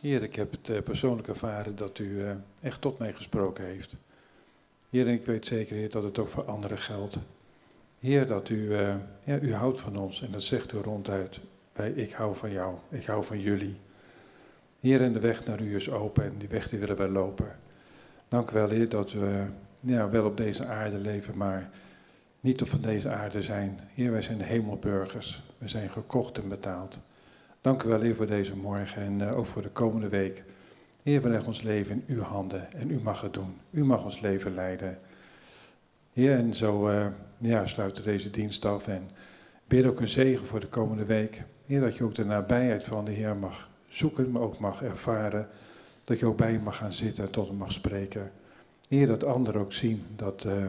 Heer, 0.00 0.22
ik 0.22 0.34
heb 0.34 0.50
het 0.50 0.68
eh, 0.68 0.82
persoonlijk 0.82 1.28
ervaren 1.28 1.76
dat 1.76 1.98
u 1.98 2.24
eh, 2.24 2.30
echt 2.60 2.80
tot 2.80 2.98
mij 2.98 3.12
gesproken 3.12 3.64
heeft. 3.64 3.94
Heer, 4.90 5.06
en 5.06 5.12
ik 5.12 5.26
weet 5.26 5.46
zeker, 5.46 5.76
Heer, 5.76 5.90
dat 5.90 6.02
het 6.02 6.18
ook 6.18 6.28
voor 6.28 6.44
anderen 6.44 6.78
geldt. 6.78 7.16
Heer, 8.00 8.26
dat 8.26 8.48
u, 8.48 8.74
eh, 8.74 8.94
ja, 9.24 9.38
u 9.40 9.54
houdt 9.54 9.78
van 9.78 9.96
ons 9.96 10.22
en 10.22 10.32
dat 10.32 10.42
zegt 10.42 10.72
u 10.72 10.78
ronduit. 10.78 11.40
Bij 11.72 11.90
ik 11.90 12.12
hou 12.12 12.34
van 12.34 12.50
jou, 12.50 12.74
ik 12.90 13.04
hou 13.04 13.24
van 13.24 13.40
jullie. 13.40 13.76
Heer, 14.80 15.00
en 15.00 15.12
de 15.12 15.20
weg 15.20 15.44
naar 15.44 15.62
u 15.62 15.74
is 15.74 15.90
open 15.90 16.24
en 16.24 16.38
die 16.38 16.48
weg 16.48 16.68
die 16.68 16.78
willen 16.78 16.96
wij 16.96 17.08
lopen. 17.08 17.58
Dank 18.28 18.50
u 18.50 18.54
wel, 18.54 18.68
Heer, 18.68 18.88
dat 18.88 19.12
we 19.12 19.46
ja, 19.80 20.10
wel 20.10 20.24
op 20.24 20.36
deze 20.36 20.66
aarde 20.66 20.98
leven, 20.98 21.36
maar 21.36 21.70
niet 22.40 22.62
op 22.62 22.68
van 22.68 22.80
deze 22.80 23.08
aarde 23.08 23.42
zijn. 23.42 23.80
Heer, 23.94 24.10
wij 24.10 24.22
zijn 24.22 24.40
hemelburgers. 24.40 25.42
We 25.58 25.68
zijn 25.68 25.90
gekocht 25.90 26.38
en 26.38 26.48
betaald. 26.48 27.00
Dank 27.62 27.82
u 27.82 27.88
wel, 27.88 28.00
Heer, 28.00 28.14
voor 28.14 28.26
deze 28.26 28.56
morgen 28.56 29.02
en 29.02 29.20
eh, 29.20 29.38
ook 29.38 29.46
voor 29.46 29.62
de 29.62 29.68
komende 29.68 30.08
week. 30.08 30.44
Heer, 31.02 31.22
we 31.22 31.28
leggen 31.28 31.46
ons 31.46 31.62
leven 31.62 32.02
in 32.06 32.14
uw 32.14 32.22
handen 32.22 32.72
en 32.72 32.90
u 32.90 33.00
mag 33.00 33.20
het 33.20 33.34
doen. 33.34 33.56
U 33.70 33.84
mag 33.84 34.04
ons 34.04 34.20
leven 34.20 34.54
leiden. 34.54 34.98
Heer, 36.12 36.32
en 36.32 36.54
zo 36.54 36.88
eh, 36.88 37.06
ja, 37.38 37.66
sluiten 37.66 38.02
deze 38.02 38.30
dienst 38.30 38.64
af 38.64 38.88
en 38.88 39.10
bid 39.66 39.86
ook 39.86 40.00
een 40.00 40.08
zegen 40.08 40.46
voor 40.46 40.60
de 40.60 40.66
komende 40.66 41.04
week. 41.04 41.42
Heer, 41.66 41.80
dat 41.80 41.96
je 41.96 42.04
ook 42.04 42.14
de 42.14 42.24
nabijheid 42.24 42.84
van 42.84 43.04
de 43.04 43.10
Heer 43.10 43.36
mag 43.36 43.70
zoeken, 43.88 44.30
maar 44.30 44.42
ook 44.42 44.58
mag 44.58 44.82
ervaren. 44.82 45.48
Dat 46.04 46.18
je 46.18 46.26
ook 46.26 46.36
bij 46.36 46.52
hem 46.52 46.62
mag 46.62 46.76
gaan 46.76 46.92
zitten 46.92 47.24
en 47.24 47.30
tot 47.30 47.48
hem 47.48 47.56
mag 47.56 47.72
spreken. 47.72 48.32
Heer, 48.88 49.06
dat 49.06 49.24
anderen 49.24 49.60
ook 49.60 49.72
zien 49.72 50.04
dat, 50.16 50.44
eh, 50.44 50.64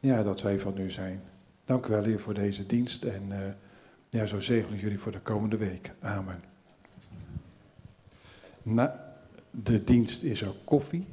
ja, 0.00 0.22
dat 0.22 0.42
wij 0.42 0.58
van 0.58 0.78
u 0.78 0.90
zijn. 0.90 1.22
Dank 1.64 1.86
u 1.86 1.90
wel, 1.90 2.04
Heer, 2.04 2.20
voor 2.20 2.34
deze 2.34 2.66
dienst 2.66 3.02
en 3.02 3.56
ja, 4.10 4.26
zo 4.26 4.40
zegel 4.40 4.72
ik 4.72 4.80
jullie 4.80 4.98
voor 4.98 5.12
de 5.12 5.20
komende 5.20 5.56
week. 5.56 5.92
Amen. 6.00 6.42
Na 8.62 9.14
de 9.50 9.84
dienst 9.84 10.22
is 10.22 10.40
er 10.40 10.54
koffie. 10.64 11.06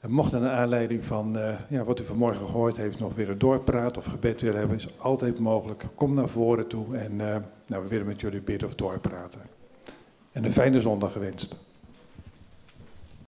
En 0.00 0.10
mocht 0.10 0.32
er 0.32 0.40
naar 0.40 0.56
aanleiding 0.56 1.04
van 1.04 1.38
eh, 1.38 1.54
ja, 1.68 1.84
wat 1.84 2.00
u 2.00 2.04
vanmorgen 2.04 2.46
gehoord 2.46 2.76
heeft 2.76 2.98
nog 2.98 3.14
weer 3.14 3.30
een 3.30 3.38
doorpraat 3.38 3.96
of 3.96 4.04
gebed 4.04 4.40
willen 4.40 4.58
hebben, 4.58 4.76
is 4.76 4.98
altijd 4.98 5.38
mogelijk. 5.38 5.84
Kom 5.94 6.14
naar 6.14 6.28
voren 6.28 6.66
toe 6.66 6.96
en 6.96 7.20
eh, 7.20 7.36
nou, 7.66 7.82
we 7.82 7.88
willen 7.88 8.06
met 8.06 8.20
jullie 8.20 8.40
bidden 8.40 8.68
of 8.68 8.74
doorpraten. 8.74 9.40
En 10.32 10.44
een 10.44 10.52
fijne 10.52 10.80
zondag 10.80 11.12
gewenst. 11.12 11.73